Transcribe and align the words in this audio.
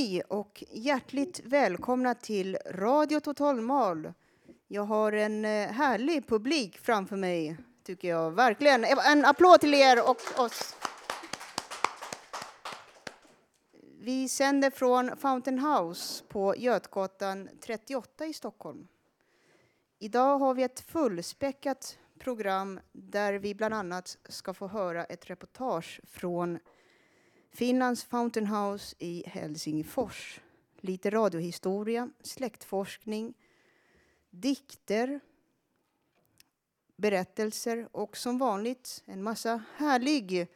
Hej 0.00 0.22
och 0.22 0.64
hjärtligt 0.70 1.40
välkomna 1.44 2.14
till 2.14 2.58
Radio 2.70 3.20
Totalmal. 3.20 4.12
Jag 4.68 4.82
har 4.82 5.12
en 5.12 5.44
eh, 5.44 5.68
härlig 5.68 6.26
publik 6.28 6.78
framför 6.78 7.16
mig, 7.16 7.56
tycker 7.84 8.08
jag. 8.08 8.30
Verkligen. 8.30 8.84
En 8.84 9.24
applåd 9.24 9.60
till 9.60 9.74
er 9.74 10.10
och 10.10 10.40
oss. 10.44 10.76
Vi 14.00 14.28
sänder 14.28 14.70
från 14.70 15.16
Fountain 15.16 15.58
House 15.58 16.24
på 16.28 16.54
Götgatan 16.56 17.48
38 17.60 18.26
i 18.26 18.32
Stockholm. 18.32 18.88
Idag 19.98 20.38
har 20.38 20.54
vi 20.54 20.62
ett 20.62 20.80
fullspäckat 20.80 21.98
program 22.18 22.80
där 22.92 23.32
vi 23.34 23.54
bland 23.54 23.74
annat 23.74 24.18
ska 24.28 24.54
få 24.54 24.66
höra 24.66 25.04
ett 25.04 25.30
reportage 25.30 26.00
från 26.04 26.58
Finlands 27.52 28.04
Fountain 28.04 28.46
House 28.46 28.96
i 28.98 29.22
Helsingfors. 29.26 30.40
Lite 30.80 31.10
radiohistoria, 31.10 32.10
släktforskning, 32.22 33.34
dikter, 34.30 35.20
berättelser 36.96 37.88
och 37.92 38.16
som 38.16 38.38
vanligt 38.38 39.02
en 39.06 39.22
massa 39.22 39.62
härlig 39.76 40.48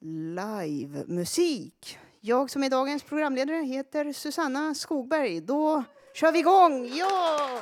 livemusik. 0.00 1.98
Jag 2.20 2.50
som 2.50 2.62
är 2.62 2.70
dagens 2.70 3.02
programledare 3.02 3.62
heter 3.64 4.12
Susanna 4.12 4.74
Skogberg. 4.74 5.40
Då 5.40 5.84
kör 6.14 6.32
vi 6.32 6.38
igång! 6.38 6.86
Ja! 6.86 7.60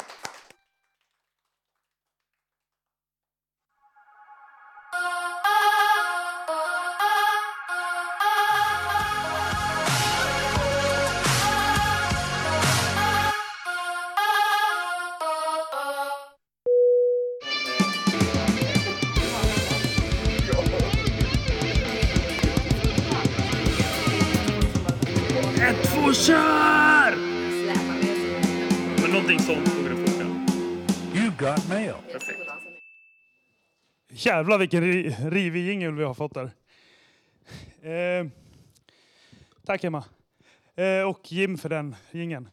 Två, 26.14 26.20
kör! 26.20 27.16
Men 29.02 29.10
någonting 29.10 29.38
sånt 29.38 29.74
kommer 29.74 29.90
det 29.90 29.96
funka. 29.96 30.24
You 31.18 31.30
got 31.38 31.68
mail. 31.68 31.92
Perfekt. 32.12 32.38
Jävlar 34.10 34.58
vilken 34.58 34.84
ri- 34.84 35.30
rivig 35.30 35.66
jingel 35.66 35.94
vi 35.94 36.04
har 36.04 36.14
fått 36.14 36.34
där. 36.34 36.50
Eh, 37.90 38.26
tack 39.66 39.84
Emma. 39.84 40.04
Eh, 40.76 41.08
och 41.08 41.32
Jim 41.32 41.58
för 41.58 41.68
den 41.68 41.96
jingeln. 42.10 42.48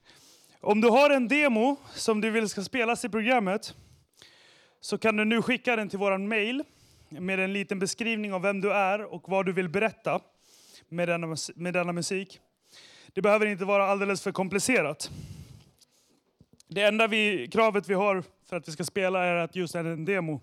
Om 0.61 0.81
du 0.81 0.89
har 0.89 1.09
en 1.09 1.27
demo 1.27 1.77
som 1.93 2.21
du 2.21 2.29
vill 2.31 2.49
ska 2.49 2.63
spelas 2.63 3.05
i 3.05 3.09
programmet 3.09 3.75
så 4.79 4.97
kan 4.97 5.17
du 5.17 5.25
nu 5.25 5.41
skicka 5.41 5.75
den 5.75 5.89
till 5.89 5.99
våran 5.99 6.27
mail 6.27 6.63
med 7.09 7.39
en 7.39 7.53
liten 7.53 7.79
beskrivning 7.79 8.33
av 8.33 8.41
vem 8.41 8.61
du 8.61 8.71
är 8.73 9.13
och 9.13 9.29
vad 9.29 9.45
du 9.45 9.53
vill 9.53 9.69
berätta 9.69 10.19
med 10.89 11.07
denna, 11.07 11.35
med 11.55 11.73
denna 11.73 11.91
musik. 11.93 12.39
Det 13.13 13.21
behöver 13.21 13.45
inte 13.45 13.65
vara 13.65 13.85
alldeles 13.85 14.23
för 14.23 14.31
komplicerat. 14.31 15.11
Det 16.67 16.81
enda 16.81 17.07
vi, 17.07 17.47
kravet 17.51 17.89
vi 17.89 17.93
har 17.93 18.23
för 18.49 18.55
att 18.55 18.67
vi 18.67 18.71
ska 18.71 18.83
spela 18.83 19.25
är 19.25 19.35
att 19.35 19.55
just 19.55 19.75
är 19.75 19.83
en 19.83 20.05
demo. 20.05 20.41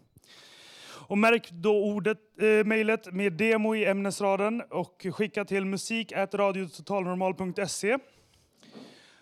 Och 1.08 1.18
märk 1.18 1.50
då 1.50 1.84
ordet, 1.84 2.18
eh, 2.40 2.64
mejlet 2.64 3.12
med 3.12 3.32
demo 3.32 3.74
i 3.74 3.84
ämnesraden 3.84 4.62
och 4.70 5.06
skicka 5.12 5.44
till 5.44 5.64
musik.radiototalnormal.se. 5.64 7.98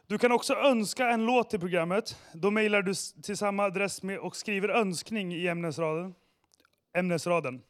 Du 0.07 0.19
kan 0.19 0.33
också 0.33 0.55
önska 0.55 1.11
en 1.11 1.27
låt 1.27 1.51
till 1.51 1.61
programmet. 1.61 2.17
Då 2.33 2.51
mejlar 2.51 2.83
du 2.83 2.95
till 3.23 3.37
samma 3.37 3.65
adress 3.65 4.03
med 4.03 4.19
och 4.19 4.37
skriver 4.37 4.69
önskning 4.69 5.35
i 5.35 5.49
ämnesraden. 5.49 6.15
ämnesraden. 6.95 7.63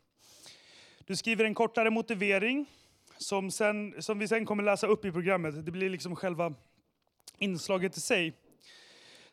Du 1.05 1.17
skriver 1.17 1.45
en 1.45 1.55
kortare 1.55 1.91
motivering 1.91 2.67
som, 3.19 3.51
sen, 3.51 4.03
som 4.03 4.19
vi 4.19 4.29
sen 4.29 4.47
kommer 4.47 4.63
läsa 4.63 4.87
upp 4.87 5.05
i 5.05 5.13
programmet. 5.13 5.67
Det 5.67 5.73
blir 5.73 5.91
liksom 5.91 6.17
själva 6.17 6.55
inslaget 7.39 7.97
i 7.97 8.01
sig. 8.01 8.33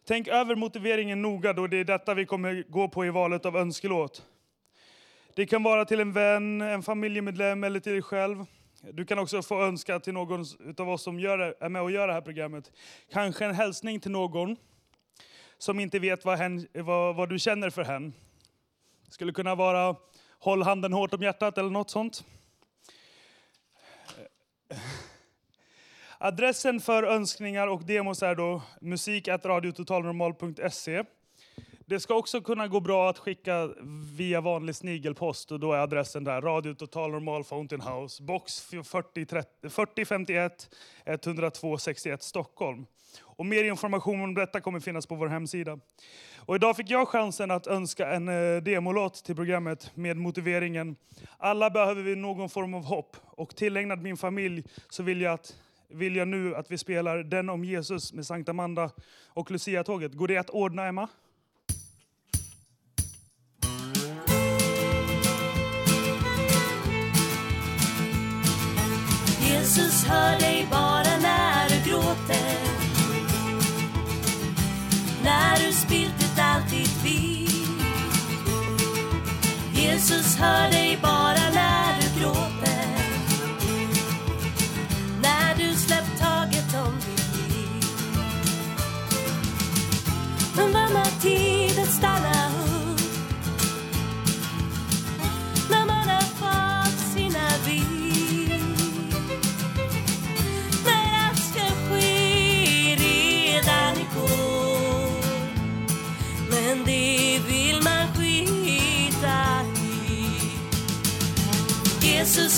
Tänk 0.05 0.27
över 0.27 0.55
motiveringen 0.55 1.21
noga 1.21 1.53
då 1.53 1.67
det 1.67 1.77
är 1.77 1.83
detta 1.83 2.13
vi 2.13 2.25
kommer 2.25 2.63
gå 2.69 2.89
på 2.89 3.05
i 3.05 3.09
valet 3.09 3.45
av 3.45 3.57
önskelåt. 3.57 4.25
Det 5.35 5.45
kan 5.45 5.63
vara 5.63 5.85
till 5.85 5.99
en 5.99 6.13
vän, 6.13 6.61
en 6.61 6.83
familjemedlem 6.83 7.63
eller 7.63 7.79
till 7.79 7.91
dig 7.91 8.01
själv. 8.01 8.45
Du 8.91 9.05
kan 9.05 9.19
också 9.19 9.41
få 9.41 9.63
önska 9.63 9.99
till 9.99 10.13
någon 10.13 10.45
av 10.77 10.89
oss 10.89 11.03
som 11.03 11.19
gör, 11.19 11.55
är 11.59 11.69
med 11.69 11.81
och 11.81 11.91
gör 11.91 12.07
det 12.07 12.13
här 12.13 12.21
programmet. 12.21 12.71
Kanske 13.11 13.45
en 13.45 13.55
hälsning 13.55 13.99
till 13.99 14.11
någon 14.11 14.55
som 15.57 15.79
inte 15.79 15.99
vet 15.99 16.25
vad, 16.25 16.37
hen, 16.37 16.67
vad, 16.73 17.15
vad 17.15 17.29
du 17.29 17.39
känner 17.39 17.69
för 17.69 17.83
hen. 17.83 18.13
Det 19.05 19.13
skulle 19.13 19.33
kunna 19.33 19.55
vara 19.55 19.95
håll 20.39 20.63
handen 20.63 20.93
hårt 20.93 21.13
om 21.13 21.21
hjärtat 21.21 21.57
eller 21.57 21.69
något 21.69 21.89
sånt. 21.89 22.23
Adressen 26.17 26.79
för 26.79 27.03
önskningar 27.03 27.67
och 27.67 27.83
demos 27.83 28.23
är 28.23 28.35
då 28.35 28.61
musik.radiototalnormal.se. 28.81 31.03
Det 31.85 31.99
ska 31.99 32.15
också 32.15 32.41
kunna 32.41 32.67
gå 32.67 32.79
bra 32.79 33.09
att 33.09 33.17
skicka 33.17 33.69
via 34.17 34.41
vanlig 34.41 34.75
snigelpost 34.75 35.51
och 35.51 35.59
då 35.59 35.73
är 35.73 35.77
adressen 35.77 36.23
där 36.23 36.41
Radio 36.41 36.73
Total 36.73 37.11
Normal 37.11 37.43
Fountain 37.43 37.81
House, 37.81 38.23
box 38.23 38.61
40, 38.61 39.25
30, 39.25 39.69
4051 39.69 40.69
102 41.05 41.77
61 41.77 42.23
Stockholm. 42.23 42.85
Och 43.35 43.45
mer 43.45 43.63
information 43.63 44.21
om 44.21 44.33
detta 44.33 44.61
kommer 44.61 44.79
finnas 44.79 45.05
på 45.05 45.15
vår 45.15 45.27
hemsida. 45.27 45.79
Och 46.45 46.55
idag 46.55 46.75
fick 46.75 46.89
jag 46.89 47.07
chansen 47.07 47.51
att 47.51 47.67
önska 47.67 48.11
en 48.11 48.27
eh, 48.27 48.63
demolåt 48.63 49.23
till 49.23 49.35
programmet 49.35 49.91
med 49.95 50.17
motiveringen 50.17 50.95
Alla 51.37 51.69
behöver 51.69 52.01
vi 52.01 52.15
någon 52.15 52.49
form 52.49 52.73
av 52.73 52.83
hopp 52.83 53.17
och 53.21 53.55
tillägnad 53.55 54.01
min 54.01 54.17
familj 54.17 54.63
så 54.89 55.03
vill 55.03 55.21
jag, 55.21 55.33
att, 55.33 55.55
vill 55.87 56.15
jag 56.15 56.27
nu 56.27 56.55
att 56.55 56.71
vi 56.71 56.77
spelar 56.77 57.17
Den 57.23 57.49
om 57.49 57.65
Jesus 57.65 58.13
med 58.13 58.25
Sankt 58.25 58.49
Amanda 58.49 58.89
och 59.27 59.51
Lucia-tåget. 59.51 60.13
Går 60.13 60.27
det 60.27 60.37
att 60.37 60.49
ordna 60.49 60.85
Emma? 60.85 61.07
Jesus 69.41 70.05
hör 70.05 70.39
dig 70.39 70.67
bara 70.71 71.02
Jesus 80.03 80.35
hör 80.35 80.71
dig 80.71 80.99
bara 81.01 81.49
när 81.53 82.01
du 82.01 82.19
gråter. 82.19 82.87
När 85.21 85.55
du 85.57 85.75
släppt 85.75 86.19
taget 86.19 86.75
om 86.85 86.95
ditt 86.99 87.55
liv. 87.55 87.85
Men 90.55 90.73
vem 90.73 90.95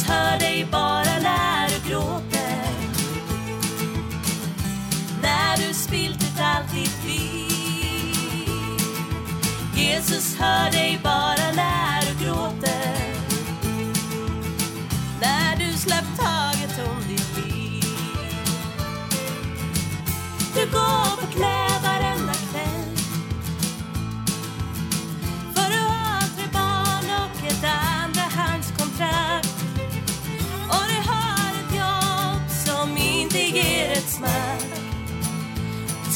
Hör 0.08 0.40
dig 0.40 0.68
bara 0.72 1.20
när 1.22 1.70
du 1.70 1.90
gråter. 1.90 2.66
När 5.22 5.58
du 5.58 5.74
spilt 5.74 6.24
ut 6.24 6.40
allt 6.40 6.72
ditt 6.76 7.04
liv. 7.06 7.26
Jesus 9.76 10.36
hör 10.40 10.72
dig 10.72 11.00
bara 11.04 11.52
när 11.56 11.75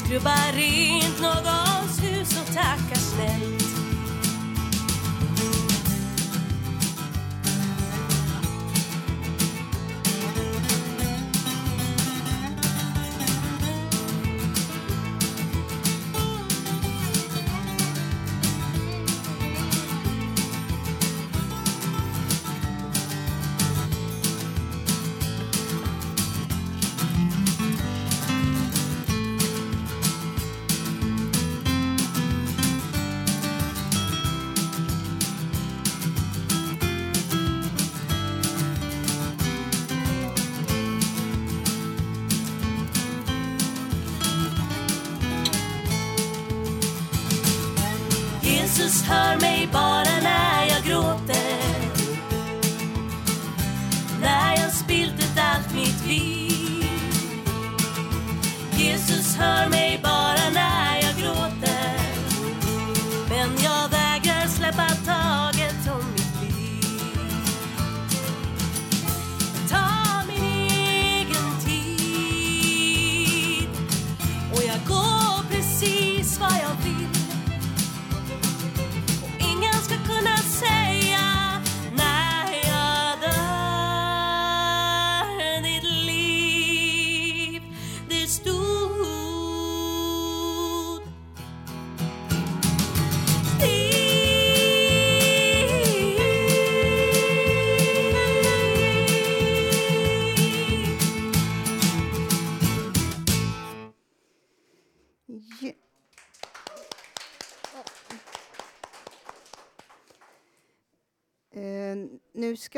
skrubbar 0.09 0.53
rent 0.53 1.21
någons 1.21 2.03
hus 2.03 2.41
och 2.41 2.55
tackar 2.55 2.95
snällt. 2.95 3.58
Jesus 48.89 49.07
hör 49.07 49.39
mig 49.39 49.69
bara 49.73 50.19
när 50.23 50.65
jag 50.69 50.83
gråter. 50.83 51.59
När 54.21 54.55
jag 54.55 54.71
spillt 54.73 55.13
ut 55.19 55.37
allt 55.37 55.75
mitt 55.75 56.05
liv. 56.07 56.85
Jesus 58.77 59.35
hör 59.35 59.69
mig 59.69 59.99
bara 60.03 60.28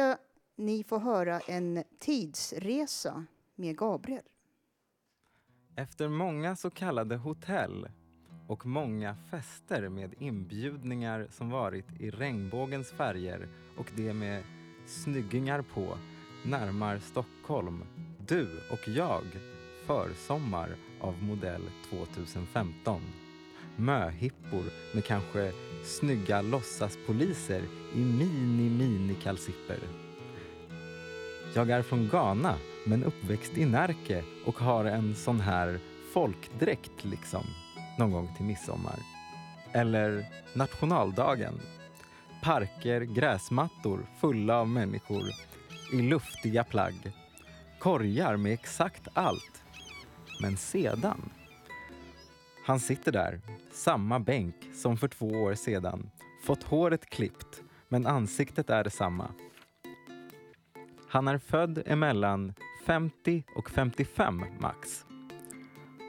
ska 0.02 0.18
ni 0.56 0.84
få 0.84 1.00
höra 1.00 1.40
en 1.40 1.84
tidsresa 2.00 3.26
med 3.56 3.78
Gabriel. 3.78 4.24
Efter 5.76 6.10
många 6.10 6.56
så 6.56 6.70
kallade 6.70 7.16
hotell 7.16 7.88
och 8.48 8.66
många 8.66 9.16
fester 9.32 9.90
med 9.90 10.14
inbjudningar 10.20 11.28
som 11.32 11.50
varit 11.50 11.86
i 12.00 12.10
regnbågens 12.10 12.92
färger 12.92 13.48
och 13.78 13.92
det 13.96 14.14
med 14.14 14.44
snyggingar 14.88 15.62
på 15.62 15.98
närmar 16.46 17.00
Stockholm 17.00 17.84
du 18.28 18.48
och 18.72 18.88
jag 18.88 19.24
försommar 19.88 20.76
av 21.02 21.24
modell 21.24 21.64
2015. 21.90 23.02
Möhippor 23.76 24.96
med 24.96 25.06
kanske 25.06 25.52
snygga 25.84 26.42
låtsaspoliser 26.42 27.64
i 27.96 28.00
mini-mini-kalsipper. 28.00 29.80
Jag 31.56 31.70
är 31.70 31.82
från 31.82 32.08
Ghana 32.08 32.56
men 32.86 33.04
uppväxt 33.04 33.58
i 33.58 33.66
Närke 33.66 34.24
och 34.46 34.60
har 34.60 34.86
en 34.86 35.16
sån 35.16 35.40
här 35.40 35.80
folkdräkt 36.14 37.04
liksom 37.04 37.44
någon 38.00 38.12
gång 38.12 38.36
till 38.36 38.46
midsommar. 38.46 39.00
Eller 39.72 40.26
nationaldagen. 40.54 41.62
Parker, 42.44 43.02
gräsmattor 43.02 44.06
fulla 44.22 44.60
av 44.60 44.70
människor 44.70 45.24
i 45.94 46.02
luftiga 46.02 46.64
plagg. 46.64 47.12
Korgar 47.80 48.38
med 48.38 48.54
exakt 48.54 49.08
allt. 49.14 49.64
Men 50.42 50.58
sedan 50.58 51.30
han 52.64 52.80
sitter 52.80 53.12
där, 53.12 53.42
samma 53.72 54.20
bänk 54.20 54.56
som 54.74 54.98
för 54.98 55.08
två 55.08 55.28
år 55.28 55.54
sedan. 55.54 56.10
Fått 56.44 56.64
håret 56.64 57.10
klippt, 57.10 57.64
men 57.88 58.08
ansiktet 58.08 58.70
är 58.70 58.84
detsamma. 58.84 59.32
Han 61.08 61.28
är 61.28 61.38
född 61.38 61.84
emellan 61.86 62.54
50 62.86 63.44
och 63.56 63.70
55 63.70 64.44
max. 64.60 65.06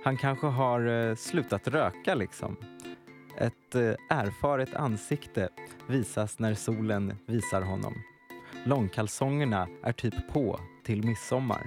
Han 0.05 0.17
kanske 0.17 0.47
har 0.47 0.87
eh, 0.87 1.15
slutat 1.15 1.69
röka 1.69 2.15
liksom. 2.15 2.57
Ett 3.39 3.75
eh, 3.75 3.95
erfaret 4.09 4.75
ansikte 4.75 5.49
visas 5.89 6.39
när 6.39 6.55
solen 6.55 7.17
visar 7.27 7.63
honom. 7.63 7.95
Långkalsongerna 8.65 9.69
är 9.83 9.93
typ 9.93 10.29
på 10.29 10.61
till 10.85 11.05
midsommar. 11.05 11.67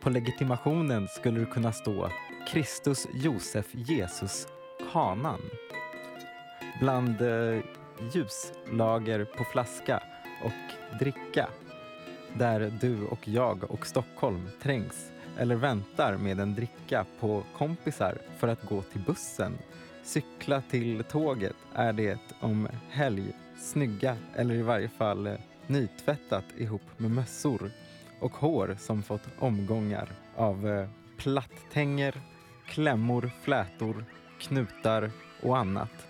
På 0.00 0.10
legitimationen 0.10 1.08
skulle 1.08 1.40
det 1.40 1.46
kunna 1.46 1.72
stå 1.72 2.08
Kristus 2.48 3.06
Josef 3.14 3.66
Jesus 3.74 4.48
Kanan. 4.92 5.40
Bland 6.80 7.20
eh, 7.20 7.60
ljuslager 8.14 9.24
på 9.24 9.44
flaska 9.44 10.02
och 10.44 10.98
dricka 10.98 11.48
där 12.38 12.72
du 12.80 13.06
och 13.06 13.28
jag 13.28 13.70
och 13.70 13.86
Stockholm 13.86 14.48
trängs 14.62 15.10
eller 15.38 15.56
väntar 15.56 16.16
med 16.16 16.40
en 16.40 16.54
dricka 16.54 17.06
på 17.20 17.42
kompisar 17.58 18.18
för 18.38 18.48
att 18.48 18.62
gå 18.68 18.82
till 18.82 19.00
bussen. 19.00 19.58
Cykla 20.02 20.62
till 20.70 21.04
tåget 21.04 21.56
är 21.74 21.92
det 21.92 22.18
om 22.40 22.68
helg, 22.90 23.32
snygga 23.58 24.16
eller 24.36 24.54
i 24.54 24.62
varje 24.62 24.88
fall 24.88 25.26
eh, 25.26 25.34
nytvättat 25.66 26.44
ihop 26.56 26.82
med 26.96 27.10
mössor 27.10 27.70
och 28.20 28.32
hår 28.32 28.76
som 28.80 29.02
fått 29.02 29.28
omgångar 29.38 30.08
av 30.36 30.68
eh, 30.68 30.88
klämmor, 32.72 33.30
flätor, 33.42 34.04
knutar 34.40 35.10
och 35.40 35.58
annat. 35.58 36.08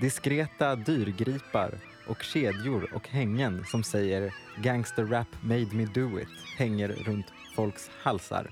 Diskreta 0.00 0.76
dyrgripar 0.76 1.70
och 2.08 2.22
kedjor 2.22 2.90
och 2.94 3.08
hängen 3.08 3.64
som 3.64 3.84
säger 3.84 4.34
“Gangster 4.56 5.04
rap 5.04 5.26
made 5.42 5.66
me 5.72 5.84
do 5.84 6.20
it” 6.20 6.28
hänger 6.58 6.88
runt 6.88 7.26
folks 7.56 7.90
halsar. 8.02 8.50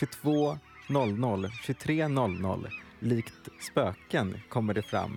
22.00, 0.00 1.48
23.00, 1.48 2.66
likt 2.98 3.48
spöken 3.70 4.40
kommer 4.48 4.74
det 4.74 4.82
fram. 4.82 5.16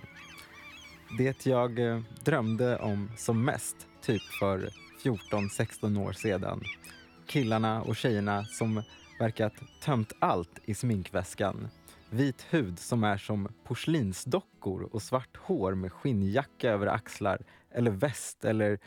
Det 1.18 1.46
jag 1.46 1.78
eh, 1.78 2.00
drömde 2.24 2.78
om 2.78 3.10
som 3.16 3.44
mest, 3.44 3.76
typ 4.02 4.22
för 4.22 4.70
14-16 5.04 6.06
år 6.06 6.12
sedan. 6.12 6.62
Killarna 7.26 7.82
och 7.82 7.96
tjejerna 7.96 8.44
som 8.44 8.82
verkat 9.18 9.52
tömt 9.80 10.12
allt 10.18 10.60
i 10.64 10.74
sminkväskan. 10.74 11.68
vit 12.10 12.46
hud 12.50 12.78
som 12.78 13.04
är 13.04 13.16
som 13.16 13.48
porslinsdockor 13.64 14.82
och 14.82 15.02
svart 15.02 15.36
hår 15.36 15.74
med 15.74 15.92
skinnjacka 15.92 16.70
över 16.70 16.86
axlar 16.86 17.44
eller 17.70 17.90
väst 17.90 18.44
eller 18.44 18.78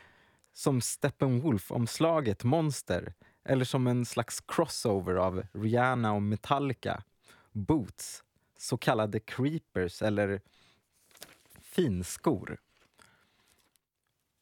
som 0.54 0.82
Steppenwolf-omslaget 0.82 2.44
Monster 2.44 3.14
eller 3.44 3.66
som 3.66 3.88
en 3.88 4.06
slags 4.06 4.42
crossover 4.48 5.16
av 5.16 5.44
Rihanna 5.54 6.14
och 6.14 6.22
Metallica. 6.22 7.04
Boots, 7.52 8.24
så 8.58 8.78
kallade 8.78 9.20
creepers 9.20 10.02
eller 10.02 10.42
finskor. 11.62 12.58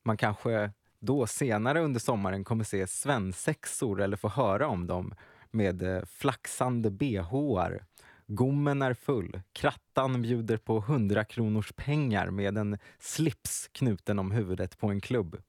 Man 0.04 0.18
kanske 0.18 0.72
då 1.00 1.28
senare 1.28 1.82
under 1.82 2.00
sommaren 2.00 2.44
kommer 2.44 2.64
se 2.64 2.88
svensexor 2.88 4.02
eller 4.02 4.18
få 4.18 4.30
höra 4.30 4.68
om 4.68 4.88
dem 4.88 5.14
med 5.52 5.80
flaxande 5.80 6.06
flaxande 6.08 6.92
bhar. 6.92 7.86
Gommen 8.28 8.82
är 8.82 8.94
full. 8.94 9.42
Krattan 9.54 10.22
bjuder 10.22 10.58
på 10.58 10.78
100 10.78 11.26
kronors 11.26 11.74
pengar 11.76 12.30
med 12.30 12.58
en 12.58 12.78
slips 13.00 13.70
knuten 13.72 14.20
om 14.20 14.32
huvudet 14.32 14.78
på 14.78 14.88
en 14.88 15.02
klubb. 15.02 15.42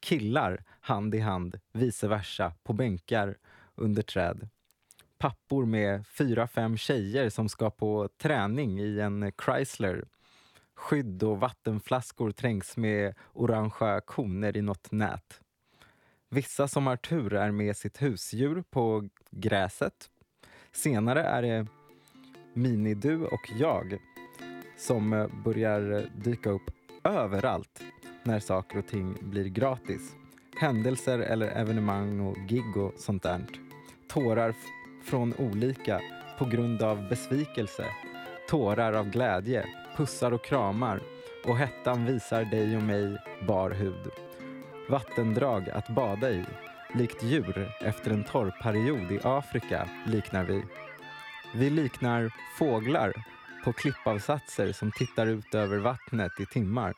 Killar 0.00 0.64
hand 0.80 1.14
i 1.14 1.18
hand, 1.18 1.60
vice 1.72 2.08
versa, 2.08 2.52
på 2.62 2.72
bänkar 2.72 3.36
under 3.74 4.02
träd. 4.02 4.48
Pappor 5.18 5.66
med 5.66 6.06
fyra, 6.06 6.46
fem 6.46 6.76
tjejer 6.76 7.30
som 7.30 7.48
ska 7.48 7.70
på 7.70 8.08
träning 8.22 8.80
i 8.80 9.00
en 9.00 9.32
Chrysler. 9.44 10.04
Skydd 10.74 11.22
och 11.22 11.40
vattenflaskor 11.40 12.30
trängs 12.30 12.76
med 12.76 13.14
orangea 13.32 14.00
koner 14.00 14.56
i 14.56 14.62
något 14.62 14.92
nät. 14.92 15.40
Vissa 16.30 16.68
som 16.68 16.86
har 16.86 16.96
tur 16.96 17.34
är 17.34 17.50
med 17.50 17.76
sitt 17.76 18.02
husdjur 18.02 18.64
på 18.70 19.08
gräset. 19.30 20.10
Senare 20.72 21.22
är 21.22 21.42
det 21.42 21.66
Minidu 22.54 23.24
och 23.24 23.50
jag 23.58 23.98
som 24.76 25.12
eh, 25.12 25.26
börjar 25.44 26.10
dyka 26.16 26.50
upp 26.50 26.70
överallt 27.04 27.82
när 28.22 28.40
saker 28.40 28.78
och 28.78 28.86
ting 28.86 29.16
blir 29.20 29.44
gratis. 29.44 30.14
Händelser 30.60 31.18
eller 31.18 31.46
evenemang 31.46 32.20
och 32.20 32.36
gig 32.48 32.76
och 32.76 32.92
sånt 32.96 33.22
där. 33.22 33.46
Tårar 34.08 34.54
från 35.04 35.34
olika 35.34 36.00
på 36.38 36.44
grund 36.44 36.82
av 36.82 37.08
besvikelse. 37.08 37.84
Tårar 38.48 38.92
av 38.92 39.10
glädje, 39.10 39.64
pussar 39.96 40.32
och 40.32 40.44
kramar 40.44 41.00
och 41.46 41.58
hettan 41.58 42.06
visar 42.06 42.44
dig 42.44 42.76
och 42.76 42.82
mig 42.82 43.16
bar 43.46 43.70
hud. 43.70 44.27
Vattendrag 44.88 45.70
att 45.70 45.88
bada 45.88 46.30
i. 46.30 46.44
Likt 46.94 47.22
djur 47.22 47.72
efter 47.80 48.10
en 48.10 48.24
torrperiod 48.24 49.12
i 49.12 49.20
Afrika 49.22 49.88
liknar 50.06 50.44
vi. 50.44 50.62
Vi 51.54 51.70
liknar 51.70 52.32
fåglar 52.58 53.12
på 53.64 53.72
klippavsatser 53.72 54.72
som 54.72 54.92
tittar 54.92 55.26
ut 55.26 55.54
över 55.54 55.78
vattnet 55.78 56.40
i 56.40 56.46
timmar. 56.46 56.94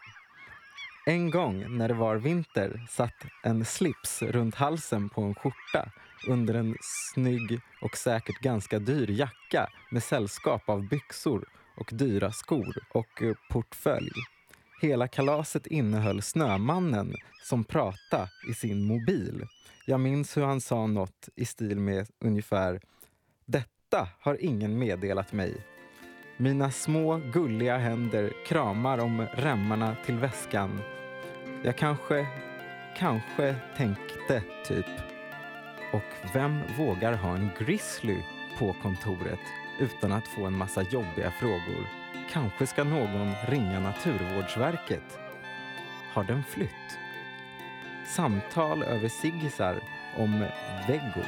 En 1.06 1.30
gång 1.30 1.76
när 1.78 1.88
det 1.88 1.94
var 1.94 2.16
vinter 2.16 2.86
satt 2.90 3.24
en 3.42 3.64
slips 3.64 4.22
runt 4.22 4.54
halsen 4.54 5.08
på 5.08 5.22
en 5.22 5.34
skjorta 5.34 5.90
under 6.28 6.54
en 6.54 6.76
snygg 6.80 7.60
och 7.82 7.96
säkert 7.96 8.40
ganska 8.40 8.78
dyr 8.78 9.10
jacka 9.10 9.70
med 9.90 10.02
sällskap 10.02 10.68
av 10.68 10.88
byxor 10.88 11.44
och 11.76 11.90
dyra 11.92 12.32
skor 12.32 12.74
och 12.92 13.22
portfölj. 13.50 14.39
Hela 14.82 15.08
kalaset 15.08 15.66
innehöll 15.66 16.22
Snömannen 16.22 17.14
som 17.42 17.64
pratade 17.64 18.28
i 18.50 18.54
sin 18.54 18.84
mobil. 18.84 19.46
Jag 19.86 20.00
minns 20.00 20.36
hur 20.36 20.42
han 20.42 20.60
sa 20.60 20.86
något 20.86 21.28
i 21.36 21.44
stil 21.44 21.80
med 21.80 22.06
ungefär 22.24 22.80
Detta 23.46 24.08
har 24.20 24.44
ingen 24.44 24.78
meddelat 24.78 25.32
mig. 25.32 25.66
Mina 26.36 26.70
små 26.70 27.20
gulliga 27.32 27.78
händer 27.78 28.32
kramar 28.46 28.98
om 28.98 29.26
remmarna 29.34 29.96
till 30.06 30.18
väskan. 30.18 30.80
Jag 31.64 31.76
kanske, 31.76 32.26
kanske 32.96 33.56
tänkte 33.76 34.42
typ. 34.66 34.86
Och 35.92 36.34
vem 36.34 36.60
vågar 36.78 37.12
ha 37.12 37.34
en 37.34 37.50
grizzly 37.58 38.22
på 38.58 38.76
kontoret 38.82 39.40
utan 39.80 40.12
att 40.12 40.28
få 40.28 40.44
en 40.44 40.58
massa 40.58 40.82
jobbiga 40.82 41.30
frågor? 41.30 41.99
Kanske 42.32 42.66
ska 42.66 42.84
någon 42.84 43.32
ringa 43.48 43.80
Naturvårdsverket? 43.80 45.18
Har 46.12 46.24
den 46.24 46.42
flytt? 46.44 46.98
Samtal 48.16 48.82
över 48.82 49.08
ciggisar 49.08 49.82
om 50.18 50.46
veggo. 50.88 51.24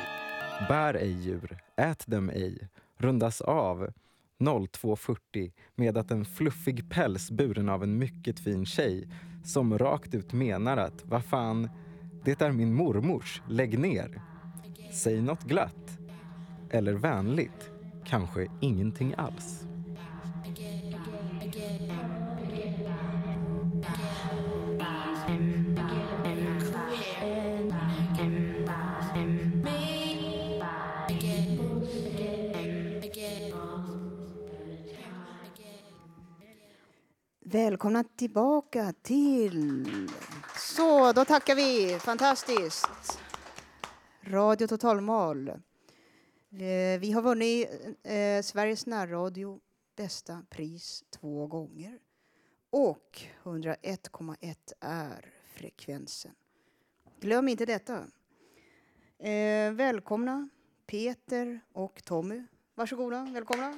Bär 0.69 0.95
ej 0.95 1.13
djur, 1.13 1.59
ät 1.77 2.07
dem 2.07 2.31
ej. 2.31 2.69
Rundas 2.99 3.41
av 3.41 3.89
02.40 4.41 5.53
med 5.75 5.99
att 5.99 6.11
en 6.11 6.25
fluffig 6.25 6.91
päls 6.91 7.31
buren 7.31 7.69
av 7.69 7.83
en 7.83 7.99
mycket 7.99 8.41
fin 8.41 8.67
tjej 8.67 9.09
som 9.45 9.79
rakt 9.79 10.15
ut 10.15 10.33
menar 10.33 10.77
att 10.77 11.05
vad 11.05 11.25
fan, 11.25 11.71
det 12.25 12.41
är 12.41 12.53
min 12.53 12.75
mormors, 12.75 13.43
lägg 13.49 13.79
ner. 13.79 14.23
Säg 14.93 15.21
något 15.21 15.43
glatt. 15.43 15.99
Eller 16.71 16.95
vänligt. 16.95 17.71
Kanske 18.05 18.49
ingenting 18.61 19.15
alls. 19.17 19.67
Välkomna 37.83 38.05
tillbaka 38.05 38.93
till... 39.03 39.87
Så, 40.57 41.13
då 41.13 41.25
tackar 41.25 41.55
vi. 41.55 41.99
Fantastiskt. 41.99 43.21
Radio 44.21 44.67
Totalmal. 44.67 45.49
Eh, 45.49 47.01
Vi 47.01 47.13
har 47.15 47.23
vunnit 47.23 47.69
eh, 48.03 48.43
Sveriges 48.43 48.87
närradio 48.87 49.61
bästa 49.97 50.43
pris 50.51 51.05
två 51.11 51.47
gånger. 51.47 51.99
Och 52.71 53.21
101,1 53.43 54.57
är 54.81 55.35
frekvensen. 55.55 56.33
Glöm 57.21 57.49
inte 57.49 57.67
detta. 57.67 58.07
Eh, 59.19 59.73
välkomna 59.73 60.49
Peter 60.87 61.61
och 61.73 62.05
Tommy. 62.05 62.43
Varsågoda, 62.75 63.29
välkomna. 63.33 63.75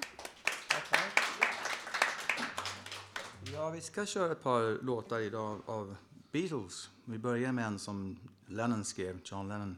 Ja, 3.53 3.71
vi 3.71 3.81
ska 3.81 4.07
köra 4.07 4.33
ett 4.33 4.43
par 4.43 4.83
låtar 4.83 5.21
idag 5.21 5.61
av 5.67 5.97
Beatles. 6.33 6.91
Vi 7.05 7.19
börjar 7.19 7.53
med 7.53 7.67
en 7.67 7.79
som 7.79 8.19
Lennon 8.47 8.85
skrev, 8.85 9.21
John 9.25 9.49
Lennon, 9.49 9.77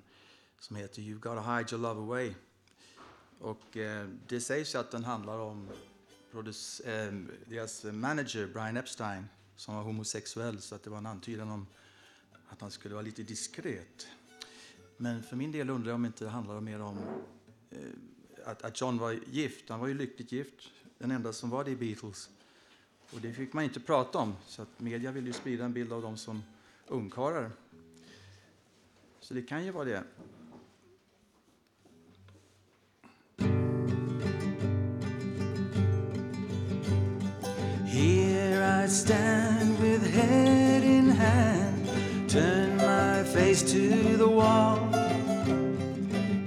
som 0.59 0.77
heter 0.77 1.03
You've 1.03 1.19
gotta 1.19 1.41
hide 1.41 1.73
your 1.73 1.83
love 1.83 2.01
away. 2.01 2.35
Och 3.39 3.77
eh, 3.77 4.09
det 4.29 4.41
sägs 4.41 4.75
att 4.75 4.91
den 4.91 5.05
handlar 5.05 5.39
om 5.39 5.69
produc- 6.33 6.89
eh, 6.89 7.15
deras 7.47 7.85
manager 7.85 8.47
Brian 8.47 8.77
Epstein 8.77 9.25
som 9.57 9.75
var 9.75 9.83
homosexuell 9.83 10.61
så 10.61 10.75
att 10.75 10.83
det 10.83 10.91
var 10.91 10.99
en 10.99 11.07
antydan 11.07 11.51
om 11.51 11.67
att 12.49 12.61
han 12.61 12.71
skulle 12.71 12.95
vara 12.95 13.05
lite 13.05 13.23
diskret. 13.23 14.07
Men 14.97 15.23
för 15.23 15.37
min 15.37 15.53
del 15.53 15.71
undrar 15.71 15.91
jag 15.91 15.95
om 15.95 16.05
inte 16.07 16.25
det 16.25 16.31
handlar 16.31 16.61
mer 16.61 16.81
om 16.81 16.99
eh, 17.71 17.79
att, 18.45 18.63
att 18.63 18.81
John 18.81 18.99
var 18.99 19.13
gift. 19.13 19.69
Han 19.69 19.81
var 19.81 19.87
ju 19.87 19.95
lyckligt 19.95 20.33
gift, 20.33 20.71
den 20.99 21.11
enda 21.11 21.33
som 21.33 21.51
var 21.51 21.65
det 21.65 21.71
i 21.71 21.77
Beatles. 21.77 22.31
Och 23.13 23.21
det 23.21 23.33
fick 23.33 23.53
man 23.53 23.65
inte 23.65 23.81
prata 23.81 24.19
om, 24.19 24.37
så 24.47 24.63
att 24.63 24.81
media 24.81 25.13
vill 25.13 25.27
ju 25.27 25.33
sprida 25.33 25.65
en 25.65 25.73
bild 25.73 25.93
av 25.93 26.03
dem 26.03 26.17
som 26.17 26.43
ungkarlar. 26.87 27.51
Så 29.21 29.35
det 29.35 29.43
kan 29.43 29.65
ju 29.65 29.71
vara 29.71 29.85
det. 29.85 30.05
Here 37.87 38.85
I 38.85 38.89
stand 38.89 39.79
with 39.81 40.03
head 40.03 40.85
in 40.85 41.11
hand, 41.11 41.89
turn 42.29 42.77
my 42.77 43.25
face 43.25 43.63
to 43.63 44.17
the 44.19 44.29
wall. 44.29 44.79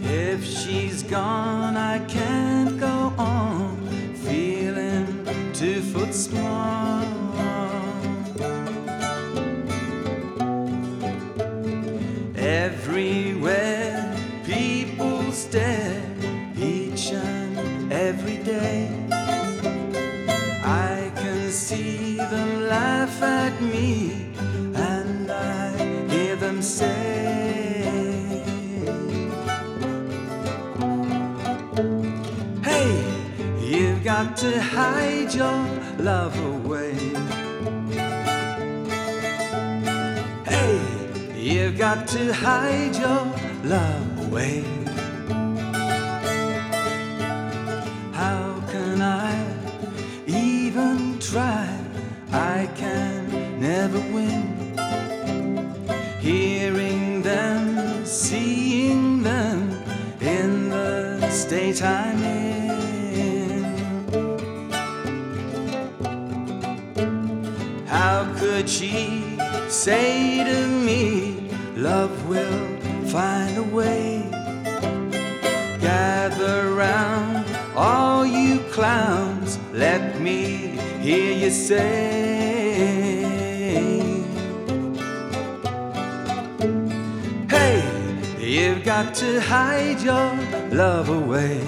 If 0.02 0.46
she's 0.46 1.04
gone, 1.04 1.76
I 1.76 2.00
can't 2.08 2.39
got 6.28 6.36
got 34.04 34.36
to 34.36 34.62
hide 34.62 35.34
your 35.34 35.79
love 36.00 36.38
away. 36.40 36.94
Hey, 40.46 40.80
you've 41.36 41.78
got 41.78 42.08
to 42.08 42.34
hide 42.34 42.96
your 42.96 43.26
love 43.66 44.28
away. 44.28 44.64
How 48.14 48.64
can 48.72 49.02
I 49.02 49.46
even 50.26 51.20
try? 51.20 51.68
I 52.32 52.70
can 52.76 53.60
never 53.60 54.00
win. 54.14 54.76
Hearing 56.22 56.59
she 68.70 69.24
say 69.68 70.44
to 70.44 70.68
me, 70.68 71.50
Love 71.76 72.30
will 72.30 72.80
find 73.08 73.58
a 73.58 73.64
way? 73.64 74.22
Gather 75.82 76.76
round, 76.76 77.46
all 77.76 78.26
you 78.28 78.60
clowns, 78.72 79.58
let 79.74 80.22
me 80.22 80.78
hear 81.02 81.34
you 81.34 81.50
say. 81.50 83.24
Hey, 87.50 87.82
you've 88.40 88.84
got 88.84 89.16
to 89.16 89.42
hide 89.42 90.00
your 90.02 90.36
love 90.70 91.10
away. 91.10 91.60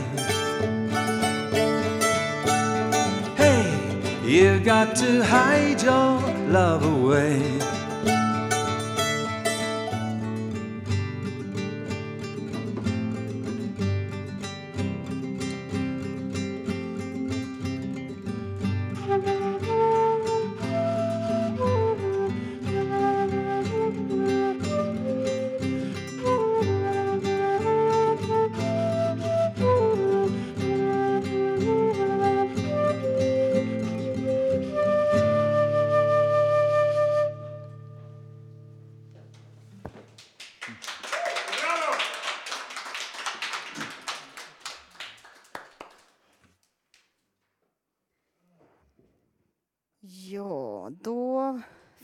Hey, 3.36 3.66
you've 4.24 4.64
got 4.64 4.96
to 4.98 5.24
hide 5.24 5.82
your 5.82 6.31
love 6.52 6.84
away. 6.84 7.61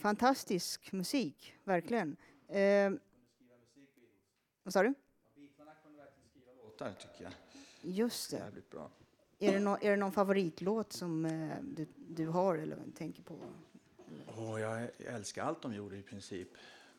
Fantastisk 0.08 0.92
musik, 0.92 1.54
verkligen. 1.64 2.16
Eh, 2.48 2.92
vad 4.62 4.72
sa 4.72 4.82
du? 4.82 4.94
Låtar 6.64 6.92
tycker 6.92 7.24
jag. 7.24 7.32
Just 7.82 8.30
det. 8.30 8.36
Jävligt 8.36 8.70
bra. 8.70 8.90
Är 9.38 9.52
det, 9.52 9.58
nå- 9.60 9.78
är 9.82 9.90
det 9.90 9.96
någon 9.96 10.12
favoritlåt 10.12 10.92
som 10.92 11.24
eh, 11.24 11.56
du, 11.62 11.86
du 11.96 12.26
har 12.26 12.58
eller 12.58 12.78
tänker 12.96 13.22
på? 13.22 13.38
Åh, 14.36 14.60
jag 14.60 14.88
älskar 14.98 15.42
allt 15.44 15.62
de 15.62 15.74
gjorde 15.74 15.96
i 15.96 16.02
princip. 16.02 16.48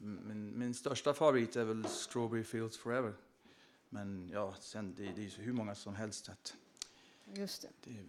M- 0.02 0.19
Men 0.24 0.60
min 0.60 0.74
största 0.74 1.13
favorit 1.13 1.56
är 1.56 1.63
väl 1.65 1.86
Strawberry 1.88 2.43
Fields 2.43 2.78
Forever. 2.78 3.13
Men 3.89 4.30
ja, 4.34 4.54
sen 4.60 4.93
det, 4.98 5.04
det 5.04 5.22
är 5.22 5.38
ju 5.38 5.43
hur 5.43 5.54
många 5.54 5.76
som 5.76 5.95
helst. 5.95 6.30
Att 6.30 6.56
Just 7.34 7.62
det. 7.62 7.69
det, 7.84 8.04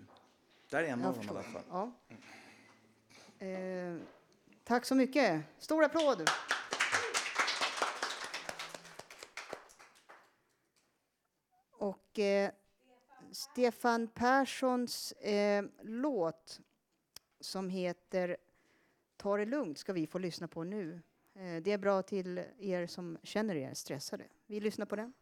där 0.70 0.82
är 0.82 0.88
en 0.88 1.00
Jag 1.00 1.08
av 1.08 1.16
dem 1.16 1.26
i 1.26 1.28
alla 1.28 1.42
fall. 1.42 1.62
Ja. 1.70 1.92
Eh, 3.46 3.96
tack 4.70 4.84
så 4.84 4.94
mycket. 4.94 5.42
Stor 5.58 5.84
applåd! 5.84 6.30
Och 11.72 12.18
eh, 12.18 12.50
Stefan 13.32 14.08
Perssons 14.08 15.12
eh, 15.12 15.64
låt 15.82 16.60
som 17.40 17.70
heter 17.70 18.36
Ta 19.16 19.36
det 19.36 19.46
lugnt 19.46 19.78
ska 19.78 19.92
vi 19.92 20.06
få 20.06 20.18
lyssna 20.18 20.48
på 20.48 20.64
nu. 20.64 21.02
Eh, 21.34 21.62
det 21.62 21.72
är 21.72 21.78
bra 21.78 22.02
till 22.02 22.44
er 22.58 22.86
som 22.86 23.18
känner 23.22 23.54
er 23.54 23.74
stressade. 23.74 24.24
Vi 24.46 24.60
lyssnar 24.60 24.86
på 24.86 24.96
den. 24.96 25.12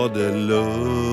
Ta 0.00 0.08
det 0.08 0.30
lugnt. 0.30 1.09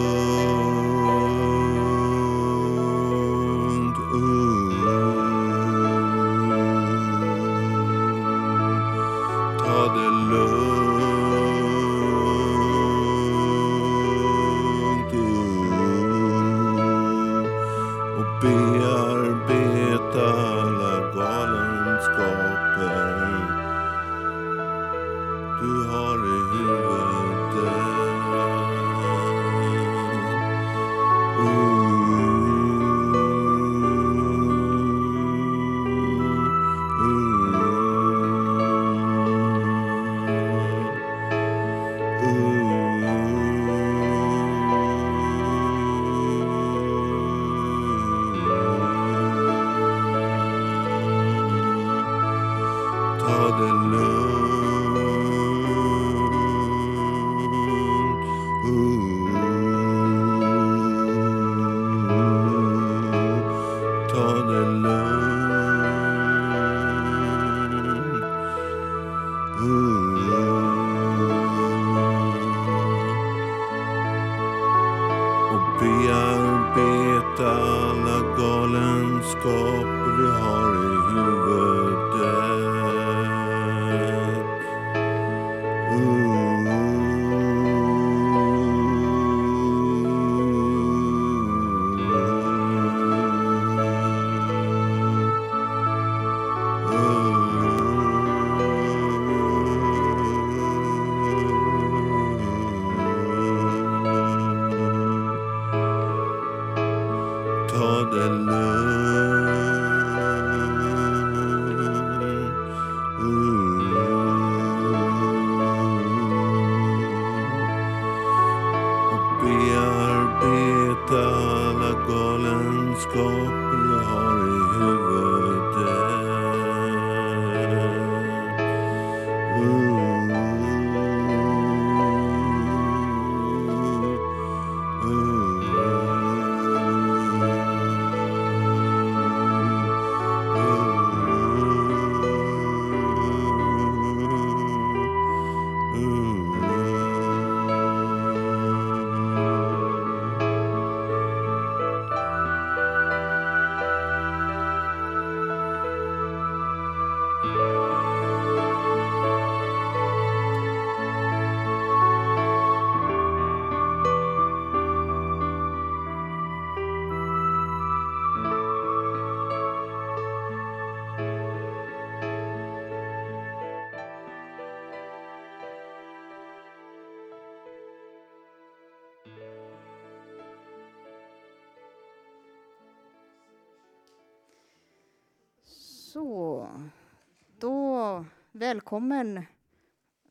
Välkommen 188.57 189.45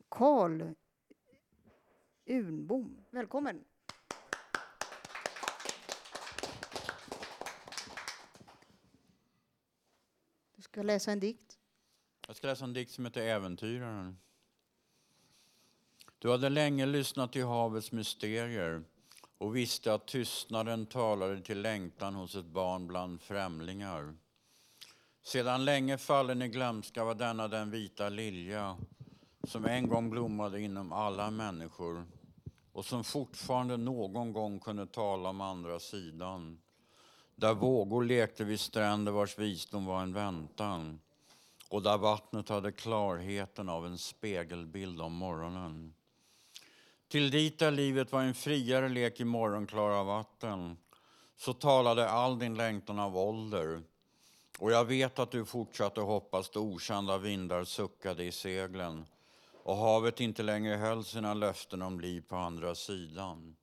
Karl 0.09 0.73
Unbom. 2.25 3.05
Välkommen. 3.11 3.63
Du 10.55 10.61
ska 10.61 10.81
läsa 10.81 11.11
en 11.11 11.19
dikt. 11.19 11.59
Jag 12.27 12.35
ska 12.35 12.47
läsa 12.47 12.65
en 12.65 12.73
dikt 12.73 12.91
som 12.91 13.05
heter 13.05 13.21
Äventyraren. 13.21 14.17
Du 16.19 16.31
hade 16.31 16.49
länge 16.49 16.85
lyssnat 16.85 17.31
till 17.31 17.45
havets 17.45 17.91
mysterier 17.91 18.83
och 19.37 19.55
visste 19.55 19.93
att 19.93 20.07
tystnaden 20.07 20.85
talade 20.85 21.41
till 21.41 21.61
längtan 21.61 22.15
hos 22.15 22.35
ett 22.35 22.45
barn 22.45 22.87
bland 22.87 23.21
främlingar. 23.21 24.15
Sedan 25.27 25.65
länge 25.65 25.97
fallen 25.97 26.41
i 26.41 26.47
glömska 26.47 27.03
var 27.03 27.15
denna 27.15 27.47
den 27.47 27.71
vita 27.71 28.09
lilja 28.09 28.77
som 29.43 29.65
en 29.65 29.87
gång 29.87 30.09
blommade 30.09 30.61
inom 30.61 30.91
alla 30.93 31.31
människor 31.31 32.05
och 32.71 32.85
som 32.85 33.03
fortfarande 33.03 33.77
någon 33.77 34.33
gång 34.33 34.59
kunde 34.59 34.85
tala 34.85 35.29
om 35.29 35.41
andra 35.41 35.79
sidan. 35.79 36.59
Där 37.35 37.53
vågor 37.53 38.03
lekte 38.03 38.43
vid 38.43 38.59
stränder 38.59 39.11
vars 39.11 39.37
visdom 39.39 39.85
var 39.85 40.01
en 40.01 40.13
väntan 40.13 40.99
och 41.69 41.83
där 41.83 41.97
vattnet 41.97 42.49
hade 42.49 42.71
klarheten 42.71 43.69
av 43.69 43.85
en 43.85 43.97
spegelbild 43.97 45.01
om 45.01 45.13
morgonen. 45.13 45.93
Till 47.07 47.31
dit 47.31 47.59
där 47.59 47.71
livet 47.71 48.11
var 48.11 48.21
en 48.21 48.33
friare 48.33 48.89
lek 48.89 49.19
i 49.19 49.25
morgonklara 49.25 50.03
vatten 50.03 50.77
så 51.37 51.53
talade 51.53 52.09
all 52.09 52.39
din 52.39 52.55
längtan 52.55 52.99
av 52.99 53.17
ålder 53.17 53.83
och 54.59 54.71
jag 54.71 54.85
vet 54.85 55.19
att 55.19 55.31
du 55.31 55.45
fortsatte 55.45 56.01
hoppas 56.01 56.49
då 56.49 56.59
okända 56.59 57.17
vindar 57.17 57.63
suckade 57.63 58.23
i 58.23 58.31
seglen 58.31 59.05
och 59.63 59.75
havet 59.75 60.19
inte 60.19 60.43
längre 60.43 60.75
höll 60.75 61.03
sina 61.03 61.33
löften 61.33 61.81
om 61.81 61.99
liv 61.99 62.23
på 62.27 62.35
andra 62.35 62.75
sidan. 62.75 63.55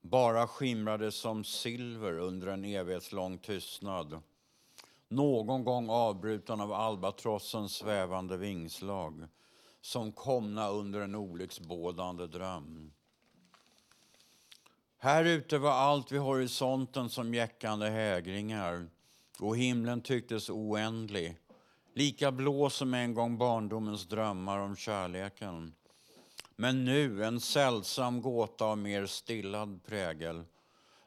Bara 0.00 0.46
skimrade 0.46 1.12
som 1.12 1.44
silver 1.44 2.18
under 2.18 2.46
en 2.46 2.64
evighetslång 2.64 3.38
tystnad. 3.38 4.22
Någon 5.08 5.64
gång 5.64 5.90
avbruten 5.90 6.60
av 6.60 6.72
albatrossens 6.72 7.72
svävande 7.72 8.36
vingslag 8.36 9.28
som 9.80 10.12
komna 10.12 10.68
under 10.68 11.00
en 11.00 11.14
olycksbådande 11.14 12.26
dröm. 12.26 12.92
Här 14.98 15.24
ute 15.24 15.58
var 15.58 15.72
allt 15.72 16.12
vid 16.12 16.20
horisonten 16.20 17.10
som 17.10 17.34
jäckande 17.34 17.88
hägringar 17.88 18.88
och 19.40 19.56
himlen 19.56 20.00
tycktes 20.00 20.50
oändlig, 20.50 21.36
lika 21.94 22.32
blå 22.32 22.70
som 22.70 22.94
en 22.94 23.14
gång 23.14 23.38
barndomens 23.38 24.06
drömmar 24.06 24.58
om 24.58 24.76
kärleken. 24.76 25.74
Men 26.56 26.84
nu 26.84 27.24
en 27.24 27.40
sällsam 27.40 28.22
gåta 28.22 28.64
av 28.64 28.78
mer 28.78 29.06
stillad 29.06 29.80
prägel, 29.86 30.44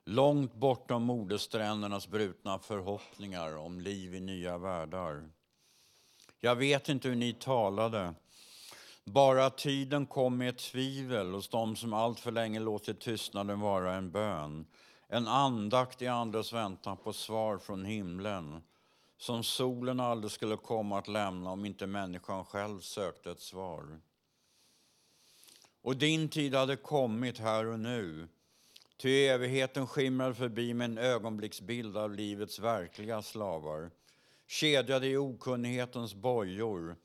långt 0.05 0.53
bortom 0.53 1.03
modersträndernas 1.03 2.07
brutna 2.07 2.59
förhoppningar 2.59 3.57
om 3.57 3.79
liv 3.79 4.15
i 4.15 4.19
nya 4.19 4.57
världar. 4.57 5.29
Jag 6.39 6.55
vet 6.55 6.89
inte 6.89 7.09
hur 7.09 7.15
ni 7.15 7.33
talade, 7.33 8.13
bara 9.05 9.49
tiden 9.49 10.05
kom 10.05 10.37
med 10.37 10.49
ett 10.49 10.57
tvivel 10.57 11.33
hos 11.33 11.49
dem 11.49 11.75
som 11.75 11.93
allt 11.93 12.19
för 12.19 12.31
länge 12.31 12.59
låtit 12.59 12.99
tystnaden 12.99 13.59
vara 13.59 13.93
en 13.93 14.11
bön 14.11 14.65
en 15.09 15.27
andakt 15.27 16.01
i 16.01 16.07
andras 16.07 16.53
väntan 16.53 16.97
på 16.97 17.13
svar 17.13 17.57
från 17.57 17.85
himlen 17.85 18.61
som 19.17 19.43
solen 19.43 19.99
aldrig 19.99 20.31
skulle 20.31 20.57
komma 20.57 20.99
att 20.99 21.07
lämna 21.07 21.51
om 21.51 21.65
inte 21.65 21.87
människan 21.87 22.45
själv 22.45 22.79
sökte 22.79 23.31
ett 23.31 23.41
svar. 23.41 23.99
Och 25.81 25.97
din 25.97 26.29
tid 26.29 26.55
hade 26.55 26.75
kommit 26.75 27.39
här 27.39 27.65
och 27.65 27.79
nu 27.79 28.27
ty 28.97 29.25
evigheten 29.25 29.87
skimrar 29.87 30.33
förbi 30.33 30.73
med 30.73 30.85
en 30.85 30.97
ögonblicksbild 30.97 31.97
av 31.97 32.13
livets 32.13 32.59
verkliga 32.59 33.21
slavar 33.21 33.91
kedjade 34.47 35.07
i 35.07 35.17
okunnighetens 35.17 36.13
bojor 36.13 36.95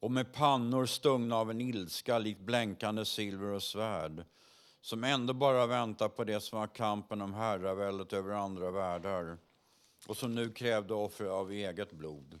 och 0.00 0.10
med 0.10 0.32
pannor 0.32 0.86
stungna 0.86 1.36
av 1.36 1.50
en 1.50 1.60
ilska 1.60 2.18
likt 2.18 2.40
blänkande 2.40 3.04
silver 3.04 3.46
och 3.46 3.62
svärd 3.62 4.24
som 4.80 5.04
ändå 5.04 5.32
bara 5.34 5.66
väntar 5.66 6.08
på 6.08 6.24
det 6.24 6.40
som 6.40 6.58
var 6.58 6.66
kampen 6.66 7.22
om 7.22 7.34
herraväldet 7.34 8.12
över 8.12 8.34
andra 8.34 8.70
världar 8.70 9.38
och 10.06 10.16
som 10.16 10.34
nu 10.34 10.50
krävde 10.52 10.94
offer 10.94 11.24
av 11.24 11.52
eget 11.52 11.92
blod. 11.92 12.40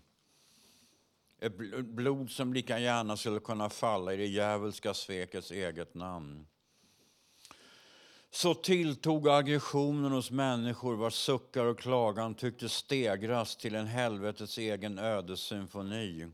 Ett 1.38 1.56
blod 1.84 2.30
som 2.30 2.52
lika 2.52 2.78
gärna 2.78 3.16
skulle 3.16 3.40
kunna 3.40 3.70
falla 3.70 4.14
i 4.14 4.16
det 4.16 4.26
djävulska 4.26 4.94
svekets 4.94 5.50
eget 5.50 5.94
namn. 5.94 6.46
Så 8.30 8.54
tilltog 8.54 9.28
aggressionen 9.28 10.12
hos 10.12 10.30
människor 10.30 10.96
vars 10.96 11.14
suckar 11.14 11.64
och 11.64 11.78
klagan 11.78 12.34
tycktes 12.34 12.72
stegras 12.72 13.56
till 13.56 13.74
en 13.74 13.86
helvetets 13.86 14.58
egen 14.58 14.98
ödessymfoni 14.98 16.28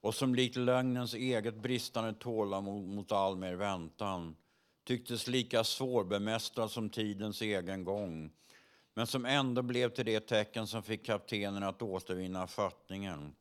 och 0.00 0.14
som 0.14 0.34
likt 0.34 0.56
lögnens 0.56 1.14
eget 1.14 1.54
bristande 1.54 2.12
tålamod 2.12 2.88
mot 2.88 3.12
all 3.12 3.36
mer 3.36 3.54
väntan 3.54 4.36
tycktes 4.84 5.26
lika 5.26 5.64
svårbemästrad 5.64 6.70
som 6.70 6.90
tidens 6.90 7.42
egen 7.42 7.84
gång 7.84 8.30
men 8.94 9.06
som 9.06 9.26
ändå 9.26 9.62
blev 9.62 9.88
till 9.88 10.06
det 10.06 10.20
tecken 10.20 10.66
som 10.66 10.82
fick 10.82 11.06
kaptenen 11.06 11.62
att 11.62 11.82
återvinna 11.82 12.46
fattningen. 12.46 13.34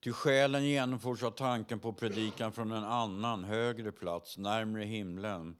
Till 0.00 0.12
själen 0.12 0.64
genomfors 0.64 1.22
av 1.22 1.30
tanken 1.30 1.80
på 1.80 1.92
predikan 1.92 2.52
från 2.52 2.72
en 2.72 2.84
annan, 2.84 3.44
högre 3.44 3.92
plats, 3.92 4.38
närmre 4.38 4.84
himlen 4.84 5.56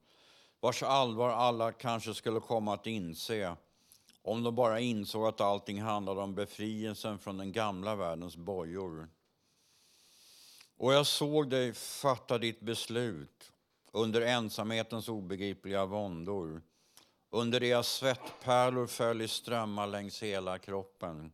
vars 0.61 0.83
allvar 0.83 1.31
alla 1.31 1.73
kanske 1.73 2.15
skulle 2.15 2.41
komma 2.41 2.75
att 2.75 2.87
inse 2.87 3.57
om 4.23 4.43
de 4.43 4.55
bara 4.55 4.81
insåg 4.81 5.27
att 5.27 5.41
allting 5.41 5.83
handlade 5.83 6.21
om 6.21 6.35
befrielsen 6.35 7.19
från 7.19 7.37
den 7.37 7.53
gamla 7.53 7.97
världens 7.97 8.37
bojor. 8.37 9.09
Och 10.77 10.93
jag 10.93 11.07
såg 11.07 11.51
dig 11.51 11.73
fatta 11.75 12.39
ditt 12.39 12.61
beslut 12.61 13.53
under 13.93 14.21
ensamhetens 14.21 15.09
obegripliga 15.09 15.87
våndor, 15.87 16.63
under 17.31 17.61
det 17.61 17.73
att 17.73 17.87
svettpärlor 17.87 18.87
föll 18.87 19.23
i 19.23 19.29
strömmar 19.29 19.87
längs 19.87 20.23
hela 20.23 20.59
kroppen, 20.59 21.33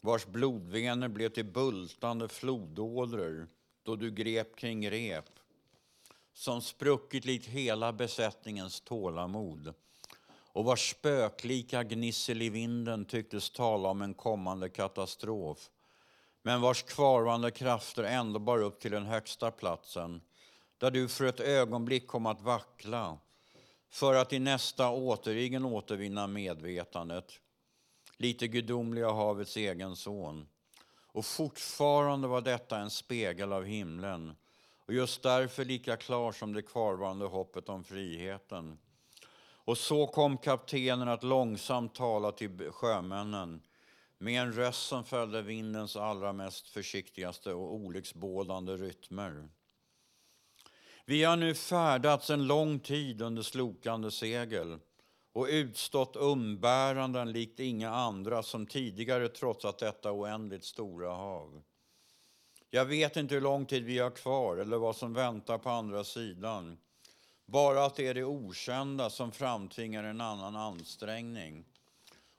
vars 0.00 0.26
blodvener 0.26 1.08
blev 1.08 1.28
till 1.28 1.44
bultande 1.44 2.28
flodådror 2.28 3.48
då 3.82 3.96
du 3.96 4.10
grep 4.10 4.56
kring 4.56 4.90
rep, 4.90 5.30
som 6.32 6.62
spruckit 6.62 7.24
likt 7.24 7.46
hela 7.46 7.92
besättningens 7.92 8.80
tålamod. 8.80 9.74
Och 10.52 10.64
vars 10.64 10.90
spöklika 10.90 11.82
gnissel 11.82 12.42
i 12.42 12.48
vinden 12.50 13.04
tycktes 13.04 13.50
tala 13.50 13.88
om 13.88 14.02
en 14.02 14.14
kommande 14.14 14.68
katastrof. 14.68 15.70
Men 16.42 16.60
vars 16.60 16.82
kvarvarande 16.82 17.50
krafter 17.50 18.02
ändå 18.04 18.38
bar 18.38 18.62
upp 18.62 18.80
till 18.80 18.90
den 18.90 19.06
högsta 19.06 19.50
platsen 19.50 20.20
där 20.78 20.90
du 20.90 21.08
för 21.08 21.24
ett 21.24 21.40
ögonblick 21.40 22.06
kom 22.06 22.26
att 22.26 22.40
vackla 22.40 23.18
för 23.90 24.14
att 24.14 24.32
i 24.32 24.38
nästa 24.38 24.90
återigen 24.90 25.64
återvinna 25.64 26.26
medvetandet. 26.26 27.40
Lite 28.16 28.48
gudomliga 28.48 29.10
havets 29.10 29.56
egen 29.56 29.96
son. 29.96 30.48
Och 31.12 31.24
fortfarande 31.24 32.28
var 32.28 32.40
detta 32.40 32.78
en 32.78 32.90
spegel 32.90 33.52
av 33.52 33.64
himlen 33.64 34.36
och 34.86 34.94
just 34.94 35.22
därför 35.22 35.64
lika 35.64 35.96
klar 35.96 36.32
som 36.32 36.52
det 36.52 36.62
kvarvarande 36.62 37.26
hoppet 37.26 37.68
om 37.68 37.84
friheten. 37.84 38.78
Och 39.66 39.78
så 39.78 40.06
kom 40.06 40.38
kaptenen 40.38 41.08
att 41.08 41.22
långsamt 41.22 41.94
tala 41.94 42.32
till 42.32 42.70
sjömännen 42.70 43.62
med 44.18 44.42
en 44.42 44.52
röst 44.52 44.86
som 44.86 45.04
följde 45.04 45.42
vindens 45.42 45.96
allra 45.96 46.32
mest 46.32 46.68
försiktigaste 46.68 47.52
och 47.52 47.74
olycksbådande 47.74 48.76
rytmer. 48.76 49.48
Vi 51.08 51.24
har 51.24 51.36
nu 51.36 51.54
färdats 51.54 52.30
en 52.30 52.46
lång 52.46 52.80
tid 52.80 53.22
under 53.22 53.42
slokande 53.42 54.10
segel 54.10 54.78
och 55.32 55.46
utstått 55.50 56.16
umbäranden 56.16 57.32
likt 57.32 57.60
inga 57.60 57.90
andra 57.90 58.42
som 58.42 58.66
tidigare 58.66 59.28
trotsat 59.28 59.78
detta 59.78 60.12
oändligt 60.12 60.64
stora 60.64 61.10
hav. 61.10 61.62
Jag 62.70 62.84
vet 62.84 63.16
inte 63.16 63.34
hur 63.34 63.42
lång 63.42 63.66
tid 63.66 63.84
vi 63.84 63.98
har 63.98 64.10
kvar 64.10 64.56
eller 64.56 64.76
vad 64.76 64.96
som 64.96 65.12
väntar 65.14 65.58
på 65.58 65.70
andra 65.70 66.04
sidan. 66.04 66.78
Bara 67.46 67.84
att 67.84 67.96
det 67.96 68.06
är 68.06 68.14
det 68.14 68.24
okända 68.24 69.10
som 69.10 69.32
framtvingar 69.32 70.04
en 70.04 70.20
annan 70.20 70.56
ansträngning 70.56 71.64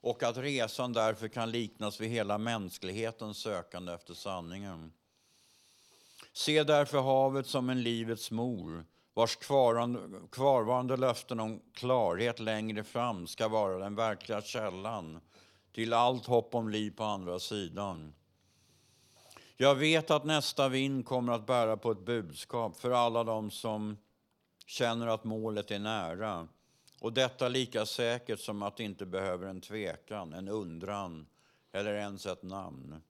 och 0.01 0.23
att 0.23 0.37
resan 0.37 0.93
därför 0.93 1.27
kan 1.27 1.51
liknas 1.51 2.01
vid 2.01 2.09
hela 2.09 2.37
mänsklighetens 2.37 3.37
sökande 3.37 3.93
efter 3.93 4.13
sanningen. 4.13 4.91
Se 6.37 6.63
därför 6.63 7.01
havet 7.01 7.47
som 7.47 7.69
en 7.69 7.83
livets 7.83 8.31
mor 8.31 8.85
vars 9.13 9.35
kvarvarande, 10.29 10.97
löften 10.97 11.39
om 11.39 11.61
klarhet 11.73 12.39
längre 12.39 12.83
fram 12.83 13.27
ska 13.27 13.47
vara 13.47 13.77
den 13.77 13.95
verkliga 13.95 14.41
källan 14.41 15.19
till 15.73 15.93
allt 15.93 16.25
hopp 16.25 16.55
om 16.55 16.69
liv 16.69 16.91
på 16.91 17.03
andra 17.03 17.39
sidan. 17.39 18.13
Jag 19.55 19.75
vet 19.75 20.11
att 20.11 20.25
nästa 20.25 20.69
vind 20.69 21.05
kommer 21.05 21.33
att 21.33 21.45
bära 21.45 21.77
på 21.77 21.91
ett 21.91 22.05
budskap 22.05 22.77
för 22.77 22.91
alla 22.91 23.23
de 23.23 23.51
som 23.51 23.97
känner 24.65 25.07
att 25.07 25.23
målet 25.23 25.71
är 25.71 25.79
nära. 25.79 26.47
Och 27.01 27.13
detta 27.13 27.47
lika 27.47 27.85
säkert 27.85 28.39
som 28.39 28.63
att 28.63 28.77
det 28.77 28.83
inte 28.83 29.05
behöver 29.05 29.47
en 29.47 29.61
tvekan, 29.61 30.33
en 30.33 30.47
undran 30.47 31.27
eller 31.71 31.93
ens 31.93 32.25
ett 32.25 32.43
namn. 32.43 33.01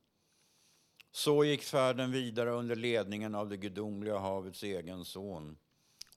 Så 1.11 1.45
gick 1.45 1.63
färden 1.63 2.11
vidare 2.11 2.49
under 2.49 2.75
ledningen 2.75 3.35
av 3.35 3.49
det 3.49 3.57
gudomliga 3.57 4.17
havets 4.17 4.63
egen 4.63 5.05
son. 5.05 5.57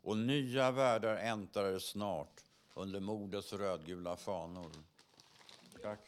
Och 0.02 0.16
nya 0.16 0.70
världar 0.70 1.16
äntrade 1.16 1.80
snart 1.80 2.40
under 2.74 3.00
modets 3.00 3.52
rödgula 3.52 4.16
fanor. 4.16 4.70
Tack. 5.82 6.00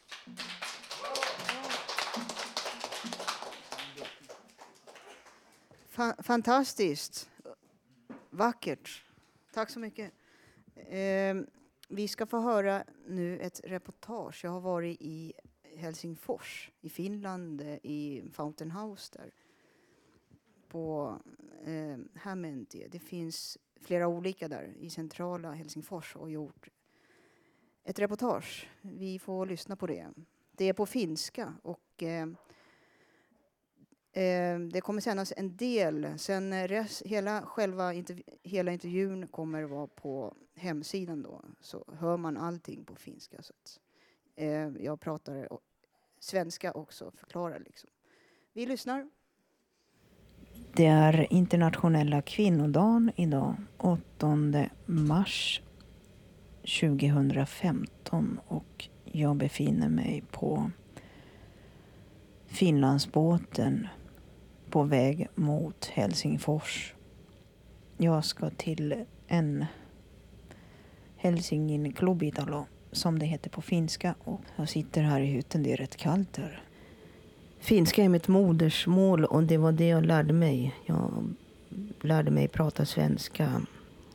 Fa- 5.91 6.23
fantastiskt. 6.23 7.31
Vackert. 8.31 9.05
Tack 9.55 9.71
så 9.71 9.79
mycket. 9.79 10.13
Eh, 10.77 11.35
vi 11.89 12.09
ska 12.09 12.27
få 12.27 12.41
höra 12.41 12.85
nu 13.07 13.39
ett 13.41 13.61
reportage. 13.65 14.45
Jag 14.45 14.51
har 14.51 14.61
varit 14.61 14.97
i 15.01 15.33
Helsingfors 15.77 16.71
i 16.81 16.89
Finland, 16.89 17.63
i 17.83 18.23
Fountain 18.33 18.71
House 18.71 19.13
där. 19.19 19.31
På 20.69 21.17
eh, 21.65 21.99
Hämeentie. 22.15 22.89
Det 22.89 22.99
finns 22.99 23.59
flera 23.81 24.09
olika 24.09 24.49
där 24.49 24.75
i 24.79 24.91
centrala 24.91 25.53
Helsingfors 25.53 26.17
och 26.17 26.31
gjort 26.31 26.69
ett 27.85 27.99
reportage. 27.99 28.69
Vi 28.81 29.19
får 29.19 29.47
lyssna 29.47 29.77
på 29.77 29.87
det. 29.87 30.09
Det 30.53 30.65
är 30.65 30.73
på 30.73 30.87
finska 30.87 31.55
och 31.63 32.03
eh, 32.03 32.27
Eh, 34.13 34.59
det 34.59 34.81
kommer 34.81 35.01
sändas 35.01 35.33
en 35.37 35.57
del. 35.57 36.19
Sen 36.19 36.69
res, 36.69 37.03
hela, 37.03 37.43
själva 37.43 37.95
intervju, 37.95 38.23
hela 38.43 38.73
intervjun 38.73 39.27
kommer 39.29 39.63
vara 39.63 39.87
på 39.87 40.35
hemsidan 40.55 41.23
då. 41.23 41.45
Så 41.61 41.85
hör 41.99 42.17
man 42.17 42.37
allting 42.37 42.85
på 42.85 42.95
finska. 42.95 43.43
Så 43.43 43.53
att, 43.53 43.81
Eh, 44.37 44.69
jag 44.81 45.01
pratar 45.01 45.49
svenska 46.21 46.73
också, 46.73 47.11
förklarar 47.11 47.59
liksom. 47.59 47.91
Vi 48.53 48.67
lyssnar. 48.67 49.11
Det 50.75 50.87
är 50.87 51.33
internationella 51.33 52.23
kvinnodagen 52.23 53.13
idag, 53.17 53.57
8 53.77 54.37
mars 54.87 55.63
2015 56.81 58.41
och 58.47 58.89
jag 59.05 59.37
befinner 59.37 59.89
mig 59.89 60.25
på 60.31 60.71
Finlandsbåten 62.47 63.89
på 64.71 64.83
väg 64.83 65.29
mot 65.35 65.87
Helsingfors. 65.87 66.95
Jag 67.97 68.25
ska 68.25 68.51
till 68.51 69.05
en 69.27 69.67
Helsingin 71.17 71.93
Klubitalo 71.93 72.67
som 72.93 73.19
det 73.19 73.27
heter 73.27 73.51
på 73.51 73.63
finska 73.63 74.15
och 74.25 74.41
jag 74.57 74.69
sitter 74.69 75.03
här 75.03 75.21
i 75.21 75.27
hytten. 75.27 75.63
Det 75.63 75.73
är 75.73 75.77
rätt 75.77 75.97
kallt 75.97 76.37
här. 76.37 76.63
Finska 77.61 78.05
är 78.05 78.09
mitt 78.09 78.29
modersmål 78.29 79.25
och 79.25 79.43
det 79.43 79.57
var 79.57 79.73
det 79.73 79.89
jag 79.89 80.07
lärde 80.07 80.33
mig. 80.33 80.75
Jag 80.87 81.35
lärde 82.01 82.31
mig 82.31 82.49
prata 82.49 82.87
svenska 82.87 83.63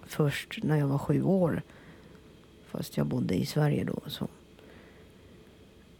först 0.05 0.59
när 0.63 0.77
jag 0.77 0.87
var 0.87 0.97
sju 0.97 1.23
år. 1.23 1.61
Fast 2.67 2.97
jag 2.97 3.07
bodde 3.07 3.35
i 3.35 3.45
Sverige 3.45 3.83
då. 3.83 3.99
Så. 4.07 4.27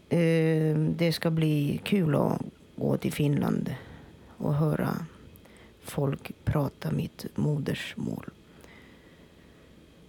Ehm, 0.08 0.94
det 0.96 1.12
ska 1.12 1.30
bli 1.30 1.80
kul 1.84 2.14
att 2.14 2.42
gå 2.76 2.96
till 2.96 3.12
Finland 3.12 3.74
och 4.36 4.54
höra 4.54 5.06
folk 5.82 6.32
prata 6.44 6.90
mitt 6.90 7.26
modersmål. 7.34 8.30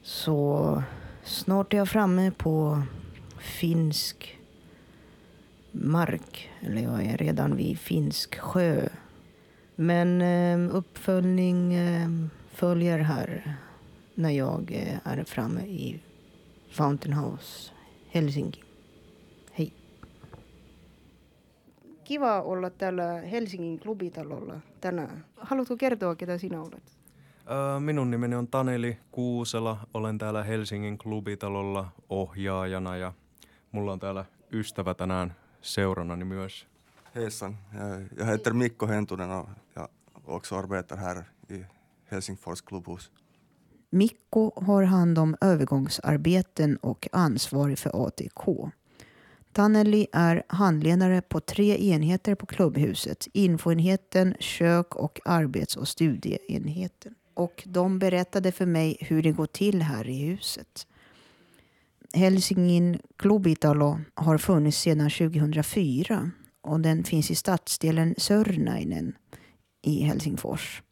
Så 0.03 0.83
snart 1.29 1.73
är 1.73 1.77
jag 1.77 1.89
framme 1.89 2.31
på 2.31 2.81
finsk 3.37 4.39
mark. 5.71 6.49
Eller 6.61 6.81
jag 6.81 7.05
är 7.05 7.17
redan 7.17 7.55
vid 7.55 7.79
finsk 7.79 8.39
sjö. 8.39 8.89
Men 9.75 10.21
eh, 10.21 10.75
uppföljning 10.75 11.73
eh, 11.73 12.09
följer 12.51 12.99
här 12.99 13.57
när 14.15 14.29
jag 14.29 14.71
eh, 14.71 15.07
är 15.07 15.23
framme 15.23 15.61
i 15.61 15.99
Fountain 16.69 17.13
House, 17.13 17.71
Helsinki. 18.09 18.63
Hej. 19.51 19.73
Kiva 22.03 22.41
olla 22.41 22.69
täällä 22.69 23.21
Helsingin 23.21 23.79
klubitalolla 23.79 24.61
tänään. 24.81 25.25
Haluatko 25.35 25.77
kertoa, 25.77 26.15
ketä 26.15 26.37
sinä 26.37 26.61
olet? 26.61 26.98
Minun 27.79 28.11
nimeni 28.11 28.35
on 28.35 28.47
Taneli 28.47 28.97
Kuusela. 29.11 29.77
Olen 29.93 30.17
täällä 30.17 30.43
Helsingin 30.43 30.97
klubitalolla 30.97 31.91
ohjaajana 32.09 32.97
ja 32.97 33.13
mulla 33.71 33.91
on 33.91 33.99
täällä 33.99 34.25
ystävä 34.51 34.93
tänään 34.93 35.35
seurannani 35.61 36.25
myös. 36.25 36.67
Hejsan, 37.15 37.57
jag, 37.73 38.01
jag 38.17 38.27
heter 38.27 38.53
Mikko 38.53 38.87
Hentunen 38.87 39.31
och 39.31 39.49
jag 39.75 39.89
också 40.27 40.55
arbetar 40.55 40.97
här 40.97 41.23
i 41.49 41.65
Helsingfors 42.11 42.61
klubbhus. 42.61 43.11
Mikko 43.91 44.51
har 44.55 44.83
hand 44.83 45.17
om 45.17 45.35
övergångsarbeten 45.41 46.79
och 46.81 47.07
ansvarig 47.11 47.79
för 47.79 48.07
ATK. 48.07 48.71
Taneli 49.53 50.07
är 50.11 50.43
handledare 50.47 51.21
på 51.21 51.39
tre 51.39 51.93
enheter 51.93 52.35
på 52.35 52.45
klubbhuset. 52.45 53.27
Infoenheten, 53.33 54.35
kök 54.39 54.95
och 54.95 55.19
arbets 55.25 55.77
och 55.77 55.87
studieenheten. 55.87 57.15
Och 57.33 57.63
de 57.65 57.99
berättade 57.99 58.51
för 58.51 58.65
mig 58.65 58.97
hur 58.99 59.23
det 59.23 59.31
går 59.31 59.45
till 59.45 59.81
här 59.81 60.09
i 60.09 60.25
huset. 60.25 60.87
Helsingin 62.13 62.99
Klubitalo 63.17 63.99
har 64.13 64.37
funnits 64.37 64.77
sedan 64.77 65.09
2004 65.09 66.31
och 66.61 66.79
den 66.79 67.03
finns 67.03 67.31
i 67.31 67.35
stadsdelen 67.35 68.15
Sörnainen 68.17 69.15
i 69.81 70.01
Helsingfors. 70.03 70.83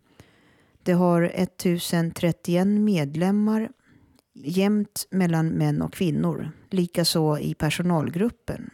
Det 0.84 0.93
har 0.93 1.21
1031 1.23 2.67
medlemmar 2.67 3.69
jämnt 4.34 5.08
mellan 5.12 5.47
män 5.50 5.82
och 5.82 5.93
kvinnor. 5.93 6.52
Likaså 6.69 7.38
i 7.39 7.54
personalgruppen. 7.54 8.69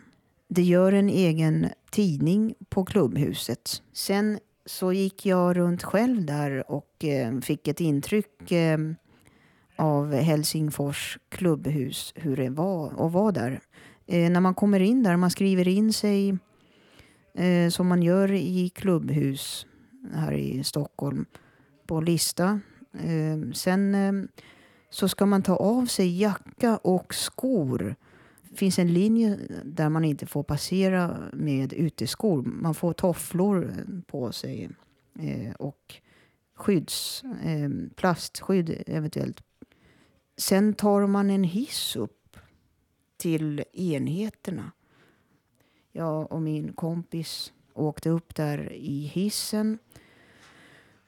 Det 0.47 0.63
gör 0.63 0.93
en 0.93 1.09
egen 1.09 1.69
tidning 1.91 2.55
på 2.69 2.85
klubbhuset. 2.85 3.81
Sen 3.93 4.39
så 4.65 4.93
gick 4.93 5.25
jag 5.25 5.57
runt 5.57 5.83
själv 5.83 6.25
där 6.25 6.71
och 6.71 7.05
eh, 7.05 7.39
fick 7.39 7.67
ett 7.67 7.81
intryck 7.81 8.51
eh, 8.51 8.77
av 9.75 10.13
Helsingfors 10.13 11.17
klubbhus, 11.29 12.13
hur 12.15 12.37
det 12.37 12.49
var 12.49 12.99
och 12.99 13.11
var 13.11 13.31
där. 13.31 13.59
Eh, 14.07 14.31
när 14.31 14.39
man 14.39 14.53
kommer 14.53 14.79
in 14.79 15.03
där, 15.03 15.17
man 15.17 15.31
skriver 15.31 15.67
in 15.67 15.93
sig 15.93 16.37
eh, 17.33 17.69
som 17.69 17.87
man 17.87 18.03
gör 18.03 18.31
i 18.31 18.69
klubbhus 18.69 19.65
här 20.13 20.33
i 20.33 20.63
Stockholm 20.63 21.25
på 21.87 22.01
lista. 22.01 22.59
Eh, 22.93 23.51
sen 23.53 23.95
eh, 23.95 24.29
så 24.89 25.09
ska 25.09 25.25
man 25.25 25.43
ta 25.43 25.55
av 25.55 25.85
sig 25.85 26.21
jacka 26.21 26.77
och 26.77 27.13
skor. 27.13 27.95
Det 28.53 28.57
finns 28.57 28.79
en 28.79 28.93
linje 28.93 29.39
där 29.63 29.89
man 29.89 30.05
inte 30.05 30.25
får 30.25 30.43
passera 30.43 31.17
med 31.33 31.73
uteskor. 31.73 32.41
Man 32.41 32.75
får 32.75 32.93
tofflor 32.93 33.69
eh, 33.69 34.01
på 34.07 34.31
sig 34.31 34.69
eh, 35.19 35.53
och 35.53 35.95
skydds, 36.55 37.23
eh, 37.23 37.69
plastskydd 37.95 38.83
eventuellt. 38.87 39.43
Sen 40.37 40.73
tar 40.73 41.07
man 41.07 41.29
en 41.29 41.43
hiss 41.43 41.95
upp 41.95 42.37
till 43.17 43.63
enheterna. 43.73 44.71
Jag 45.91 46.31
och 46.31 46.41
min 46.41 46.73
kompis 46.73 47.53
åkte 47.73 48.09
upp 48.09 48.35
där 48.35 48.73
i 48.73 49.11
hissen. 49.13 49.77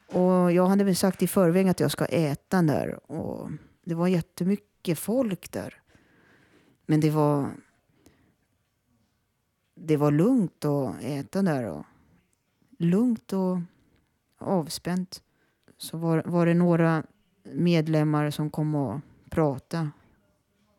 Och 0.06 0.52
jag 0.52 0.66
hade 0.66 0.84
väl 0.84 0.96
sagt 0.96 1.22
i 1.22 1.26
förväg 1.26 1.68
att 1.68 1.80
jag 1.80 1.90
ska 1.90 2.04
äta 2.04 2.62
där. 2.62 3.10
Och 3.12 3.50
det 3.84 3.94
var 3.94 4.08
jättemycket 4.08 4.98
folk 4.98 5.52
där. 5.52 5.82
Men 6.86 7.00
det 7.00 7.10
var... 7.10 7.50
Det 9.74 9.96
var 9.96 10.10
lugnt 10.10 10.64
att 10.64 11.02
äta 11.02 11.42
där. 11.42 11.64
Och 11.64 11.84
lugnt 12.78 13.32
och 13.32 13.58
avspänt. 14.38 15.22
Så 15.78 15.98
var, 15.98 16.22
var 16.26 16.46
det 16.46 16.54
några 16.54 17.02
medlemmar 17.52 18.30
som 18.30 18.50
kom 18.50 18.74
och 18.74 19.00
pratade, 19.30 19.90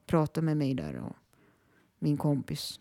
pratade 0.05 0.45
med 0.45 0.57
mig 0.57 0.73
där 0.73 0.95
och 0.95 1.15
min 1.99 2.17
kompis. 2.17 2.79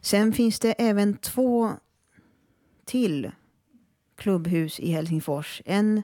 Sen 0.00 0.32
finns 0.32 0.60
det 0.60 0.72
även 0.72 1.16
två 1.16 1.72
till 2.84 3.30
klubbhus 4.14 4.80
i 4.80 4.90
Helsingfors. 4.90 5.62
En 5.64 6.02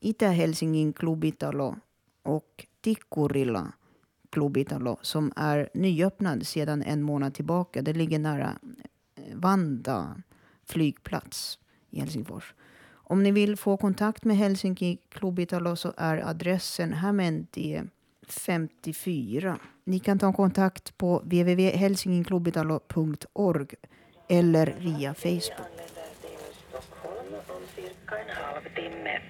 Itä-Helsingin 0.00 0.92
klubbitalo 0.92 1.76
och 2.22 2.66
Tikkurila 2.80 3.72
klubbitalo 4.30 4.98
som 5.02 5.32
är 5.36 5.68
nyöppnad 5.74 6.46
sedan 6.46 6.82
en 6.82 7.02
månad 7.02 7.34
tillbaka. 7.34 7.82
Det 7.82 7.92
ligger 7.92 8.18
nära 8.18 8.58
eh, 9.16 9.22
Vanda 9.34 10.22
flygplats 10.64 11.58
i 11.90 12.00
Helsingfors. 12.00 12.54
Om 12.92 13.22
ni 13.22 13.30
vill 13.30 13.56
få 13.56 13.76
kontakt 13.76 14.24
med 14.24 14.36
Helsinki 14.36 14.98
klubbitalo 15.08 15.76
så 15.76 15.92
är 15.96 16.18
adressen 16.18 16.92
Hämeentie 16.92 17.84
54. 18.28 19.58
Ni 19.84 19.98
kan 19.98 20.18
ta 20.18 20.32
kontakt 20.32 20.98
på 20.98 21.18
www.helsinginklubitalo.org 21.18 23.74
eller 24.28 24.74
via 24.78 25.14
Facebook. 25.14 25.52
om 27.48 27.62
cirka 27.74 28.18
en 28.18 28.28
halvtimme. 28.36 29.20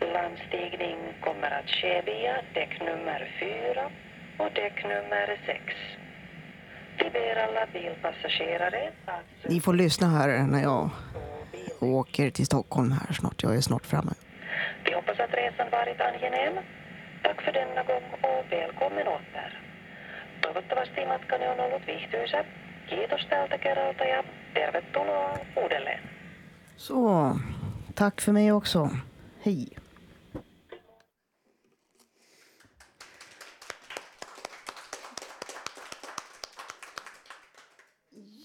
Landstigning 0.00 0.98
kommer 1.20 1.50
att 1.50 1.70
ske 1.70 2.02
via 2.02 2.34
däck 2.54 2.80
nummer 2.80 3.20
4 3.40 3.90
och 4.38 4.52
däck 4.54 4.84
nummer 4.84 5.40
6. 5.46 5.62
Vi 6.98 7.10
ber 7.10 7.36
alla 7.36 7.66
bilpassagerare 7.72 8.92
att 9.06 9.50
Ni 9.50 9.60
får 9.60 9.74
lyssna 9.74 10.06
här 10.08 10.46
när 10.46 10.62
jag 10.62 10.90
åker 11.80 12.30
till 12.30 12.46
Stockholm 12.46 12.92
här 12.92 13.12
snart. 13.12 13.42
Jag 13.42 13.56
är 13.56 13.60
snart 13.60 13.86
framme. 13.86 14.12
Vi 14.84 14.94
hoppas 14.94 15.20
att 15.20 15.34
resan 15.34 15.70
varit 15.70 16.00
angenäm. 16.00 16.64
Tack 17.22 17.42
för 17.42 17.52
denna 17.52 17.82
gång 17.82 18.04
och 18.22 18.52
välkommen 18.52 19.08
åter. 19.08 19.62
Toivottavasti 20.40 21.06
matkani 21.06 21.48
on 21.48 21.60
ollut 21.60 21.86
viihtyisä. 21.86 22.44
Kiitos 22.88 23.26
tältä 23.30 23.58
kerralta 23.58 24.04
ja 24.04 24.24
tervetuloa 24.54 25.38
uudelleen. 25.62 26.00
Så, 26.76 27.32
tack 27.94 28.20
för 28.20 28.32
mig 28.32 28.52
också. 28.52 28.90
Hej. 29.44 29.68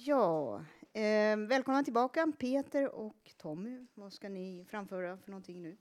Ja, 0.05 0.65
eh, 0.93 1.37
välkomna 1.37 1.83
tillbaka 1.83 2.31
Peter 2.39 2.95
och 2.95 3.31
Tommy. 3.37 3.85
Vad 3.93 4.13
ska 4.13 4.29
ni 4.29 4.65
framföra 4.69 5.17
för 5.17 5.31
någonting 5.31 5.61
nu? 5.61 5.77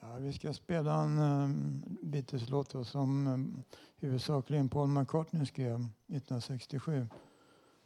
Ja, 0.00 0.16
vi 0.16 0.32
ska 0.32 0.52
spela 0.52 1.02
en 1.02 1.18
um, 1.18 1.82
Beatles-låt 2.02 2.86
som 2.86 3.26
um, 3.26 3.62
huvudsakligen 3.96 4.68
Paul 4.68 4.88
McCartney 4.88 5.46
skrev 5.46 5.74
1967. 5.74 7.06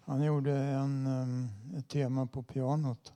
Han 0.00 0.22
gjorde 0.22 0.52
en, 0.52 1.06
um, 1.06 1.48
ett 1.78 1.88
tema 1.88 2.26
på 2.26 2.42
pianot 2.42 3.12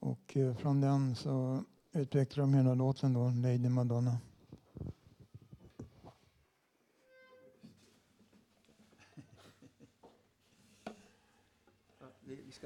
och 0.00 0.36
uh, 0.36 0.56
från 0.56 0.80
den 0.80 1.14
så 1.14 1.64
utvecklade 1.92 2.52
de 2.52 2.54
hela 2.54 2.74
låten 2.74 3.12
då, 3.12 3.30
Lady 3.30 3.68
Madonna. 3.68 4.18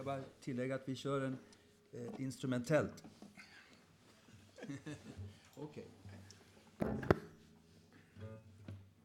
Ska 0.05 0.13
bara 0.13 0.25
tillägga 0.41 0.75
att 0.75 0.89
vi 0.89 0.97
kör 0.97 1.21
en 1.21 1.39
eh, 1.93 2.21
instrumentellt. 2.21 3.05
Okej. 5.55 5.87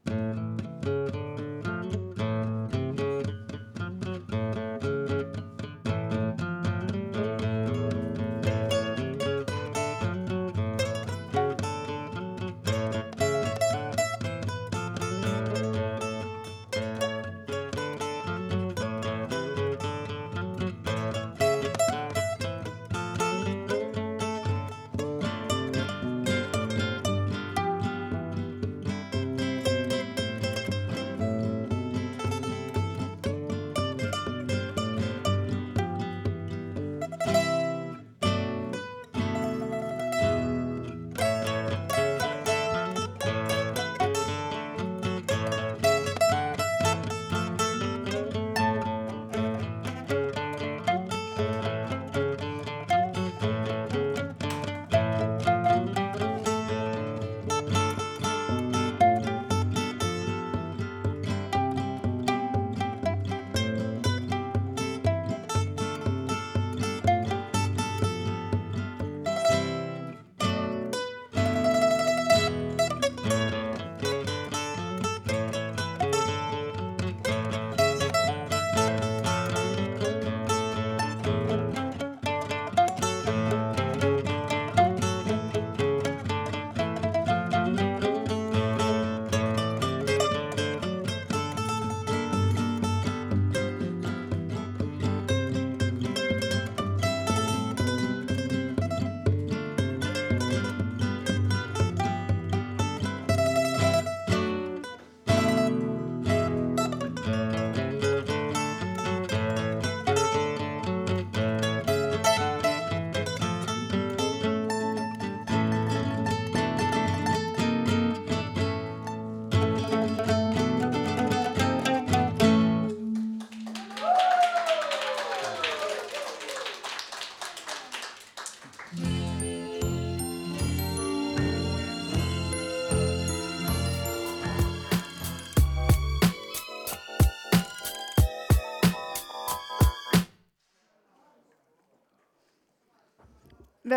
Thank 0.05 1.08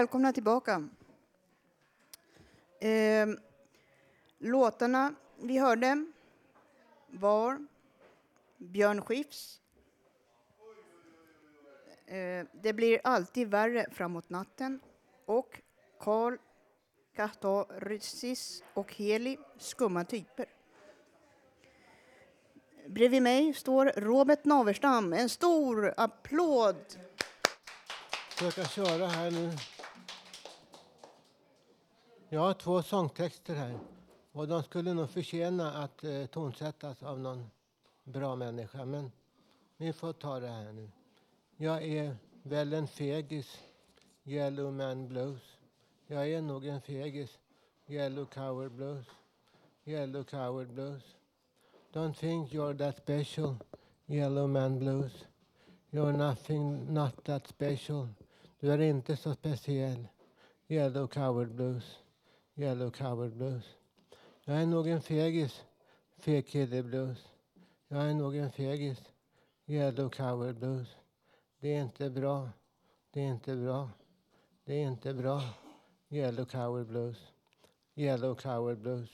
Välkomna 0.02 0.32
tillbaka. 0.32 0.88
Eh, 2.80 3.26
låtarna 4.38 5.14
vi 5.40 5.58
hörde 5.58 6.04
var 7.06 7.66
Björn 8.58 9.02
Skifs 9.02 9.60
eh, 12.06 12.46
Det 12.52 12.72
blir 12.72 13.00
alltid 13.04 13.48
värre 13.48 13.86
framåt 13.92 14.30
natten 14.30 14.80
och 15.26 15.60
Karl 16.00 16.36
Kahtorisis 17.16 18.62
och 18.74 18.94
Heli 18.94 19.38
Skumma 19.58 20.04
typer. 20.04 20.46
Bredvid 22.86 23.22
mig 23.22 23.54
står 23.54 23.92
Robert 23.96 24.44
Naverstam. 24.44 25.12
En 25.12 25.28
stor 25.28 25.94
applåd! 25.96 26.76
Försöka 28.30 28.68
köra 28.68 29.06
här 29.06 29.30
nu. 29.30 29.52
Jag 32.34 32.40
har 32.40 32.54
två 32.54 32.82
sångtexter 32.82 33.54
här. 33.54 33.78
Och 34.32 34.48
de 34.48 34.62
skulle 34.62 34.94
nog 34.94 35.10
förtjäna 35.10 35.72
att 35.72 36.04
eh, 36.04 36.26
tonsättas 36.26 37.02
av 37.02 37.20
någon 37.20 37.50
bra 38.04 38.36
människa. 38.36 38.84
Men 38.84 39.12
vi 39.76 39.92
får 39.92 40.12
ta 40.12 40.40
det 40.40 40.48
här 40.48 40.72
nu. 40.72 40.90
Jag 41.56 41.84
är 41.84 42.16
väl 42.42 42.72
en 42.72 42.88
fegis, 42.88 43.62
Yellow 44.24 44.72
Man 44.72 45.08
Blues. 45.08 45.42
Jag 46.06 46.30
är 46.30 46.42
nog 46.42 46.66
en 46.66 46.80
fegis, 46.80 47.38
Yellow 47.86 48.24
Coward 48.26 48.72
Blues. 48.72 49.06
Yellow 49.84 50.24
Coward 50.24 50.68
Blues. 50.68 51.02
Don't 51.92 52.14
think 52.14 52.52
you're 52.52 52.78
that 52.78 52.96
special, 52.96 53.56
Yellow 54.06 54.46
Man 54.46 54.78
Blues. 54.78 55.24
You're 55.90 56.16
nothing, 56.16 56.94
not 56.94 57.24
that 57.24 57.46
special. 57.46 58.08
Du 58.60 58.72
är 58.72 58.80
inte 58.80 59.16
så 59.16 59.34
speciell, 59.34 60.08
Yellow 60.68 61.06
Coward 61.06 61.54
Blues. 61.54 62.01
Yellow 62.54 62.90
Coward 62.90 63.32
Blues. 63.32 63.64
Jag 64.44 64.62
är 64.62 64.66
nog 64.66 64.88
en 64.88 65.02
fegis, 65.02 65.64
feg 66.16 66.46
kille 66.46 66.82
blues. 66.82 67.26
Jag 67.88 68.10
är 68.10 68.14
nog 68.14 68.36
en 68.36 68.50
fegis, 68.50 68.98
Yellow 69.66 70.08
Coward 70.08 70.58
Blues. 70.58 70.96
Det 71.60 71.68
är 71.74 71.82
inte 71.82 72.10
bra, 72.10 72.48
det 73.10 73.20
är 73.20 73.28
inte 73.28 73.56
bra, 73.56 73.90
det 74.64 74.74
är 74.74 74.86
inte 74.86 75.14
bra, 75.14 75.42
Yellow 76.08 76.44
Coward 76.44 76.86
Blues. 76.86 77.32
Yellow 77.94 78.34
Coward 78.34 78.78
Blues. 78.78 79.10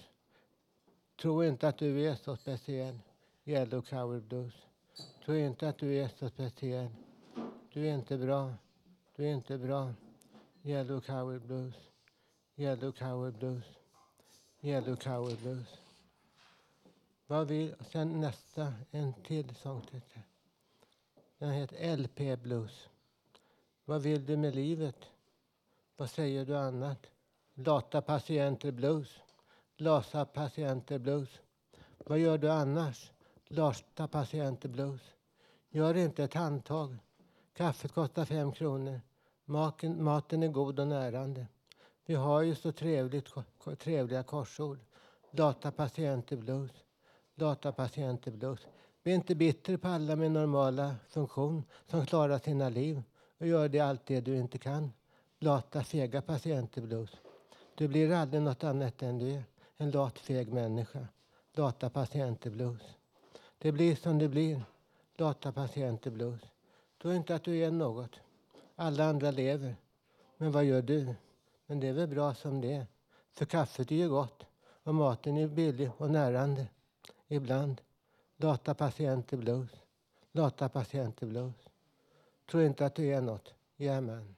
Tro 1.21 1.45
inte 1.45 1.69
att 1.69 1.79
du 1.79 2.01
är 2.01 2.15
så 2.15 2.37
speciell, 2.37 2.99
Yellow 3.45 3.83
Coward 3.83 4.23
Blues. 4.23 4.55
Tro 5.25 5.35
inte 5.35 5.69
att 5.69 5.79
du 5.79 5.95
är 5.95 6.09
så 6.09 6.29
speciell. 6.29 6.89
Du 7.73 7.89
är 7.89 7.95
inte 7.95 8.19
bra, 8.19 8.55
du 9.17 9.25
är 9.25 9.35
inte 9.35 9.59
bra, 9.59 9.93
Yellow 10.63 11.01
Coward 11.01 11.43
Blues. 11.43 11.88
Yellow 12.61 12.93
Coward 12.93 13.39
Blues. 13.39 13.65
Yellow 14.63 14.97
Coward 14.97 15.39
Blues. 15.39 15.79
Vad 17.27 17.49
vill, 17.49 17.75
sen 17.91 18.21
nästa, 18.21 18.73
en 18.91 19.13
till 19.13 19.55
sångtitel. 19.55 20.23
Den 21.39 21.51
heter 21.51 21.97
LP 21.97 22.43
Blues. 22.43 22.89
Vad 23.85 24.03
vill 24.03 24.27
du 24.27 24.37
med 24.37 24.55
livet? 24.55 24.97
Vad 25.97 26.11
säger 26.11 26.45
du 26.45 26.57
annat? 26.57 27.07
Lata 27.55 28.03
patienter 28.03 28.71
blues. 28.71 29.19
Lasa 29.77 30.25
patienter 30.25 30.99
blues. 30.99 31.29
Vad 31.99 32.19
gör 32.19 32.39
du 32.39 32.51
annars? 32.51 33.11
Lata 33.49 34.09
patienter 34.09 34.69
blues. 34.69 35.03
Gör 35.71 35.97
inte 35.97 36.25
ett 36.25 36.35
handtag. 36.35 36.97
Kaffet 37.53 37.93
kostar 37.93 38.25
fem 38.25 38.53
kronor. 38.53 39.01
Maken, 39.45 40.05
maten 40.05 40.43
är 40.43 40.49
god 40.49 40.81
och 40.81 40.89
närande. 40.89 41.47
Vi 42.09 42.15
har 42.15 42.43
ju 42.43 42.55
så 42.55 42.73
trevligt, 42.73 43.29
trevliga 43.79 44.23
korsord. 44.23 44.79
Datapatienter 45.31 46.37
blues. 46.37 46.71
Datapatienter 47.35 48.31
blues. 48.31 48.67
Bli 49.03 49.13
inte 49.13 49.35
bitter 49.35 49.77
på 49.77 49.89
alla 49.89 50.17
med 50.17 50.31
normala 50.31 50.97
funktion 51.09 51.65
som 51.87 52.07
klarar 52.07 52.39
sina 52.39 52.69
liv 52.69 53.03
och 53.39 53.47
gör 53.47 53.69
det 53.69 53.81
allt 53.81 54.07
det 54.07 54.21
du 54.21 54.37
inte 54.37 54.59
kan. 54.59 54.93
Lata, 55.39 55.85
fega 55.85 56.23
patienter 56.23 56.83
blues. 56.83 57.11
Du 57.75 57.89
blir 57.89 58.13
aldrig 58.13 58.43
något 58.43 58.65
annat 58.65 59.03
än 59.03 59.19
du 59.19 59.31
är. 59.31 59.45
En 59.77 59.91
lat, 59.91 60.19
feg 60.19 60.53
människa. 60.53 61.07
Lata 61.53 61.91
patienter 61.91 62.51
blues. 62.51 62.83
Det 63.59 63.73
blir 63.73 63.97
som 63.97 64.19
det 64.19 64.29
blir. 64.29 64.63
Lata 65.17 65.53
patienter 65.53 66.11
blues. 66.11 66.43
Tro 67.03 67.13
inte 67.13 67.35
att 67.35 67.45
du 67.45 67.57
är 67.57 67.71
något. 67.71 68.21
Alla 68.77 69.05
andra 69.05 69.31
lever. 69.31 69.77
Men 70.37 70.53
vad 70.53 70.65
gör 70.65 70.83
du? 70.83 71.15
Men 71.71 71.81
det 71.81 71.89
är 71.89 71.93
väl 71.93 72.09
bra 72.09 72.35
som 72.35 72.61
det 72.61 72.73
är. 72.73 72.87
För 73.33 73.45
kaffet 73.45 73.91
är 73.91 73.97
ju 73.97 74.09
gott 74.09 74.47
och 74.83 74.95
maten 74.95 75.37
är 75.37 75.49
billig 75.49 75.91
och 75.97 76.11
närande. 76.11 76.67
Ibland. 77.29 77.81
Datapatienter 78.37 79.37
blues. 79.37 79.71
Datapatienter 80.33 81.27
blues. 81.27 81.55
Tror 82.51 82.63
inte 82.63 82.87
att 82.87 82.95
du 82.95 83.07
är 83.07 83.21
något. 83.21 83.55
Jajamän. 83.77 84.35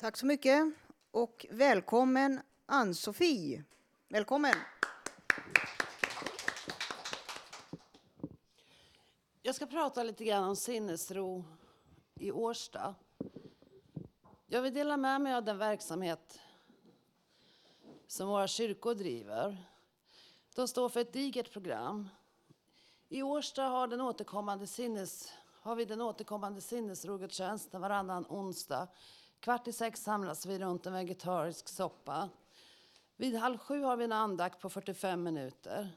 Tack 0.00 0.16
så 0.16 0.26
mycket 0.26 0.72
och 1.10 1.46
välkommen 1.50 2.40
Ann-Sofie. 2.66 3.64
Välkommen! 4.08 4.54
Jag 9.50 9.54
ska 9.54 9.66
prata 9.66 10.02
lite 10.02 10.24
grann 10.24 10.44
om 10.44 10.56
sinnesro 10.56 11.44
i 12.14 12.32
Årsta. 12.32 12.94
Jag 14.46 14.62
vill 14.62 14.74
dela 14.74 14.96
med 14.96 15.20
mig 15.20 15.34
av 15.34 15.44
den 15.44 15.58
verksamhet 15.58 16.40
som 18.06 18.28
våra 18.28 18.46
kyrkor 18.46 18.94
driver. 18.94 19.66
De 20.54 20.68
står 20.68 20.88
för 20.88 21.00
ett 21.00 21.12
digert 21.12 21.52
program. 21.52 22.08
I 23.08 23.22
Årsta 23.22 23.62
har, 23.62 23.88
den 23.88 24.00
återkommande 24.00 24.66
sinnes, 24.66 25.32
har 25.60 25.76
vi 25.76 25.84
den 25.84 26.00
återkommande 26.00 26.60
sinnesrogudstjänsten 26.60 27.80
varannan 27.80 28.26
onsdag. 28.28 28.88
Kvart 29.40 29.68
i 29.68 29.72
sex 29.72 30.02
samlas 30.02 30.46
vi 30.46 30.58
runt 30.58 30.86
en 30.86 30.92
vegetarisk 30.92 31.68
soppa. 31.68 32.28
Vid 33.16 33.36
halv 33.36 33.58
sju 33.58 33.82
har 33.82 33.96
vi 33.96 34.04
en 34.04 34.12
andakt 34.12 34.60
på 34.60 34.70
45 34.70 35.22
minuter. 35.22 35.90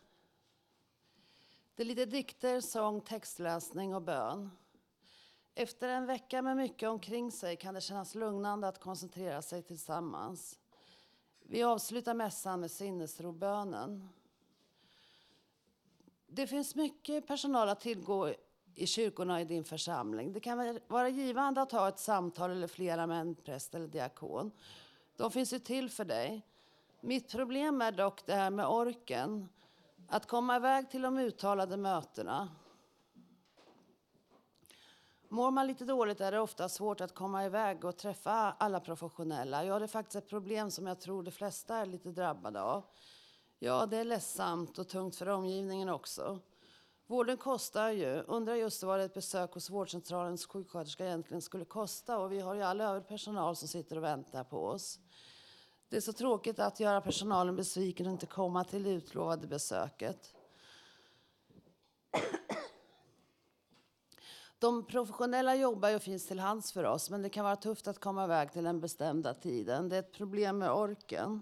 Det 1.75 1.83
är 1.83 1.87
lite 1.87 2.05
dikter, 2.05 2.61
sång, 2.61 3.01
textläsning 3.01 3.95
och 3.95 4.01
bön. 4.01 4.51
Efter 5.55 5.87
en 5.87 6.05
vecka 6.05 6.41
med 6.41 6.57
mycket 6.57 6.89
omkring 6.89 7.31
sig 7.31 7.55
kan 7.55 7.73
det 7.73 7.81
kännas 7.81 8.15
lugnande 8.15 8.67
att 8.67 8.79
koncentrera 8.79 9.41
sig 9.41 9.63
tillsammans. 9.63 10.59
Vi 11.39 11.63
avslutar 11.63 12.13
mässan 12.13 12.59
med 12.59 12.71
sinnesrobönen. 12.71 14.09
Det 16.27 16.47
finns 16.47 16.75
mycket 16.75 17.27
personal 17.27 17.69
att 17.69 17.79
tillgå 17.79 18.33
i 18.75 18.87
kyrkorna 18.87 19.41
i 19.41 19.45
din 19.45 19.63
församling. 19.63 20.33
Det 20.33 20.39
kan 20.39 20.79
vara 20.87 21.09
givande 21.09 21.61
att 21.61 21.71
ha 21.71 21.87
ett 21.87 21.99
samtal 21.99 22.51
eller 22.51 22.67
flera 22.67 23.07
med 23.07 23.21
en 23.21 23.35
präst 23.35 23.75
eller 23.75 23.87
diakon. 23.87 24.51
De 25.17 25.31
finns 25.31 25.53
ju 25.53 25.59
till 25.59 25.89
för 25.89 26.05
dig. 26.05 26.41
Mitt 27.01 27.31
problem 27.31 27.81
är 27.81 27.91
dock 27.91 28.25
det 28.25 28.35
här 28.35 28.49
med 28.49 28.67
orken. 28.67 29.49
Att 30.13 30.27
komma 30.27 30.55
iväg 30.55 30.89
till 30.89 31.01
de 31.01 31.17
uttalade 31.17 31.77
mötena. 31.77 32.49
Mår 35.29 35.51
man 35.51 35.67
lite 35.67 35.85
dåligt 35.85 36.21
är 36.21 36.31
det 36.31 36.39
ofta 36.39 36.69
svårt 36.69 37.01
att 37.01 37.15
komma 37.15 37.45
iväg 37.45 37.85
och 37.85 37.97
träffa 37.97 38.31
alla 38.31 38.79
professionella. 38.79 39.65
Ja, 39.65 39.79
det 39.79 39.85
är 39.85 39.87
faktiskt 39.87 40.15
ett 40.15 40.29
problem 40.29 40.71
som 40.71 40.87
jag 40.87 41.01
tror 41.01 41.23
de 41.23 41.31
flesta 41.31 41.77
är 41.77 41.85
lite 41.85 42.11
drabbade 42.11 42.61
av. 42.61 42.83
Ja, 43.59 43.85
det 43.85 43.97
är 43.97 44.03
ledsamt 44.03 44.79
och 44.79 44.89
tungt 44.89 45.15
för 45.15 45.29
omgivningen 45.29 45.89
också. 45.89 46.39
Vården 47.07 47.37
kostar 47.37 47.89
ju. 47.89 48.21
Undrar 48.21 48.55
just 48.55 48.83
vad 48.83 49.01
ett 49.01 49.13
besök 49.13 49.53
hos 49.53 49.69
vårdcentralens 49.69 50.45
sjuksköterska 50.45 51.05
egentligen 51.05 51.41
skulle 51.41 51.65
kosta. 51.65 52.19
Och 52.19 52.31
vi 52.31 52.39
har 52.39 52.53
ju 52.53 52.61
all 52.61 52.81
övrig 52.81 53.07
personal 53.07 53.55
som 53.55 53.67
sitter 53.67 53.97
och 53.97 54.03
väntar 54.03 54.43
på 54.43 54.65
oss. 54.65 54.99
Det 55.93 55.97
är 55.97 56.01
så 56.01 56.13
tråkigt 56.13 56.59
att 56.59 56.79
göra 56.79 57.01
personalen 57.01 57.55
besviken 57.55 58.05
och 58.05 58.11
inte 58.11 58.25
komma 58.25 58.63
till 58.63 58.83
det 58.83 58.89
utlovade 58.89 59.47
besöket. 59.47 60.33
De 64.59 64.85
professionella 64.85 65.55
jobbar 65.55 65.95
och 65.95 66.01
finns 66.01 66.27
till 66.27 66.39
hands 66.39 66.71
för 66.71 66.83
oss, 66.83 67.09
men 67.09 67.21
det 67.21 67.29
kan 67.29 67.45
vara 67.45 67.55
tufft 67.55 67.87
att 67.87 67.99
komma 67.99 68.23
iväg 68.23 68.51
till 68.51 68.63
den 68.63 68.79
bestämda 68.79 69.33
tiden. 69.33 69.89
Det 69.89 69.95
är 69.95 69.99
ett 69.99 70.13
problem 70.13 70.57
med 70.57 70.71
orken. 70.71 71.41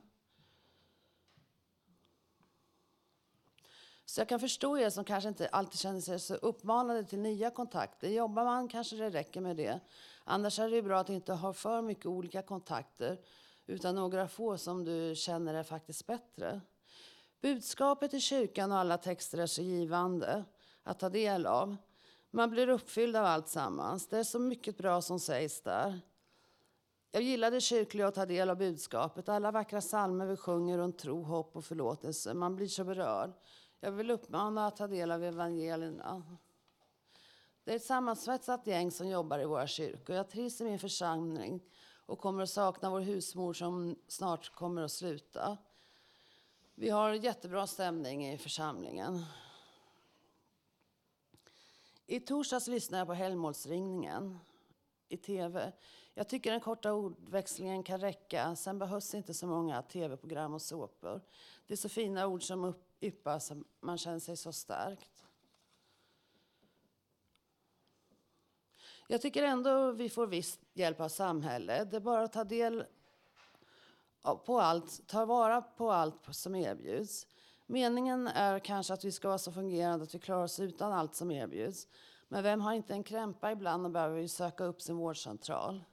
Så 4.05 4.21
jag 4.21 4.29
kan 4.29 4.39
förstå 4.39 4.77
er 4.77 4.89
som 4.89 5.03
kanske 5.03 5.29
inte 5.29 5.47
alltid 5.47 5.79
känner 5.79 6.01
sig 6.01 6.19
så 6.19 6.35
uppmanade 6.35 7.03
till 7.03 7.19
nya 7.19 7.49
kontakter. 7.49 8.09
Jobbar 8.09 8.45
man 8.45 8.67
kanske 8.67 8.95
det 8.95 9.09
räcker 9.09 9.41
med 9.41 9.57
det. 9.57 9.79
Annars 10.23 10.59
är 10.59 10.69
det 10.69 10.81
bra 10.81 10.99
att 10.99 11.09
inte 11.09 11.33
ha 11.33 11.53
för 11.53 11.81
mycket 11.81 12.05
olika 12.05 12.41
kontakter 12.41 13.17
utan 13.71 13.95
några 13.95 14.27
få 14.27 14.57
som 14.57 14.85
du 14.85 15.15
känner 15.15 15.53
är 15.53 15.63
faktiskt 15.63 16.07
bättre. 16.07 16.61
Budskapet 17.41 18.13
i 18.13 18.19
kyrkan 18.19 18.71
och 18.71 18.77
alla 18.77 18.97
texter 18.97 19.37
är 19.37 19.45
så 19.45 19.61
givande 19.61 20.45
att 20.83 20.99
ta 20.99 21.09
del 21.09 21.45
av. 21.45 21.75
Man 22.31 22.49
blir 22.49 22.69
uppfylld 22.69 23.15
av 23.15 23.25
allt 23.25 23.47
sammans. 23.47 24.07
Det 24.07 24.17
är 24.17 24.23
så 24.23 24.39
mycket 24.39 24.77
bra 24.77 25.01
som 25.01 25.19
sägs 25.19 25.61
där. 25.61 25.99
Jag 27.11 27.23
gillar 27.23 27.51
det 27.51 27.61
kyrkliga 27.61 28.07
att 28.07 28.15
ta 28.15 28.25
del 28.25 28.49
av 28.49 28.57
budskapet. 28.57 29.29
Alla 29.29 29.51
vackra 29.51 29.81
psalmer 29.81 30.25
vi 30.25 30.37
sjunger 30.37 30.77
runt 30.77 30.97
tro, 30.97 31.23
hopp 31.23 31.55
och 31.55 31.65
förlåtelse. 31.65 32.33
Man 32.33 32.55
blir 32.55 32.67
så 32.67 32.83
berörd. 32.83 33.31
Jag 33.79 33.91
vill 33.91 34.11
uppmana 34.11 34.67
att 34.67 34.75
ta 34.75 34.87
del 34.87 35.11
av 35.11 35.23
evangelierna. 35.23 36.37
Det 37.63 37.71
är 37.71 37.75
ett 37.75 37.83
sammansvetsat 37.83 38.67
gäng 38.67 38.91
som 38.91 39.07
jobbar 39.07 39.39
i 39.39 39.45
våra 39.45 39.67
kyrkor. 39.67 40.15
Jag 40.15 40.29
trivs 40.29 40.61
i 40.61 40.63
min 40.63 40.79
församling 40.79 41.61
och 42.11 42.19
kommer 42.19 42.43
att 42.43 42.49
sakna 42.49 42.89
vår 42.89 42.99
husmor 42.99 43.53
som 43.53 43.95
snart 44.07 44.49
kommer 44.55 44.81
att 44.81 44.91
sluta. 44.91 45.57
Vi 46.75 46.89
har 46.89 47.13
jättebra 47.13 47.67
stämning 47.67 48.27
i 48.27 48.37
församlingen. 48.37 49.25
I 52.05 52.19
torsdags 52.19 52.67
lyssnade 52.67 52.99
jag 52.99 53.07
på 53.07 53.13
Helgmålsringningen 53.13 54.39
i 55.07 55.17
tv. 55.17 55.73
Jag 56.13 56.29
tycker 56.29 56.51
den 56.51 56.59
korta 56.59 56.93
ordväxlingen 56.93 57.83
kan 57.83 57.99
räcka. 57.99 58.55
Sen 58.55 58.79
behövs 58.79 59.13
inte 59.13 59.33
så 59.33 59.47
många 59.47 59.81
tv-program 59.81 60.53
och 60.53 60.61
såpor. 60.61 61.21
Det 61.67 61.73
är 61.73 61.77
så 61.77 61.89
fina 61.89 62.27
ord 62.27 62.43
som 62.43 62.73
yppas, 63.01 63.51
man 63.79 63.97
känner 63.97 64.19
sig 64.19 64.37
så 64.37 64.51
starkt. 64.53 65.25
Jag 69.07 69.21
tycker 69.21 69.43
ändå 69.43 69.91
vi 69.91 70.09
får 70.09 70.27
viss 70.27 70.59
hjälp 70.73 70.99
av 70.99 71.09
samhället. 71.09 71.91
Det 71.91 71.97
är 71.97 72.01
bara 72.01 72.23
att 72.23 72.33
ta 72.33 72.43
del 72.43 72.85
på 74.45 74.59
allt, 74.59 75.07
ta 75.07 75.25
vara 75.25 75.61
på 75.61 75.91
allt 75.91 76.35
som 76.35 76.55
erbjuds. 76.55 77.27
Meningen 77.65 78.27
är 78.27 78.59
kanske 78.59 78.93
att 78.93 79.05
vi 79.05 79.11
ska 79.11 79.27
vara 79.27 79.37
så 79.37 79.51
fungerande 79.51 80.03
att 80.03 80.15
vi 80.15 80.19
klarar 80.19 80.43
oss 80.43 80.59
utan 80.59 80.93
allt 80.93 81.15
som 81.15 81.31
erbjuds. 81.31 81.87
Men 82.27 82.43
vem 82.43 82.61
har 82.61 82.73
inte 82.73 82.93
en 82.93 83.03
krämpa 83.03 83.51
ibland 83.51 83.85
och 83.85 83.91
behöver 83.91 84.19
ju 84.19 84.27
söka 84.27 84.63
upp 84.63 84.81
sin 84.81 84.95
vårdcentral? 84.95 85.83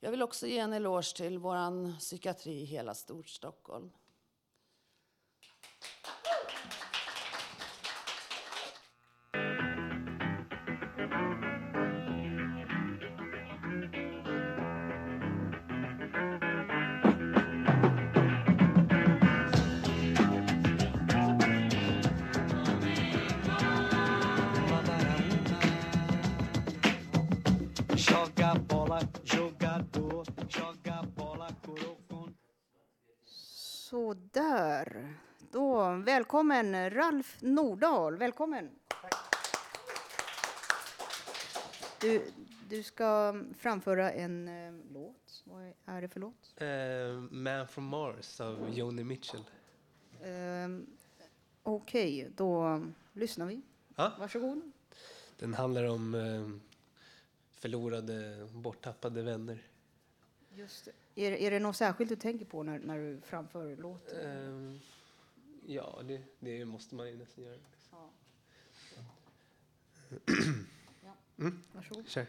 Jag 0.00 0.10
vill 0.10 0.22
också 0.22 0.46
ge 0.46 0.58
en 0.58 0.72
eloge 0.72 1.16
till 1.16 1.38
vår 1.38 1.98
psykiatri 1.98 2.52
i 2.52 2.64
hela 2.64 2.94
Storstockholm. 2.94 3.90
Då, 35.54 36.02
välkommen 36.04 36.90
Ralf 36.90 37.36
Nordahl. 37.40 38.16
Välkommen. 38.16 38.70
Du, 42.00 42.22
du 42.68 42.82
ska 42.82 43.40
framföra 43.58 44.12
en 44.12 44.48
eh, 44.48 44.72
låt. 44.92 45.42
Vad 45.44 45.72
är 45.84 46.00
det 46.02 46.08
för 46.08 46.20
låt? 46.20 46.54
Eh, 46.56 46.68
Man 47.30 47.68
from 47.68 47.84
Mars 47.84 48.40
av 48.40 48.70
Joni 48.72 49.04
Mitchell. 49.04 49.44
Ehm, 50.24 50.86
Okej, 51.62 52.30
då 52.36 52.82
lyssnar 53.12 53.46
vi. 53.46 53.62
Ja. 53.96 54.12
Varsågod. 54.18 54.72
Den 55.38 55.54
handlar 55.54 55.84
om 55.84 56.14
eh, 56.14 56.48
förlorade, 57.50 58.48
borttappade 58.52 59.22
vänner. 59.22 59.62
Just 60.50 60.84
det. 61.14 61.26
Är, 61.26 61.32
är 61.32 61.50
det 61.50 61.58
något 61.58 61.76
särskilt 61.76 62.10
du 62.10 62.16
tänker 62.16 62.44
på 62.44 62.62
när, 62.62 62.78
när 62.78 62.98
du 62.98 63.20
framför 63.20 63.76
låten? 63.76 64.80
Ja, 65.66 66.02
det, 66.04 66.22
det 66.38 66.64
måste 66.64 66.94
man 66.94 67.08
ju 67.08 67.16
nästan 67.16 67.44
göra. 67.44 67.58
Ja. 67.90 68.10
Mm. 71.38 71.62
Varsågod. 71.72 72.08
Kör. 72.08 72.26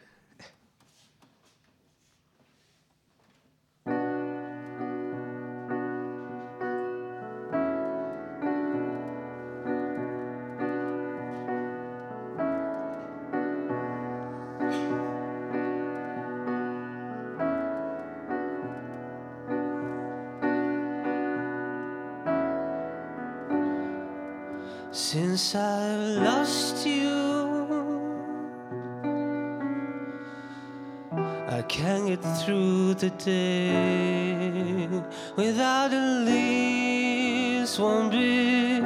Day 33.26 34.88
without 35.36 35.92
at 35.92 36.26
least 36.26 37.80
one 37.80 38.10
big 38.12 38.84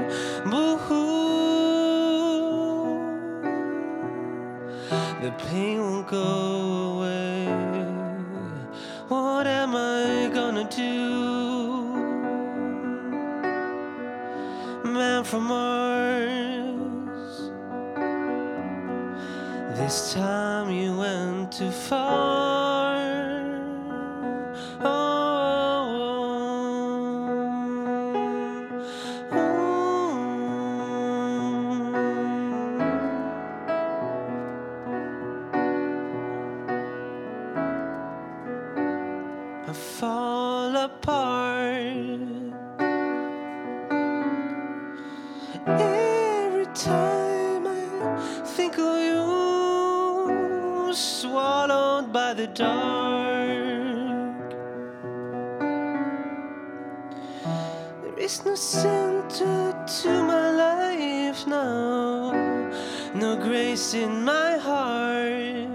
boo-hoo. 0.49 1.09
The 5.21 5.31
pain 5.49 5.81
won't 5.81 6.07
go 6.07 6.48
center 58.59 59.73
to 60.01 60.09
my 60.23 60.51
life 60.51 61.47
now, 61.47 62.31
no 63.15 63.37
grace 63.37 63.93
in 63.93 64.23
my 64.25 64.57
heart. 64.57 65.69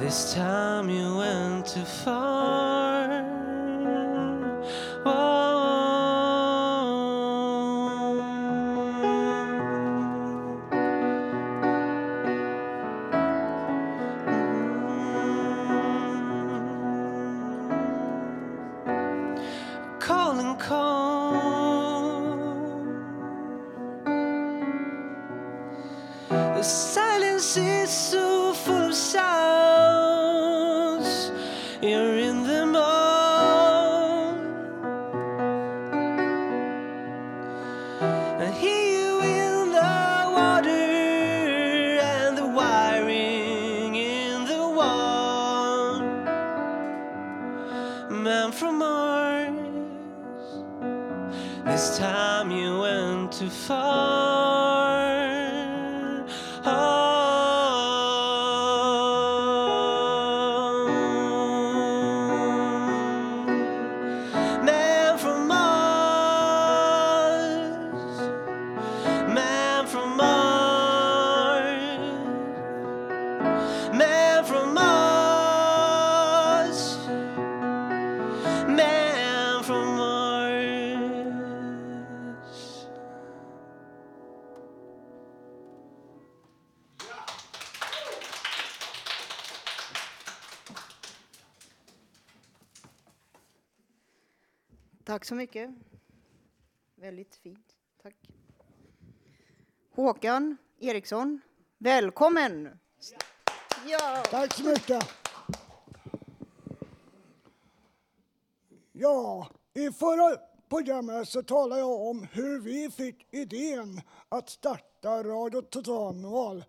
This 0.00 0.34
time 0.34 0.88
you 0.88 1.16
went 1.16 1.66
too 1.66 1.84
far. 1.84 2.89
Tack 95.20 95.24
så 95.26 95.34
mycket. 95.34 95.70
Väldigt 96.94 97.36
fint. 97.36 97.66
Tack. 98.02 98.14
Håkan 99.90 100.56
Eriksson, 100.78 101.40
välkommen! 101.78 102.78
Ja. 103.86 104.22
Tack 104.30 104.54
så 104.54 104.62
mycket. 104.64 105.04
Ja, 108.92 109.48
i 109.74 109.90
förra 109.90 110.36
programmet 110.68 111.28
så 111.28 111.42
talade 111.42 111.80
jag 111.80 112.00
om 112.00 112.26
hur 112.32 112.60
vi 112.60 112.90
fick 112.90 113.34
idén 113.34 114.00
att 114.28 114.48
starta 114.48 115.22
Radio 115.22 115.62
Totalnormal. 115.62 116.64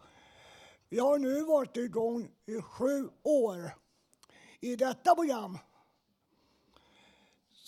Vi 0.89 0.99
har 0.99 1.17
nu 1.17 1.43
varit 1.43 1.77
igång 1.77 2.31
i 2.45 2.61
sju 2.61 3.09
år. 3.23 3.75
I 4.59 4.75
detta 4.75 5.15
program 5.15 5.57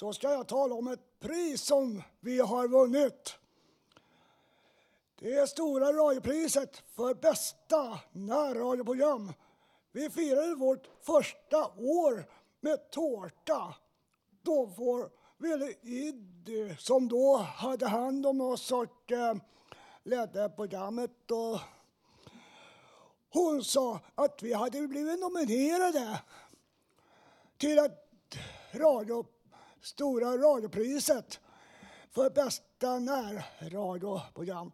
så 0.03 0.13
ska 0.13 0.31
jag 0.31 0.47
tala 0.47 0.75
om 0.75 0.87
ett 0.87 1.19
pris 1.19 1.61
som 1.61 2.03
vi 2.19 2.39
har 2.39 2.67
vunnit. 2.67 3.35
Det 5.19 5.33
är 5.33 5.45
Stora 5.45 5.93
radiopriset 5.93 6.83
för 6.95 7.13
bästa 7.13 7.99
närradioprogram. 8.11 9.33
Vi 9.91 10.09
firade 10.09 10.55
vårt 10.55 10.89
första 11.01 11.67
år 11.77 12.25
med 12.59 12.91
tårta. 12.91 13.75
Då 14.41 14.67
får 14.67 15.09
Ville 15.37 15.73
Id, 15.81 16.49
som 16.79 17.07
då 17.07 17.37
hade 17.37 17.87
hand 17.87 18.25
om 18.25 18.41
oss 18.41 18.71
och 18.71 19.11
eh, 19.11 19.35
ledde 20.03 20.49
programmet, 20.49 21.31
och 21.31 21.59
hon 23.29 23.63
sa 23.63 23.99
att 24.15 24.43
vi 24.43 24.53
hade 24.53 24.87
blivit 24.87 25.19
nominerade 25.19 26.21
till 27.57 27.79
ett 27.79 28.37
radio, 28.73 29.25
Stora 29.83 30.37
radiopriset 30.37 31.39
för 32.11 32.29
bästa 32.29 32.99
närradioprogram. 32.99 34.71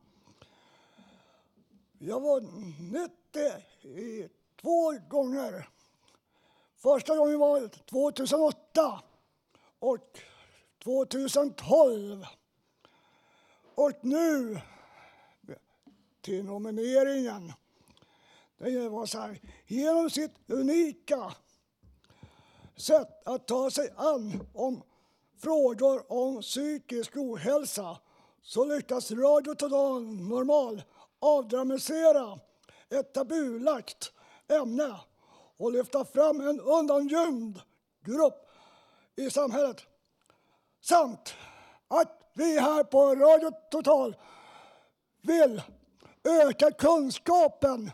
Jag 1.97 2.19
har 2.19 2.41
vunnit 2.41 3.11
det 3.31 3.63
i 3.89 4.29
två 4.61 4.91
gånger. 5.09 5.69
Första 6.75 7.17
gången 7.17 7.39
var 7.39 7.67
2008 7.67 9.01
och 9.79 10.19
2012. 10.83 12.25
Och 13.75 13.91
nu 14.01 14.61
till 16.21 16.45
nomineringen. 16.45 17.53
Det 18.57 18.89
var 18.89 19.05
så 19.05 19.19
här, 19.19 19.39
genom 19.67 20.09
sitt 20.09 20.35
unika 20.47 21.33
sätt 22.75 23.27
att 23.27 23.47
ta 23.47 23.71
sig 23.71 23.89
an 23.97 24.47
om 24.53 24.83
frågor 25.41 26.11
om 26.11 26.41
psykisk 26.41 27.17
ohälsa 27.17 27.97
så 28.41 28.65
lyckas 28.65 29.11
Radio 29.11 29.55
Total 29.55 30.03
Normal 30.05 30.81
avdramatisera 31.19 32.39
ett 32.89 33.13
tabulagt 33.13 34.11
ämne 34.47 34.95
och 35.57 35.71
lyfta 35.71 36.05
fram 36.05 36.39
en 36.41 36.59
undangömd 36.59 37.61
grupp 38.05 38.49
i 39.15 39.29
samhället. 39.29 39.81
Samt 40.81 41.33
att 41.87 42.31
vi 42.33 42.59
här 42.59 42.83
på 42.83 43.15
Radio 43.15 43.51
Total 43.71 44.15
vill 45.21 45.61
öka 46.23 46.71
kunskapen 46.71 47.91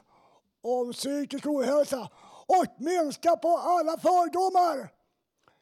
om 0.62 0.94
psykisk 0.94 1.46
ohälsa 1.46 2.10
och 2.48 2.66
minska 2.78 3.38
på 3.38 3.58
alla 3.58 3.98
fördomar. 3.98 4.90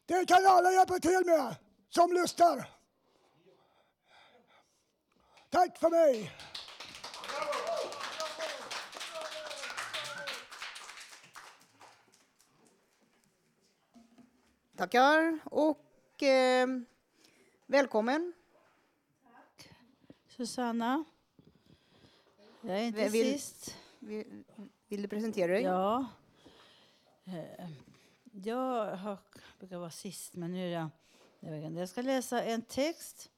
Det 0.05 0.25
kan 0.25 0.45
alla 0.45 0.71
hjälpa 0.71 0.99
till 0.99 1.21
med 1.25 1.55
som 1.95 2.13
lyssnar. 2.13 2.69
Tack 5.49 5.77
för 5.77 5.89
mig. 5.89 6.31
Tackar 14.75 15.39
och 15.45 16.23
eh, 16.23 16.67
välkommen. 17.65 18.33
Susanna. 20.27 21.03
Jag 22.61 22.79
är 22.79 22.83
inte 22.83 23.09
Vill- 23.09 23.33
sist. 23.33 23.77
Vill, 23.99 24.43
vill 24.87 25.01
du 25.01 25.07
presentera 25.07 25.51
dig? 25.51 25.61
Ja. 25.61 26.05
Eh, 27.25 27.69
Jag 28.31 28.95
har, 28.95 29.17
brukar 29.59 29.77
vara 29.77 29.89
sist, 29.89 30.35
men 30.35 30.51
nu 30.51 30.67
är 30.67 30.71
jag 30.79 30.89
jag 31.49 31.89
ska 31.89 32.01
läsa 32.01 32.43
en 32.43 32.61
text 32.61 33.29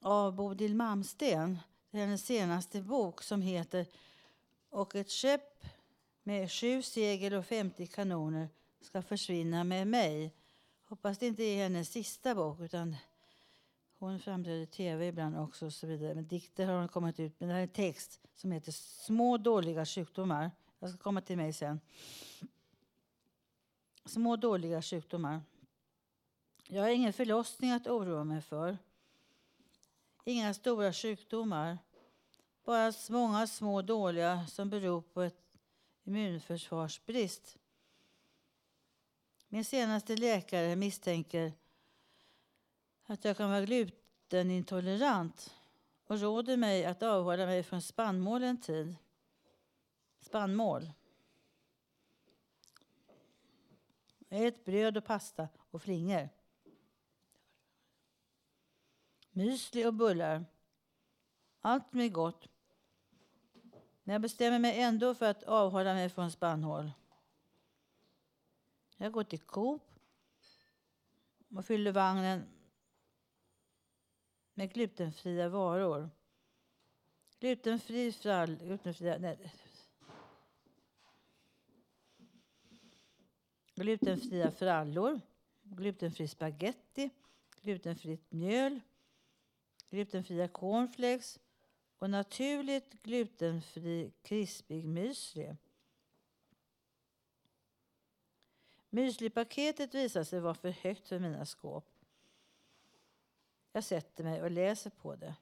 av 0.00 0.34
Bodil 0.34 0.74
Malmsten. 0.74 1.58
Hennes 1.92 2.26
senaste 2.26 2.82
bok 2.82 3.22
som 3.22 3.42
heter 3.42 3.86
Och 4.68 4.94
ett 4.94 5.10
skepp 5.10 5.64
med 6.22 6.52
sju 6.52 6.82
segel 6.82 7.34
och 7.34 7.46
50 7.46 7.86
kanoner 7.86 8.48
ska 8.80 9.02
försvinna 9.02 9.64
med 9.64 9.86
mig. 9.86 10.34
Hoppas 10.84 11.18
det 11.18 11.26
inte 11.26 11.42
är 11.42 11.62
hennes 11.62 11.88
sista 11.88 12.34
bok 12.34 12.60
utan 12.60 12.96
hon 13.98 14.20
framträder 14.20 14.60
i 14.60 14.66
tv 14.66 15.06
ibland 15.06 15.38
också 15.38 15.66
och 15.66 15.72
så 15.72 15.86
vidare. 15.86 16.14
Men 16.14 16.26
dikter 16.26 16.66
har 16.66 16.78
hon 16.78 16.88
kommit 16.88 17.20
ut 17.20 17.40
med. 17.40 17.48
Det 17.48 17.52
här 17.52 17.60
är 17.60 17.62
en 17.62 17.68
text 17.68 18.20
som 18.34 18.52
heter 18.52 18.72
Små 18.72 19.36
dåliga 19.36 19.86
sjukdomar. 19.86 20.50
Jag 20.78 20.90
ska 20.90 20.98
komma 20.98 21.20
till 21.20 21.36
mig 21.36 21.52
sen. 21.52 21.80
Små 24.04 24.36
dåliga 24.36 24.82
sjukdomar. 24.82 25.42
Jag 26.70 26.82
har 26.82 26.90
ingen 26.90 27.12
förlossning 27.12 27.70
att 27.70 27.86
oroa 27.86 28.24
mig 28.24 28.40
för. 28.40 28.78
Inga 30.24 30.54
stora 30.54 30.92
sjukdomar. 30.92 31.78
Bara 32.64 32.92
många 33.08 33.46
små 33.46 33.82
dåliga 33.82 34.46
som 34.46 34.70
beror 34.70 35.00
på 35.00 35.22
ett 35.22 35.58
immunförsvarsbrist. 36.04 37.58
Min 39.48 39.64
senaste 39.64 40.16
läkare 40.16 40.76
misstänker 40.76 41.52
att 43.06 43.24
jag 43.24 43.36
kan 43.36 43.50
vara 43.50 43.64
glutenintolerant 43.64 45.54
och 46.06 46.20
råder 46.20 46.56
mig 46.56 46.84
att 46.84 47.02
avhålla 47.02 47.46
mig 47.46 47.62
från 47.62 47.82
spannmål 47.82 48.42
en 48.42 48.60
tid. 48.60 48.96
Spannmål. 50.20 50.92
Ät 54.28 54.64
bröd 54.64 54.96
och 54.96 55.04
pasta 55.04 55.48
och 55.70 55.82
flingor. 55.82 56.37
Müsli 59.38 59.86
och 59.86 59.94
bullar. 59.94 60.44
Allt 61.60 61.92
med 61.92 62.12
gott. 62.12 62.48
Men 64.02 64.12
jag 64.12 64.22
bestämmer 64.22 64.58
mig 64.58 64.80
ändå 64.80 65.14
för 65.14 65.26
att 65.30 65.42
avhålla 65.42 65.94
mig 65.94 66.08
från 66.08 66.30
spannmål. 66.30 66.90
Jag 68.96 69.12
går 69.12 69.24
till 69.24 69.40
Coop 69.40 69.82
och 71.56 71.64
fyller 71.64 71.92
vagnen 71.92 72.44
med 74.54 74.72
glutenfria 74.72 75.48
varor. 75.48 76.10
Glutenfri 77.38 78.12
frall... 78.12 78.56
Glutenfria, 78.56 79.18
nej. 79.18 79.52
Glutenfria 83.74 84.50
frallor, 84.50 85.20
glutenfri 85.62 86.28
spaghetti, 86.28 87.10
glutenfritt 87.62 88.32
mjöl, 88.32 88.80
glutenfria 89.90 90.48
cornflakes 90.48 91.38
och 91.98 92.10
naturligt 92.10 93.02
glutenfri 93.02 94.12
krispig 94.22 94.84
müsli. 94.84 95.56
Müslipaketet 98.90 99.94
visade 99.94 100.24
sig 100.24 100.40
vara 100.40 100.54
för 100.54 100.70
högt 100.70 101.08
för 101.08 101.18
mina 101.18 101.46
skåp. 101.46 101.90
Jag 103.72 103.84
sätter 103.84 104.24
mig 104.24 104.42
och 104.42 104.50
läser 104.50 104.90
på 104.90 105.16
det. 105.16 105.34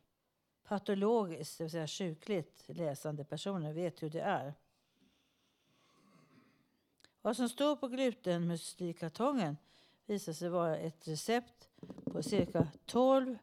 Patologiskt, 0.63 1.59
det 1.59 1.65
vill 1.65 1.71
säga 1.71 1.87
sjukligt 1.87 2.65
läsande 2.67 3.25
personer 3.25 3.73
vet 3.73 4.03
hur 4.03 4.11
det 4.11 4.21
är. 4.21 4.55
Vad 7.23 7.37
som 7.37 7.49
står 7.49 7.77
på 7.77 7.89
glutenmuslikartongen 7.89 9.57
visar 10.07 10.33
sig 10.33 10.49
vara 10.49 10.77
ett 10.77 11.09
recept 11.09 11.69
på 12.05 12.23
cirka 12.23 12.69
12 12.85 13.39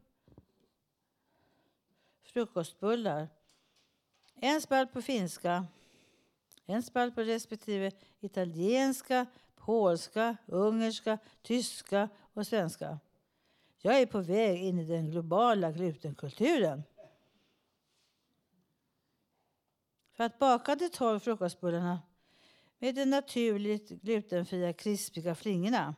frukostbullar. 2.33 3.27
En 4.35 4.61
spalt 4.61 4.93
på 4.93 5.01
finska, 5.01 5.65
en 6.65 6.83
spalt 6.83 7.15
på 7.15 7.21
respektive 7.21 7.91
italienska, 8.19 9.25
polska, 9.55 10.37
ungerska, 10.45 11.17
tyska 11.41 12.09
och 12.33 12.47
svenska. 12.47 12.99
Jag 13.81 14.01
är 14.01 14.05
på 14.05 14.21
väg 14.21 14.63
in 14.63 14.79
i 14.79 14.85
den 14.85 15.11
globala 15.11 15.71
glutenkulturen. 15.71 16.83
För 20.11 20.23
att 20.23 20.39
baka 20.39 20.75
de 20.75 20.89
tolv 20.89 21.19
frukostbullarna 21.19 22.01
med 22.79 22.95
de 22.95 23.05
naturligt 23.05 23.89
glutenfria 23.89 24.73
krispiga 24.73 25.35
flingorna 25.35 25.95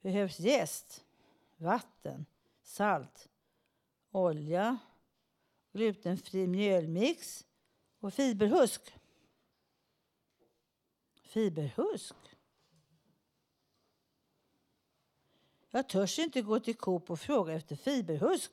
behövs 0.00 0.40
jäst, 0.40 1.04
vatten, 1.56 2.26
salt, 2.62 3.28
olja, 4.10 4.78
glutenfri 5.72 6.46
mjölmix 6.46 7.46
och 8.00 8.14
fiberhusk. 8.14 8.94
Fiberhusk? 11.22 12.14
Jag 15.70 15.88
törs 15.88 16.18
inte 16.18 16.42
gå 16.42 16.60
till 16.60 16.76
Coop 16.76 17.10
och 17.10 17.20
fråga 17.20 17.52
efter 17.52 17.76
fiberhusk. 17.76 18.50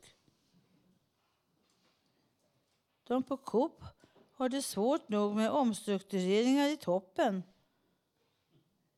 De 3.03 3.24
på 3.24 3.38
Coop 3.38 3.84
har 4.34 4.49
det 4.49 4.61
svårt 4.61 5.09
nog 5.09 5.36
med 5.36 5.51
omstruktureringar 5.51 6.70
i 6.70 6.78
toppen. 6.78 7.43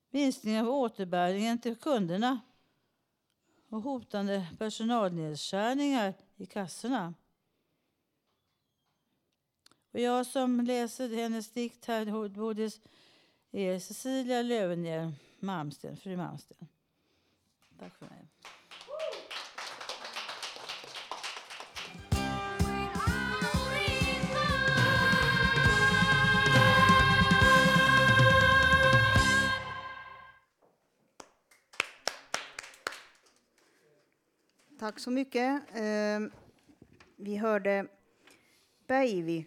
Minskning 0.10 0.60
av 0.60 0.70
återbäringen 0.70 1.60
till 1.60 1.76
kunderna 1.76 2.40
och 3.70 3.82
hotande 3.82 4.48
personalnedskärningar 4.58 6.14
i 6.36 6.46
kassorna. 6.46 7.14
Och 9.92 10.00
jag 10.00 10.26
som 10.26 10.62
läser 10.62 11.16
hennes 11.16 11.52
dikt 11.52 11.86
här, 11.86 12.30
Bodis, 12.30 12.82
är 13.52 13.80
Cecilia 13.80 14.42
Löwenhjelm 14.42 15.12
Malmsten, 15.40 15.98
fru 15.98 16.18
Malmsten. 16.18 16.68
Tack 17.80 17.96
för 17.96 18.06
mig. 18.06 18.28
Tack 34.80 35.00
så 35.00 35.12
mycket. 35.12 35.64
Ehm, 35.74 36.32
vi 37.16 37.38
hörde 37.38 37.88
Päivi. 38.88 39.46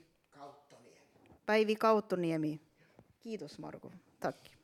Päivi 1.46 1.74
Kautoniemi. 1.74 2.60
Kiitos 3.22 3.58
Margo. 3.58 3.92
Tack. 4.20 4.56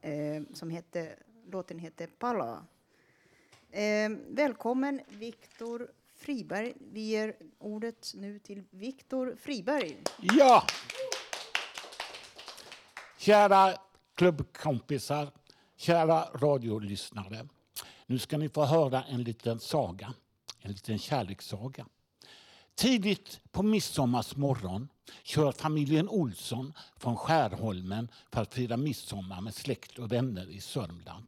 Eh, 0.00 0.42
som 0.54 0.70
hette, 0.70 1.16
låten 1.50 1.78
heter 1.78 2.06
Pala. 2.06 2.66
Eh, 3.70 4.10
välkommen 4.28 5.00
Viktor 5.08 5.90
Friberg. 6.16 6.74
Vi 6.92 7.00
ger 7.00 7.36
ordet 7.58 8.12
nu 8.14 8.38
till 8.38 8.64
Viktor 8.70 9.36
Friberg. 9.40 9.96
Ja! 10.20 10.66
Kära 13.18 13.74
klubbkompisar, 14.14 15.30
kära 15.76 16.24
radiolyssnare. 16.34 17.48
Nu 18.06 18.18
ska 18.18 18.38
ni 18.38 18.48
få 18.48 18.64
höra 18.64 19.04
en 19.04 19.22
liten 19.22 19.60
saga, 19.60 20.14
en 20.60 20.72
liten 20.72 20.98
kärlekssaga. 20.98 21.86
Tidigt 22.78 23.40
på 23.52 23.62
midsommarsmorgon 23.62 24.88
kör 25.22 25.52
familjen 25.52 26.08
Olsson 26.08 26.72
från 26.96 27.16
Skärholmen 27.16 28.08
för 28.32 28.42
att 28.42 28.54
fira 28.54 28.76
midsommar 28.76 29.40
med 29.40 29.54
släkt 29.54 29.98
och 29.98 30.12
vänner 30.12 30.50
i 30.50 30.60
Sörmland. 30.60 31.26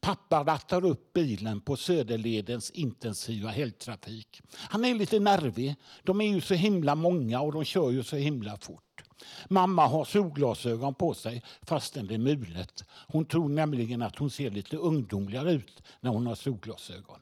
Pappa 0.00 0.44
rattar 0.44 0.84
upp 0.84 1.12
bilen 1.12 1.60
på 1.60 1.76
Söderledens 1.76 2.70
intensiva 2.70 3.50
helgtrafik. 3.50 4.42
Han 4.56 4.84
är 4.84 4.94
lite 4.94 5.20
nervig. 5.20 5.76
De 6.02 6.20
är 6.20 6.28
ju 6.28 6.40
så 6.40 6.54
himla 6.54 6.94
många 6.94 7.40
och 7.40 7.52
de 7.52 7.64
kör 7.64 7.90
ju 7.90 8.02
så 8.02 8.16
himla 8.16 8.56
fort. 8.56 9.02
Mamma 9.48 9.86
har 9.86 10.04
solglasögon 10.04 10.94
på 10.94 11.14
sig 11.14 11.42
fastän 11.62 12.06
det 12.06 12.14
är 12.14 12.18
mulet. 12.18 12.84
Hon 12.90 13.24
tror 13.24 13.48
nämligen 13.48 14.02
att 14.02 14.18
hon 14.18 14.30
ser 14.30 14.50
lite 14.50 14.76
ungdomligare 14.76 15.52
ut 15.52 15.82
när 16.00 16.10
hon 16.10 16.26
har 16.26 16.34
solglasögon. 16.34 17.20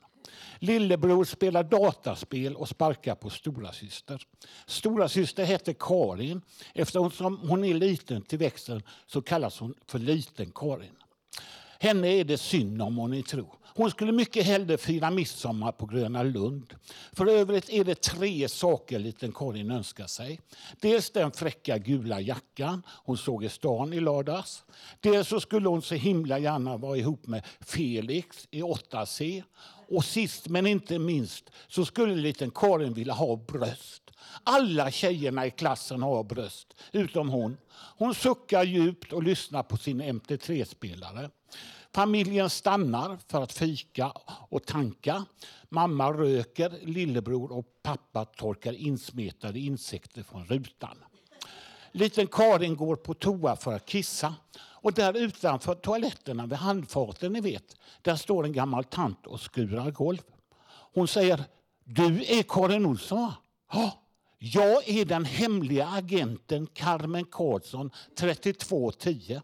Lillebror 0.59 1.25
spelar 1.25 1.63
dataspel 1.63 2.57
och 2.57 2.69
sparkar 2.69 3.15
på 3.15 3.31
stora 3.31 3.73
syster. 3.73 4.23
Stora 4.67 5.09
syster 5.09 5.45
heter 5.45 5.75
Karin. 5.79 6.43
Eftersom 6.75 7.39
hon 7.49 7.65
är 7.65 7.75
liten 7.75 8.23
till 8.23 8.39
växten 8.39 8.83
så 9.07 9.23
kallas 9.23 9.59
hon 9.59 9.75
för 9.87 9.99
Liten-Karin. 9.99 10.97
Henne 11.79 12.09
är 12.09 12.25
det 12.25 12.39
synd 12.39 12.83
om, 12.83 12.95
må 12.95 13.07
ni 13.07 13.23
tror. 13.23 13.55
Hon 13.75 13.91
skulle 13.91 14.13
mycket 14.13 14.47
hellre 14.47 14.79
fira 14.79 15.11
midsommar 15.11 15.73
på 15.73 15.87
Gröna 15.87 16.23
Lund. 16.23 16.75
För 17.13 17.27
övrigt 17.27 17.71
är 17.71 17.85
det 17.85 18.03
tre 18.03 18.49
saker 18.49 18.99
liten 18.99 19.33
Karin 19.33 19.71
önskar 19.71 20.07
sig. 20.07 20.41
Dels 20.81 21.11
den 21.11 21.33
fräcka 21.33 21.79
gula 21.79 22.21
jackan 22.21 22.83
hon 22.89 23.17
såg 23.17 23.45
i 23.45 23.49
stan 23.49 23.93
i 23.93 24.01
lördags. 24.01 24.65
Dels 25.01 25.29
så 25.29 25.41
skulle 25.41 25.69
hon 25.69 25.83
så 25.83 25.95
himla 25.95 26.39
gärna 26.39 26.77
vara 26.77 26.97
ihop 26.97 27.27
med 27.27 27.43
Felix 27.61 28.49
i 28.51 28.63
8C. 28.63 29.43
Och 29.89 30.05
sist 30.05 30.49
men 30.49 30.67
inte 30.67 30.99
minst 30.99 31.51
så 31.69 31.85
skulle 31.85 32.15
liten 32.15 32.51
Karin 32.51 32.95
vilja 32.95 33.13
ha 33.13 33.37
bröst. 33.37 34.03
Alla 34.45 34.91
tjejerna 34.91 35.47
i 35.47 35.51
klassen 35.51 36.03
har 36.03 36.25
bröst, 36.25 36.75
utom 36.93 37.29
hon. 37.29 37.57
Hon 37.73 38.15
suckar 38.15 38.65
djupt 38.65 39.13
och 39.13 39.23
lyssnar 39.23 39.63
på 39.63 39.77
sin 39.77 40.03
MT3-spelare. 40.03 41.31
Familjen 41.95 42.51
stannar 42.51 43.19
för 43.29 43.43
att 43.43 43.53
fika 43.53 44.13
och 44.49 44.67
tanka. 44.67 45.25
Mamma 45.69 46.13
röker, 46.13 46.79
lillebror 46.83 47.53
och 47.53 47.67
pappa 47.83 48.25
torkar 48.25 48.73
insmetade 48.73 49.59
insekter 49.59 50.23
från 50.23 50.45
rutan. 50.45 50.99
Liten 51.93 52.27
Karin 52.27 52.77
går 52.77 52.97
på 52.97 53.15
toa 53.15 53.57
för 53.57 53.73
att 53.73 53.87
kissa. 53.87 54.35
Och 54.59 54.93
där 54.93 55.17
utanför 55.17 55.75
toaletterna 55.75 56.47
vid 56.47 56.59
handfaten, 56.59 57.33
ni 57.33 57.41
vet, 57.41 57.77
där 58.03 58.17
står 58.17 58.45
en 58.45 58.53
gammal 58.53 58.85
tant 58.85 59.27
och 59.27 59.41
skurar 59.41 59.91
golv. 59.91 60.23
Hon 60.95 61.09
säger, 61.09 61.45
du 61.85 62.25
är 62.25 62.43
Karin 62.43 62.87
Olsson 62.87 63.19
va? 63.19 63.35
Ja, 63.73 64.03
jag 64.39 64.89
är 64.89 65.05
den 65.05 65.25
hemliga 65.25 65.89
agenten 65.89 66.67
Carmen 66.67 67.25
Karlsson 67.25 67.91
3210. 68.19 69.41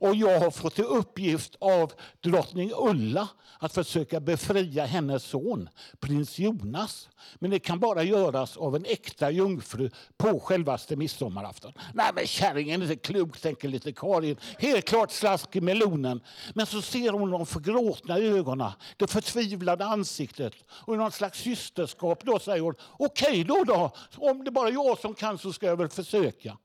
Och 0.00 0.14
jag 0.14 0.40
har 0.40 0.50
fått 0.50 0.78
i 0.78 0.82
uppgift 0.82 1.56
av 1.58 1.92
drottning 2.20 2.72
Ulla 2.76 3.28
att 3.58 3.74
försöka 3.74 4.20
befria 4.20 4.84
hennes 4.84 5.24
son, 5.24 5.68
prins 6.00 6.38
Jonas. 6.38 7.08
Men 7.38 7.50
det 7.50 7.58
kan 7.58 7.80
bara 7.80 8.02
göras 8.02 8.56
av 8.56 8.76
en 8.76 8.84
äkta 8.84 9.30
jungfru 9.30 9.90
på 10.16 10.40
självaste 10.40 10.96
midsommarafton. 10.96 11.72
Nej 11.94 12.10
men 12.14 12.26
kärringen 12.26 12.82
är 12.82 12.90
inte 12.90 13.12
klok, 13.12 13.40
tänker 13.40 13.68
lite 13.68 13.92
Karin. 13.92 14.36
Helt 14.58 14.84
klart 14.84 15.10
slask 15.10 15.56
i 15.56 15.60
melonen. 15.60 16.20
Men 16.54 16.66
så 16.66 16.82
ser 16.82 17.12
hon 17.12 17.30
de 17.30 17.46
förgråtna 17.46 18.18
ögonen, 18.18 18.72
det 18.96 19.06
förtvivlade 19.06 19.84
ansiktet. 19.84 20.54
Och 20.70 20.94
i 20.94 20.96
någon 20.96 21.12
slags 21.12 21.38
systerskap 21.38 22.24
då 22.24 22.38
säger 22.38 22.62
hon, 22.62 22.74
okej 22.98 23.28
okay 23.28 23.44
då 23.44 23.64
då, 23.64 23.92
om 24.16 24.44
det 24.44 24.50
bara 24.50 24.68
är 24.68 24.72
jag 24.72 24.98
som 24.98 25.14
kan 25.14 25.38
så 25.38 25.52
ska 25.52 25.66
jag 25.66 25.76
väl 25.76 25.88
försöka. 25.88 26.56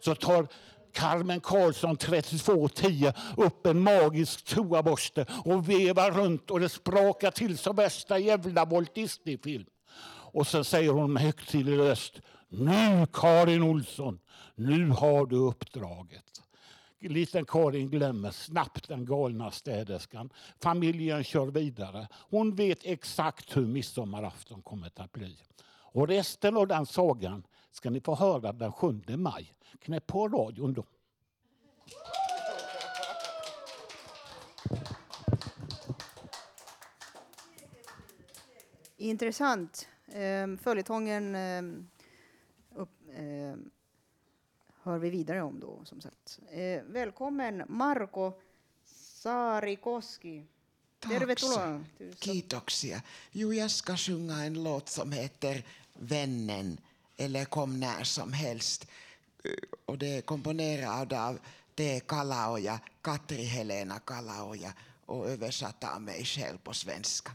Så 0.00 0.14
tar 0.14 0.48
Carmen 0.94 1.40
Karlsson 1.40 1.96
3210 1.96 3.12
upp 3.36 3.66
en 3.66 3.80
magisk 3.80 4.44
toaborste 4.44 5.26
och 5.44 5.68
vevar 5.68 6.10
runt 6.10 6.50
och 6.50 6.60
det 6.60 6.68
sprakar 6.68 7.30
till 7.30 7.58
som 7.58 7.76
värsta 7.76 8.18
jävla 8.18 8.64
Walt 8.64 8.94
Disney-film. 8.94 9.66
Och 10.34 10.46
sen 10.46 10.64
säger 10.64 10.90
hon 10.90 11.12
med 11.12 11.22
högtidlig 11.22 11.78
röst. 11.78 12.20
Nu 12.48 13.06
Karin 13.12 13.62
Olsson, 13.62 14.18
nu 14.54 14.88
har 14.88 15.26
du 15.26 15.36
uppdraget. 15.36 16.24
Liten 17.00 17.44
Karin 17.44 17.90
glömmer 17.90 18.30
snabbt 18.30 18.88
den 18.88 19.04
galna 19.04 19.50
städerskan. 19.50 20.30
Familjen 20.62 21.24
kör 21.24 21.46
vidare. 21.46 22.08
Hon 22.30 22.54
vet 22.54 22.78
exakt 22.82 23.56
hur 23.56 23.66
midsommarafton 23.66 24.62
kommer 24.62 24.90
att 24.96 25.12
bli. 25.12 25.36
Och 25.66 26.08
resten 26.08 26.56
av 26.56 26.66
den 26.66 26.86
sagan 26.86 27.42
ska 27.74 27.90
ni 27.90 28.00
få 28.00 28.14
höra 28.14 28.52
den 28.52 28.72
7 28.72 29.02
maj. 29.16 29.54
Knäpp 29.78 30.06
på 30.06 30.28
radion 30.28 30.74
då. 30.74 30.84
Intressant. 38.96 39.88
Eh, 40.06 40.56
följetongen 40.62 41.34
eh, 41.34 41.62
upp, 42.74 42.90
eh, 43.16 43.56
hör 44.82 44.98
vi 44.98 45.10
vidare 45.10 45.42
om 45.42 45.60
då, 45.60 45.84
som 45.84 46.00
sagt. 46.00 46.38
Välkommen 46.86 47.62
Marko 47.68 48.32
Saarikoski. 48.84 50.46
Tervetuloa. 50.98 51.84
Kiitoksia. 52.20 53.02
Jo, 53.30 53.54
jag 53.54 53.70
ska 53.70 53.96
sjunga 53.96 54.44
en 54.44 54.62
låt 54.62 54.88
som 54.88 55.12
heter 55.12 55.64
Vännen, 55.92 56.78
eller 57.16 57.44
Kom 57.44 57.80
när 57.80 58.04
som 58.04 58.32
helst. 58.32 58.86
Eh, 59.44 59.50
och 59.86 59.98
det 59.98 60.16
är 60.16 60.22
komponerat 60.22 61.12
av 61.12 61.38
T. 61.76 62.00
Kalaoja, 62.00 62.80
Katri 63.02 63.44
Helena 63.44 63.98
Kalaoja 63.98 64.72
och 65.06 65.28
översatt 65.28 65.84
av 65.84 66.02
mig 66.02 66.24
själv 66.24 66.58
på 66.58 66.72
svenska. 66.72 67.32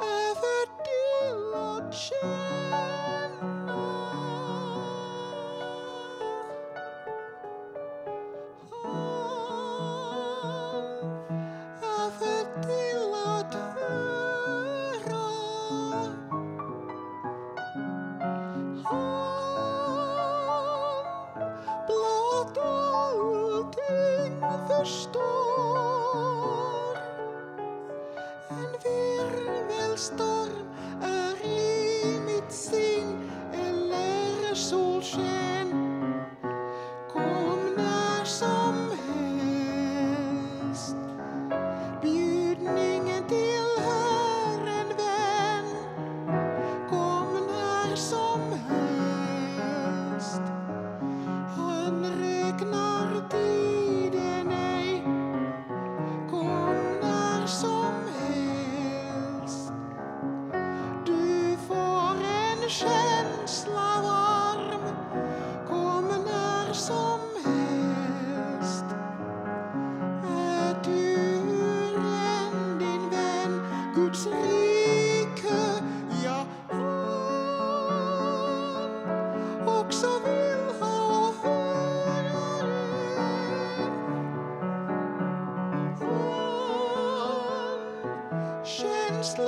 över 0.00 0.66
till 0.84 1.54
att 1.54 1.94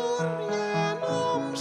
turnem 0.07 1.03
om 1.03 1.57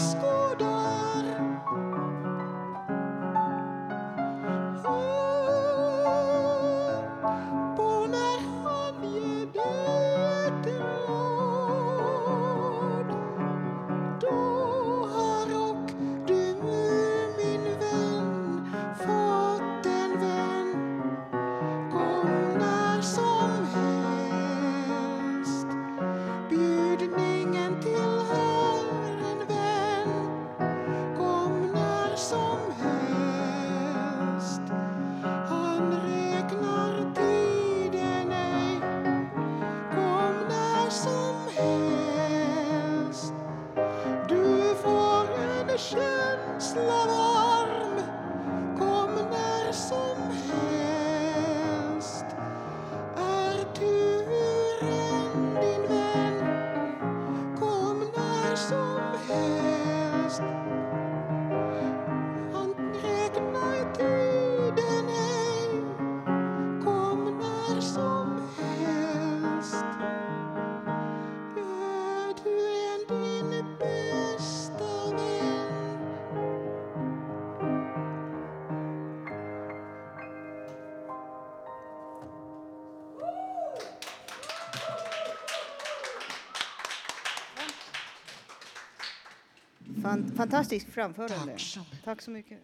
fantastiskt 90.56 90.90
framförande. 90.90 91.58
Tack 92.04 92.22
så 92.22 92.32
mycket. 92.32 92.60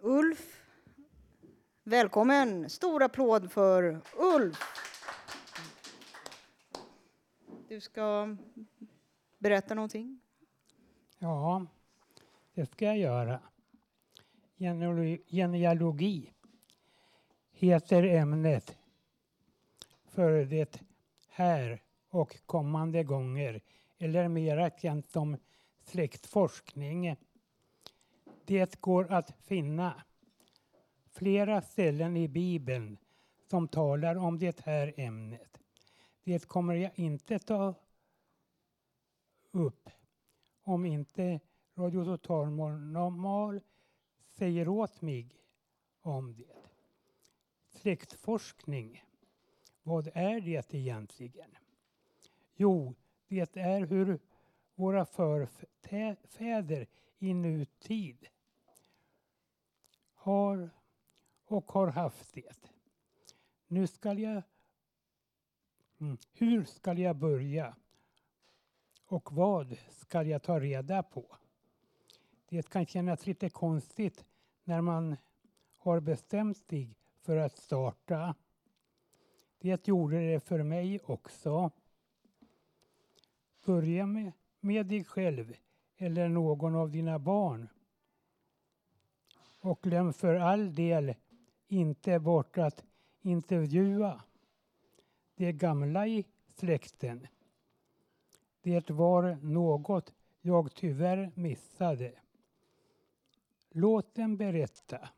Ulf, 0.00 0.62
välkommen. 1.84 2.70
Stor 2.70 3.02
applåd 3.02 3.52
för 3.52 4.00
Ulf. 4.16 4.58
Du 7.68 7.80
ska 7.80 8.36
berätta 9.38 9.74
någonting. 9.74 10.20
Ja, 11.18 11.66
det 12.54 12.66
ska 12.66 12.84
jag 12.84 12.98
göra. 12.98 13.40
Genealogi, 14.58 15.22
genealogi 15.28 16.32
heter 17.52 18.02
ämnet 18.02 18.78
för 20.04 20.44
det 20.44 20.82
här 21.28 21.82
och 22.10 22.46
kommande 22.46 23.04
gånger 23.04 23.60
eller 23.98 24.28
mera 24.28 24.70
känt 24.70 25.10
som 25.10 25.36
släktforskning. 25.82 27.16
Det 28.44 28.80
går 28.80 29.12
att 29.12 29.30
finna 29.30 30.02
flera 31.10 31.62
ställen 31.62 32.16
i 32.16 32.28
Bibeln 32.28 32.98
som 33.50 33.68
talar 33.68 34.16
om 34.16 34.38
det 34.38 34.60
här 34.60 34.94
ämnet. 34.96 35.58
Det 36.24 36.48
kommer 36.48 36.74
jag 36.74 36.90
inte 36.94 37.38
ta 37.38 37.74
upp 39.50 39.90
om 40.62 40.84
inte 40.84 41.40
Radio 41.74 42.04
Total 42.04 42.50
Normal 42.50 43.60
säger 44.30 44.68
åt 44.68 45.02
mig 45.02 45.28
om 46.00 46.34
det. 46.34 46.54
Släktforskning, 47.68 49.04
vad 49.82 50.08
är 50.14 50.40
det 50.40 50.74
egentligen? 50.74 51.50
Jo, 52.54 52.94
det 53.28 53.56
är 53.56 53.86
hur 53.86 54.18
våra 54.74 55.04
förfäder 55.04 56.86
i 57.18 57.34
nutid 57.34 58.28
har 60.14 60.70
och 61.44 61.72
har 61.72 61.86
haft 61.86 62.32
det. 62.34 62.70
Nu 63.66 63.86
ska 63.86 64.12
jag... 64.12 64.42
Mm, 66.00 66.18
hur 66.32 66.64
ska 66.64 66.92
jag 66.92 67.16
börja? 67.16 67.76
Och 69.06 69.32
vad 69.32 69.76
ska 69.90 70.22
jag 70.22 70.42
ta 70.42 70.60
reda 70.60 71.02
på? 71.02 71.36
Det 72.48 72.68
kan 72.68 72.86
kännas 72.86 73.26
lite 73.26 73.50
konstigt 73.50 74.24
när 74.64 74.80
man 74.80 75.16
har 75.76 76.00
bestämt 76.00 76.58
sig 76.58 76.96
för 77.20 77.36
att 77.36 77.58
starta. 77.58 78.34
Det 79.58 79.88
gjorde 79.88 80.32
det 80.32 80.40
för 80.40 80.62
mig 80.62 81.00
också. 81.04 81.70
Börja 83.68 84.06
med, 84.06 84.32
med 84.60 84.86
dig 84.86 85.04
själv 85.04 85.54
eller 85.96 86.28
någon 86.28 86.74
av 86.74 86.90
dina 86.90 87.18
barn. 87.18 87.68
Och 89.60 89.80
glöm 89.82 90.12
för 90.12 90.34
all 90.34 90.74
del 90.74 91.14
inte 91.66 92.18
bort 92.18 92.58
att 92.58 92.84
intervjua 93.20 94.22
de 95.34 95.52
gamla 95.52 96.06
i 96.06 96.24
släkten. 96.54 97.26
Det 98.62 98.90
var 98.90 99.38
något 99.42 100.12
jag 100.40 100.74
tyvärr 100.74 101.30
missade. 101.34 102.12
Låt 103.70 104.14
dem 104.14 104.36
berätta 104.36 105.08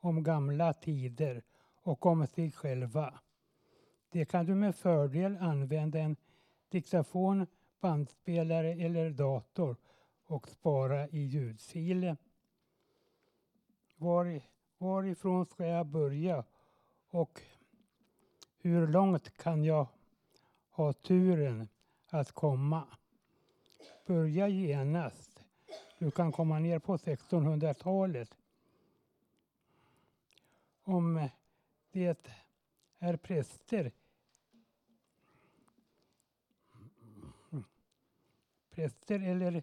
om 0.00 0.22
gamla 0.22 0.72
tider 0.72 1.42
och 1.82 2.06
om 2.06 2.26
sig 2.26 2.52
själva. 2.52 3.20
Det 4.10 4.24
kan 4.24 4.46
du 4.46 4.54
med 4.54 4.74
fördel 4.76 5.36
använda 5.36 5.98
en 5.98 6.16
diktafon, 6.68 7.46
bandspelare 7.80 8.72
eller 8.72 9.10
dator 9.10 9.76
och 10.26 10.48
spara 10.48 11.08
i 11.08 11.18
ljudfilen. 11.18 12.16
Var, 13.96 14.40
varifrån 14.78 15.46
ska 15.46 15.66
jag 15.66 15.86
börja 15.86 16.44
och 17.10 17.42
hur 18.58 18.86
långt 18.86 19.36
kan 19.36 19.64
jag 19.64 19.86
ha 20.70 20.92
turen 20.92 21.68
att 22.08 22.32
komma? 22.32 22.86
Börja 24.06 24.48
genast. 24.48 25.44
Du 25.98 26.10
kan 26.10 26.32
komma 26.32 26.58
ner 26.58 26.78
på 26.78 26.96
1600-talet. 26.96 28.36
Om 30.82 31.28
det 31.92 32.30
är 32.98 33.16
präster 33.16 33.92
präster 38.76 39.20
eller 39.20 39.62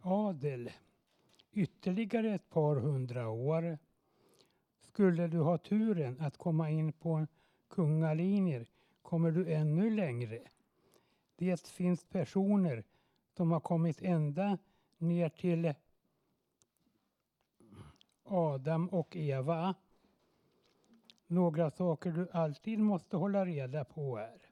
adel 0.00 0.70
ytterligare 1.52 2.34
ett 2.34 2.50
par 2.50 2.76
hundra 2.76 3.28
år. 3.28 3.78
Skulle 4.80 5.26
du 5.26 5.38
ha 5.38 5.58
turen 5.58 6.20
att 6.20 6.36
komma 6.36 6.70
in 6.70 6.92
på 6.92 7.26
kungalinjer 7.68 8.66
kommer 9.02 9.30
du 9.30 9.52
ännu 9.52 9.90
längre. 9.90 10.42
Det 11.36 11.68
finns 11.68 12.04
personer 12.04 12.84
som 13.36 13.52
har 13.52 13.60
kommit 13.60 14.02
ända 14.02 14.58
ner 14.98 15.28
till 15.28 15.74
Adam 18.24 18.88
och 18.88 19.16
Eva. 19.16 19.74
Några 21.26 21.70
saker 21.70 22.10
du 22.10 22.28
alltid 22.32 22.78
måste 22.78 23.16
hålla 23.16 23.46
reda 23.46 23.84
på 23.84 24.16
är 24.18 24.51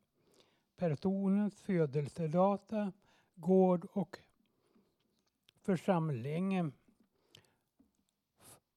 personens 0.80 1.60
födelsedata, 1.60 2.92
gård 3.34 3.86
och 3.92 4.18
församling 5.62 6.72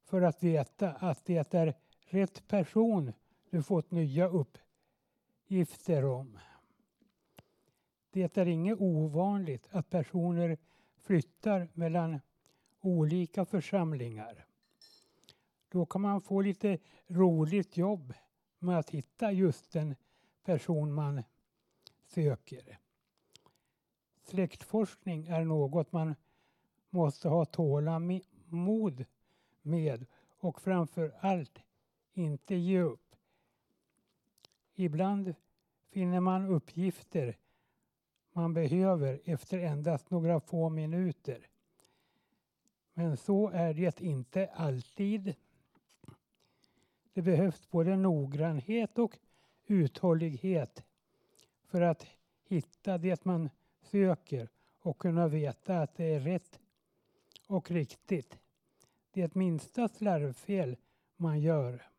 för 0.04 0.22
att 0.22 0.43
veta 0.43 0.91
att 0.91 1.26
det 1.26 1.54
är 1.54 1.74
rätt 2.06 2.47
person 2.47 3.14
du 3.49 3.64
fått 3.64 3.91
nya 3.91 4.28
uppgifter 4.28 6.06
om. 6.06 6.39
Det 8.10 8.38
är 8.38 8.45
inget 8.45 8.82
ovanligt 8.82 9.68
att 9.72 9.89
personer 9.89 10.58
flyttar 10.97 11.70
mellan 11.74 12.20
olika 12.82 13.45
församlingar. 13.45 14.45
Då 15.70 15.86
kan 15.86 16.01
man 16.01 16.22
få 16.22 16.41
lite 16.41 16.78
roligt 17.08 17.78
jobb 17.78 18.14
med 18.60 18.80
att 18.80 18.89
hitta 18.89 19.32
just 19.32 19.72
den 19.72 19.95
person 20.43 20.93
man 20.93 21.24
söker. 22.14 22.80
Släktforskning 24.24 25.28
är 25.28 25.43
något 25.43 25.91
man 25.91 26.16
måste 26.89 27.30
ha 27.30 27.45
tålamod 27.45 29.05
med 29.61 30.05
och 30.38 30.61
framför 30.61 31.16
allt 31.20 31.59
inte 32.14 32.55
ge 32.55 32.80
upp. 32.80 33.16
Ibland 34.76 35.36
finner 35.89 36.20
man 36.20 36.47
uppgifter 36.47 37.38
man 38.34 38.53
behöver 38.53 39.22
efter 39.26 39.59
endast 39.59 40.09
några 40.09 40.39
få 40.39 40.70
minuter. 40.70 41.47
Men 42.93 43.18
så 43.18 43.49
är 43.49 43.74
det 43.74 44.01
inte 44.01 44.47
alltid. 44.47 45.36
Det 47.14 47.22
behövs 47.22 47.70
både 47.70 47.95
noggrannhet 47.95 48.99
och 48.99 49.18
uthållighet 49.66 50.84
för 51.74 51.82
att 51.82 52.08
hitta 52.44 52.98
det 52.98 53.26
man 53.26 53.50
söker 53.82 54.50
och 54.80 55.00
kunna 55.00 55.28
veta 55.28 55.82
att 55.82 55.96
det 55.96 56.06
är 56.06 56.20
rätt 56.20 56.60
och 57.48 57.72
riktigt. 57.72 58.40
Det 59.12 59.36
minsta 59.36 59.88
slarvfel 59.88 60.78
man 61.16 61.40
gör 61.40 61.90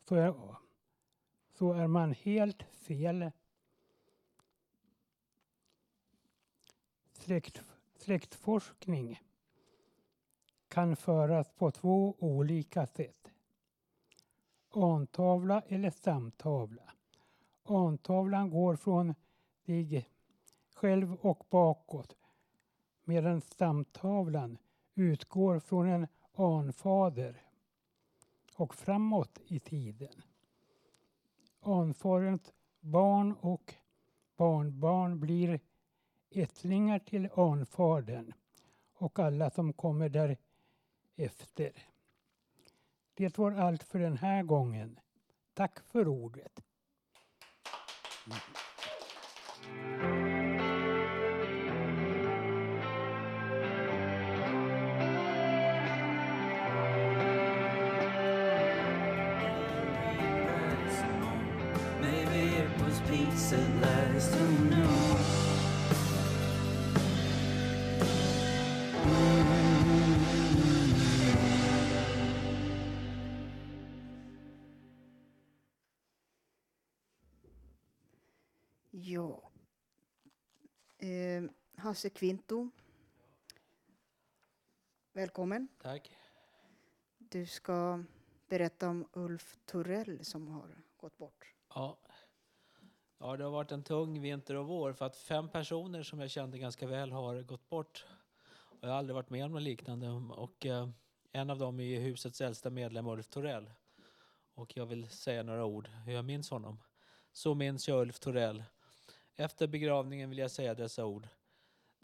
så 0.00 0.14
är, 0.14 0.34
så 1.52 1.72
är 1.72 1.86
man 1.86 2.12
helt 2.12 2.62
fel. 2.62 3.30
Släkt, 7.12 7.62
släktforskning 7.96 9.22
kan 10.68 10.96
föras 10.96 11.50
på 11.50 11.70
två 11.70 12.16
olika 12.18 12.86
sätt. 12.86 13.32
Antavla 14.70 15.62
eller 15.68 15.90
stamtavla. 15.90 16.95
Antavlan 17.66 18.50
går 18.50 18.76
från 18.76 19.14
dig 19.64 20.08
själv 20.74 21.14
och 21.14 21.46
bakåt 21.50 22.16
medan 23.04 23.40
stamtavlan 23.40 24.58
utgår 24.94 25.60
från 25.60 25.88
en 25.88 26.06
anfader 26.32 27.42
och 28.56 28.74
framåt 28.74 29.38
i 29.46 29.60
tiden. 29.60 30.22
Anfaderns 31.60 32.52
barn 32.80 33.34
och 33.40 33.74
barnbarn 34.36 35.20
blir 35.20 35.60
ättlingar 36.30 36.98
till 36.98 37.28
anfadern 37.34 38.32
och 38.92 39.18
alla 39.18 39.50
som 39.50 39.72
kommer 39.72 40.08
därefter. 40.08 41.72
Det 43.14 43.38
var 43.38 43.52
allt 43.52 43.82
för 43.82 43.98
den 43.98 44.16
här 44.16 44.42
gången. 44.42 45.00
Tack 45.54 45.80
för 45.80 46.08
ordet. 46.08 46.62
Maybe 48.28 48.40
it 62.56 62.82
was 62.82 63.00
pizza 63.08 63.58
last 63.80 64.32
time. 64.32 64.55
Hasse 81.96 82.10
Kvinto. 82.10 82.70
Välkommen. 85.12 85.68
Tack. 85.82 86.10
Du 87.18 87.46
ska 87.46 88.04
berätta 88.48 88.88
om 88.88 89.08
Ulf 89.12 89.56
Torell 89.64 90.24
som 90.24 90.48
har 90.48 90.68
gått 90.96 91.18
bort. 91.18 91.54
Ja. 91.74 91.98
ja, 93.18 93.36
det 93.36 93.44
har 93.44 93.50
varit 93.50 93.72
en 93.72 93.82
tung 93.82 94.20
vinter 94.20 94.54
och 94.54 94.66
vår 94.66 94.92
för 94.92 95.04
att 95.04 95.16
fem 95.16 95.48
personer 95.48 96.02
som 96.02 96.20
jag 96.20 96.30
kände 96.30 96.58
ganska 96.58 96.86
väl 96.86 97.12
har 97.12 97.42
gått 97.42 97.68
bort. 97.68 98.06
Och 98.48 98.78
jag 98.80 98.88
har 98.88 98.96
aldrig 98.96 99.14
varit 99.14 99.30
med 99.30 99.44
om 99.44 99.52
något 99.52 99.62
liknande. 99.62 100.08
Och, 100.34 100.66
eh, 100.66 100.88
en 101.32 101.50
av 101.50 101.58
dem 101.58 101.80
är 101.80 102.00
husets 102.00 102.40
äldsta 102.40 102.70
medlem 102.70 103.06
Ulf 103.06 103.28
Torell. 103.28 103.70
Och 104.54 104.76
jag 104.76 104.86
vill 104.86 105.10
säga 105.10 105.42
några 105.42 105.64
ord 105.64 105.88
hur 105.88 106.12
jag 106.12 106.24
minns 106.24 106.50
honom. 106.50 106.78
Så 107.32 107.54
minns 107.54 107.88
jag 107.88 108.00
Ulf 108.00 108.18
Torell. 108.18 108.64
Efter 109.36 109.66
begravningen 109.66 110.30
vill 110.30 110.38
jag 110.38 110.50
säga 110.50 110.74
dessa 110.74 111.04
ord. 111.04 111.28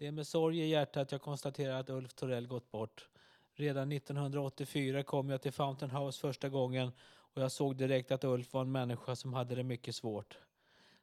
Det 0.02 0.08
är 0.08 0.12
med 0.12 0.26
sorg 0.26 0.60
i 0.60 0.66
hjärtat 0.66 1.12
jag 1.12 1.22
konstaterar 1.22 1.80
att 1.80 1.90
Ulf 1.90 2.14
Torell 2.14 2.46
gått 2.46 2.70
bort. 2.70 3.08
Redan 3.54 3.92
1984 3.92 5.02
kom 5.02 5.30
jag 5.30 5.42
till 5.42 5.52
Fountain 5.52 5.90
House 5.90 6.20
första 6.20 6.48
gången 6.48 6.92
och 7.04 7.42
jag 7.42 7.52
såg 7.52 7.76
direkt 7.76 8.10
att 8.12 8.24
Ulf 8.24 8.52
var 8.52 8.60
en 8.60 8.72
människa 8.72 9.16
som 9.16 9.34
hade 9.34 9.54
det 9.54 9.62
mycket 9.62 9.94
svårt. 9.94 10.38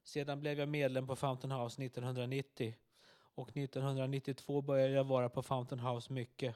Sedan 0.03 0.39
blev 0.39 0.59
jag 0.59 0.69
medlem 0.69 1.07
på 1.07 1.15
Fountain 1.15 1.51
House 1.51 1.83
1990 1.83 2.75
och 3.35 3.57
1992 3.57 4.61
började 4.61 4.93
jag 4.93 5.03
vara 5.03 5.29
på 5.29 5.43
Fountain 5.43 5.79
House 5.79 6.13
mycket. 6.13 6.55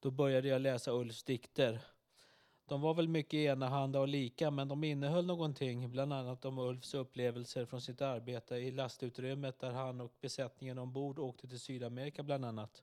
Då 0.00 0.10
började 0.10 0.48
jag 0.48 0.62
läsa 0.62 0.92
Ulfs 0.92 1.22
dikter. 1.22 1.80
De 2.68 2.80
var 2.80 2.94
väl 2.94 3.08
mycket 3.08 3.34
enahanda 3.34 4.00
och 4.00 4.08
lika 4.08 4.50
men 4.50 4.68
de 4.68 4.84
innehöll 4.84 5.26
någonting, 5.26 5.90
bland 5.90 6.12
annat 6.12 6.44
om 6.44 6.58
Ulfs 6.58 6.94
upplevelser 6.94 7.64
från 7.64 7.80
sitt 7.80 8.00
arbete 8.00 8.54
i 8.56 8.70
lastutrymmet 8.70 9.58
där 9.58 9.72
han 9.72 10.00
och 10.00 10.12
besättningen 10.20 10.78
ombord 10.78 11.18
åkte 11.18 11.48
till 11.48 11.60
Sydamerika 11.60 12.22
bland 12.22 12.44
annat. 12.44 12.82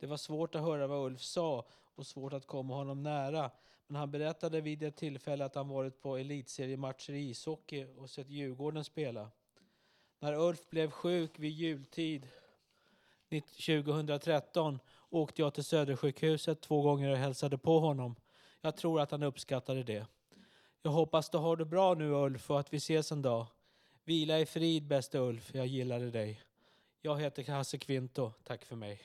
Det 0.00 0.06
var 0.06 0.16
svårt 0.16 0.54
att 0.54 0.62
höra 0.62 0.86
vad 0.86 1.06
Ulf 1.06 1.20
sa 1.20 1.64
och 1.94 2.06
svårt 2.06 2.32
att 2.32 2.46
komma 2.46 2.74
honom 2.74 3.02
nära. 3.02 3.50
Men 3.86 3.96
han 3.96 4.10
berättade 4.10 4.60
vid 4.60 4.82
ett 4.82 4.96
tillfälle 4.96 5.44
att 5.44 5.54
han 5.54 5.68
varit 5.68 6.02
på 6.02 6.16
elitseriematcher 6.16 7.12
i 7.12 7.30
ishockey 7.30 7.86
och 7.98 8.10
sett 8.10 8.30
Djurgården 8.30 8.84
spela. 8.84 9.30
När 10.18 10.34
Ulf 10.34 10.70
blev 10.70 10.90
sjuk 10.90 11.38
vid 11.38 11.52
jultid 11.52 12.28
2013 13.30 14.78
åkte 15.10 15.42
jag 15.42 15.54
till 15.54 15.64
Södersjukhuset 15.64 16.60
två 16.60 16.82
gånger 16.82 17.10
och 17.10 17.16
hälsade 17.16 17.58
på 17.58 17.80
honom. 17.80 18.16
Jag 18.62 18.76
tror 18.76 19.00
att 19.00 19.10
han 19.10 19.22
uppskattade 19.22 19.82
det. 19.82 20.06
Jag 20.82 20.90
hoppas 20.90 21.30
du 21.30 21.38
har 21.38 21.56
det 21.56 21.64
bra 21.64 21.94
nu 21.94 22.10
Ulf 22.10 22.50
och 22.50 22.60
att 22.60 22.72
vi 22.72 22.76
ses 22.76 23.12
en 23.12 23.22
dag. 23.22 23.46
Vila 24.04 24.38
i 24.38 24.46
frid 24.46 24.86
bäste 24.86 25.18
Ulf, 25.18 25.54
jag 25.54 25.66
gillade 25.66 26.10
dig. 26.10 26.42
Jag 27.00 27.20
heter 27.20 27.52
Hasse 27.52 27.78
Kvinto, 27.78 28.32
tack 28.44 28.64
för 28.64 28.76
mig. 28.76 29.02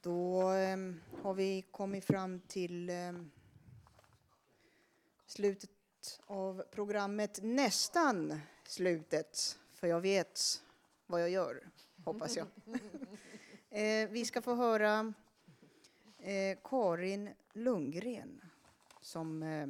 Då 0.00 0.52
eh, 0.52 0.76
har 1.22 1.34
vi 1.34 1.62
kommit 1.62 2.04
fram 2.04 2.40
till 2.40 2.90
eh, 2.90 3.12
slutet 5.26 5.70
av 6.26 6.64
programmet. 6.70 7.38
Nästan 7.42 8.40
slutet, 8.64 9.58
för 9.72 9.86
jag 9.86 10.00
vet 10.00 10.62
vad 11.06 11.22
jag 11.22 11.30
gör, 11.30 11.68
hoppas 12.04 12.36
jag. 12.36 12.46
eh, 13.70 14.08
vi 14.08 14.24
ska 14.24 14.42
få 14.42 14.54
höra 14.54 15.12
eh, 16.18 16.58
Karin 16.64 17.30
Lundgren 17.52 18.40
som 19.00 19.42
eh, 19.42 19.66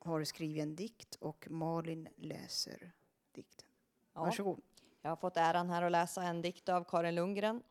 har 0.00 0.24
skrivit 0.24 0.62
en 0.62 0.76
dikt 0.76 1.14
och 1.14 1.50
Malin 1.50 2.08
läser 2.16 2.92
dikten. 3.32 3.68
Ja. 4.12 4.20
Varsågod. 4.20 4.62
Jag 5.02 5.10
har 5.10 5.16
fått 5.16 5.36
äran 5.36 5.70
här 5.70 5.82
att 5.82 5.92
läsa 5.92 6.22
en 6.22 6.42
dikt 6.42 6.68
av 6.68 6.84
Karin 6.84 7.14
Lundgren. 7.14 7.62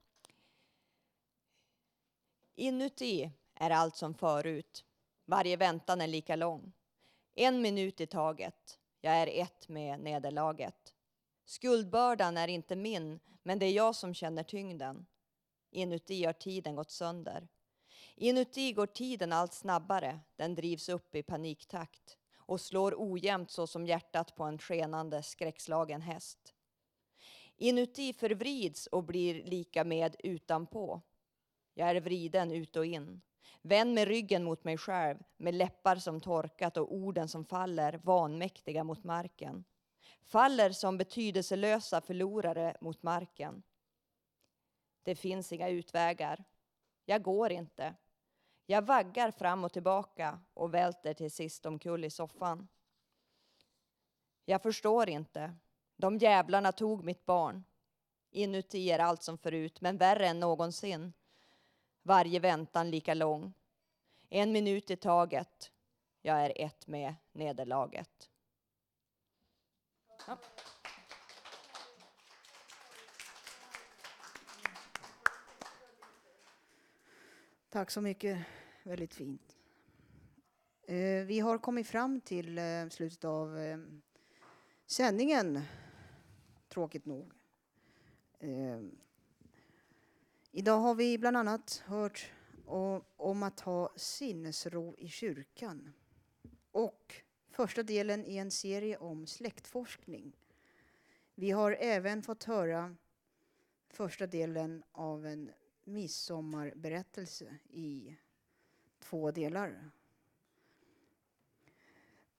Inuti 2.56 3.32
är 3.54 3.70
allt 3.70 3.96
som 3.96 4.14
förut. 4.14 4.86
Varje 5.26 5.58
väntan 5.58 6.02
är 6.02 6.08
lika 6.08 6.36
lång. 6.36 6.74
En 7.36 7.62
minut 7.62 8.02
i 8.02 8.08
taget. 8.08 8.80
Jag 9.02 9.14
är 9.14 9.42
ett 9.42 9.70
med 9.70 10.00
nederlaget. 10.00 10.94
Skuldbördan 11.46 12.38
är 12.38 12.48
inte 12.48 12.76
min, 12.76 13.20
men 13.44 13.60
det 13.60 13.66
är 13.66 13.72
jag 13.72 13.96
som 13.96 14.14
känner 14.14 14.44
tyngden. 14.44 15.06
Inuti 15.72 16.26
har 16.26 16.34
tiden 16.34 16.76
gått 16.76 16.92
sönder. 16.92 17.48
Inuti 18.16 18.74
går 18.74 18.88
tiden 18.88 19.34
allt 19.34 19.54
snabbare. 19.54 20.20
Den 20.36 20.56
drivs 20.56 20.90
upp 20.90 21.16
i 21.16 21.24
paniktakt 21.24 22.18
och 22.38 22.62
slår 22.62 22.96
ojämnt 22.98 23.52
så 23.52 23.68
som 23.68 23.88
hjärtat 23.88 24.36
på 24.36 24.44
en 24.44 24.60
skenande 24.60 25.24
skräckslagen 25.24 26.02
häst. 26.02 26.54
Inuti 27.58 28.14
förvrids 28.14 28.88
och 28.88 29.04
blir 29.04 29.44
lika 29.44 29.84
med 29.84 30.16
utanpå. 30.20 31.02
Jag 31.74 31.90
är 31.90 32.02
vriden 32.02 32.52
ut 32.52 32.76
och 32.76 32.86
in. 32.86 33.22
Vänd 33.62 33.94
med 33.94 34.08
ryggen 34.08 34.44
mot 34.44 34.64
mig 34.64 34.78
själv, 34.78 35.18
med 35.38 35.56
läppar 35.56 35.96
som 35.96 36.22
torkat 36.22 36.78
och 36.78 36.94
orden 36.94 37.28
som 37.28 37.46
faller 37.46 38.00
vanmäktiga 38.04 38.84
mot 38.84 39.04
marken. 39.04 39.64
Faller 40.24 40.70
som 40.70 40.98
betydelselösa 40.98 42.02
förlorare 42.02 42.78
mot 42.82 43.04
marken. 43.04 43.64
Det 45.04 45.16
finns 45.16 45.52
inga 45.52 45.70
utvägar. 45.70 46.44
Jag 47.06 47.22
går 47.22 47.52
inte. 47.52 47.96
Jag 48.66 48.82
vaggar 48.82 49.32
fram 49.32 49.64
och 49.64 49.74
tillbaka 49.74 50.40
och 50.54 50.74
välter 50.74 51.14
till 51.14 51.32
sist 51.32 51.66
omkull 51.66 52.04
i 52.04 52.10
soffan. 52.10 52.68
Jag 54.46 54.62
förstår 54.62 55.10
inte. 55.10 55.56
De 55.96 56.18
jävlarna 56.18 56.72
tog 56.72 57.04
mitt 57.04 57.26
barn. 57.26 57.64
Inuti 58.32 58.92
är 58.92 59.00
allt 59.00 59.24
som 59.24 59.38
förut, 59.38 59.82
men 59.82 59.98
värre 59.98 60.28
än 60.28 60.40
någonsin. 60.40 61.14
Varje 62.08 62.40
väntan 62.40 62.92
lika 62.92 63.14
lång. 63.14 63.54
En 64.30 64.52
minut 64.52 64.92
i 64.92 64.96
taget. 64.96 65.72
Jag 66.22 66.46
är 66.46 66.54
ett 66.56 66.88
med 66.88 67.16
nederlaget. 67.32 68.30
Ja. 70.28 70.38
Tack 77.70 77.92
så 77.92 78.02
mycket. 78.02 78.46
Väldigt 78.84 79.16
fint. 79.16 79.58
Eh, 80.84 81.26
vi 81.26 81.40
har 81.40 81.58
kommit 81.58 81.88
fram 81.88 82.22
till 82.22 82.58
eh, 82.58 82.90
slutet 82.90 83.26
av 83.26 83.58
eh, 83.58 83.78
sändningen, 84.86 85.62
tråkigt 86.68 87.06
nog. 87.06 87.32
Idag 90.58 90.80
har 90.80 90.96
vi 90.96 91.18
bland 91.18 91.38
annat 91.38 91.84
hört 91.86 92.32
om 93.18 93.44
att 93.44 93.60
ha 93.60 93.94
sinnesro 93.96 94.96
i 94.98 95.08
kyrkan 95.10 95.94
och 96.72 97.16
första 97.50 97.84
delen 97.84 98.26
i 98.26 98.38
en 98.38 98.52
serie 98.52 98.98
om 98.98 99.28
släktforskning. 99.28 100.38
Vi 101.34 101.52
har 101.52 101.78
även 101.80 102.24
fått 102.24 102.44
höra 102.44 102.96
första 103.90 104.28
delen 104.28 104.84
av 104.92 105.26
en 105.26 105.52
midsommarberättelse 105.84 107.58
i 107.70 108.16
två 109.00 109.32
delar. 109.32 109.92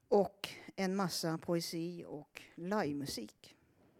Och 0.08 0.48
en 0.76 0.96
massa 0.96 1.38
poesi 1.38 2.04
och 2.08 2.42
livemusik. 2.54 3.56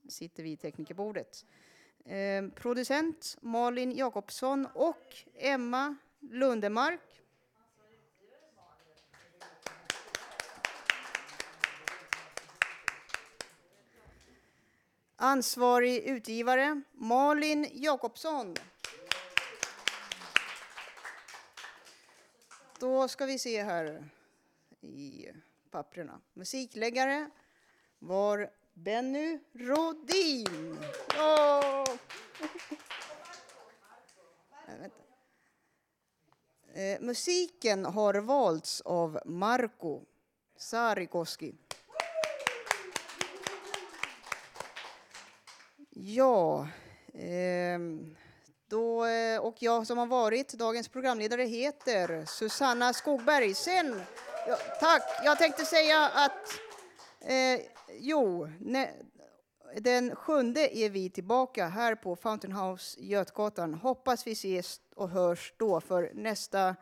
sitter 0.10 0.44
vid 0.44 0.60
teknikerbordet. 0.60 1.46
Eh, 2.06 2.48
producent 2.56 3.38
Malin 3.42 3.92
Jakobsson 3.92 4.68
och 4.74 5.16
Emma 5.36 5.96
Lundemark. 6.20 7.22
Ansvarig 15.16 16.04
utgivare 16.04 16.82
Malin 16.92 17.68
Jakobsson. 17.74 18.56
Då 22.82 23.08
ska 23.08 23.26
vi 23.26 23.40
se 23.40 23.64
här 23.64 24.10
i 24.82 25.28
papperna. 25.72 26.22
Musikläggare 26.34 27.30
var 28.00 28.50
Benny 28.74 29.40
Rodin. 29.54 30.78
Oh! 31.20 31.86
Vänta. 34.68 34.96
Eh, 36.74 37.02
musiken 37.02 37.86
har 37.86 38.14
valts 38.14 38.82
av 38.82 39.20
Marko 39.26 40.02
Sarikoski. 40.56 41.56
Ja, 45.90 46.68
Eh, 47.14 47.80
då, 48.72 49.06
eh, 49.06 49.40
och 49.40 49.56
jag 49.60 49.88
som 49.88 49.98
har 49.98 50.06
varit 50.06 50.54
dagens 50.54 50.88
programledare 50.88 51.44
heter 51.44 52.26
Susanna 52.26 52.94
Skogberg. 52.94 53.54
Sen, 53.54 54.02
ja, 54.48 54.58
tack, 54.80 55.02
jag 55.24 55.38
tänkte 55.38 55.66
säga 55.66 56.10
att 56.14 56.60
eh, 57.22 57.62
jo, 58.00 58.50
ne, 58.60 58.90
den 59.78 60.16
sjunde 60.16 60.78
är 60.78 60.90
vi 60.90 61.10
tillbaka 61.10 61.68
här 61.68 61.96
på 61.96 62.16
Fountain 62.16 62.54
House 62.54 63.02
Götgatan. 63.02 63.74
Hoppas 63.74 64.28
vi 64.28 64.32
ses 64.32 64.82
och 64.96 65.10
hörs 65.10 65.54
då, 65.58 65.82
för 65.82 66.12
nästa 66.14 66.76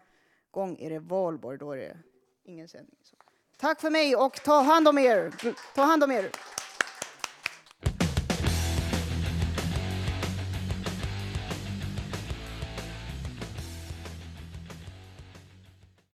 gång 0.51 0.77
är 0.79 0.89
det 0.89 0.99
valborg. 0.99 1.57
Då 1.57 1.71
är 1.71 1.77
det 1.77 1.97
ingen 2.43 2.67
sändning. 2.67 2.99
Så. 3.03 3.15
Tack 3.57 3.81
för 3.81 3.89
mig 3.89 4.15
och 4.15 4.43
ta 4.43 4.61
hand 4.61 4.87
om 4.87 4.97
er. 4.97 5.53
Ta 5.75 5.81
hand 5.81 6.03
om 6.03 6.11
er. 6.11 6.29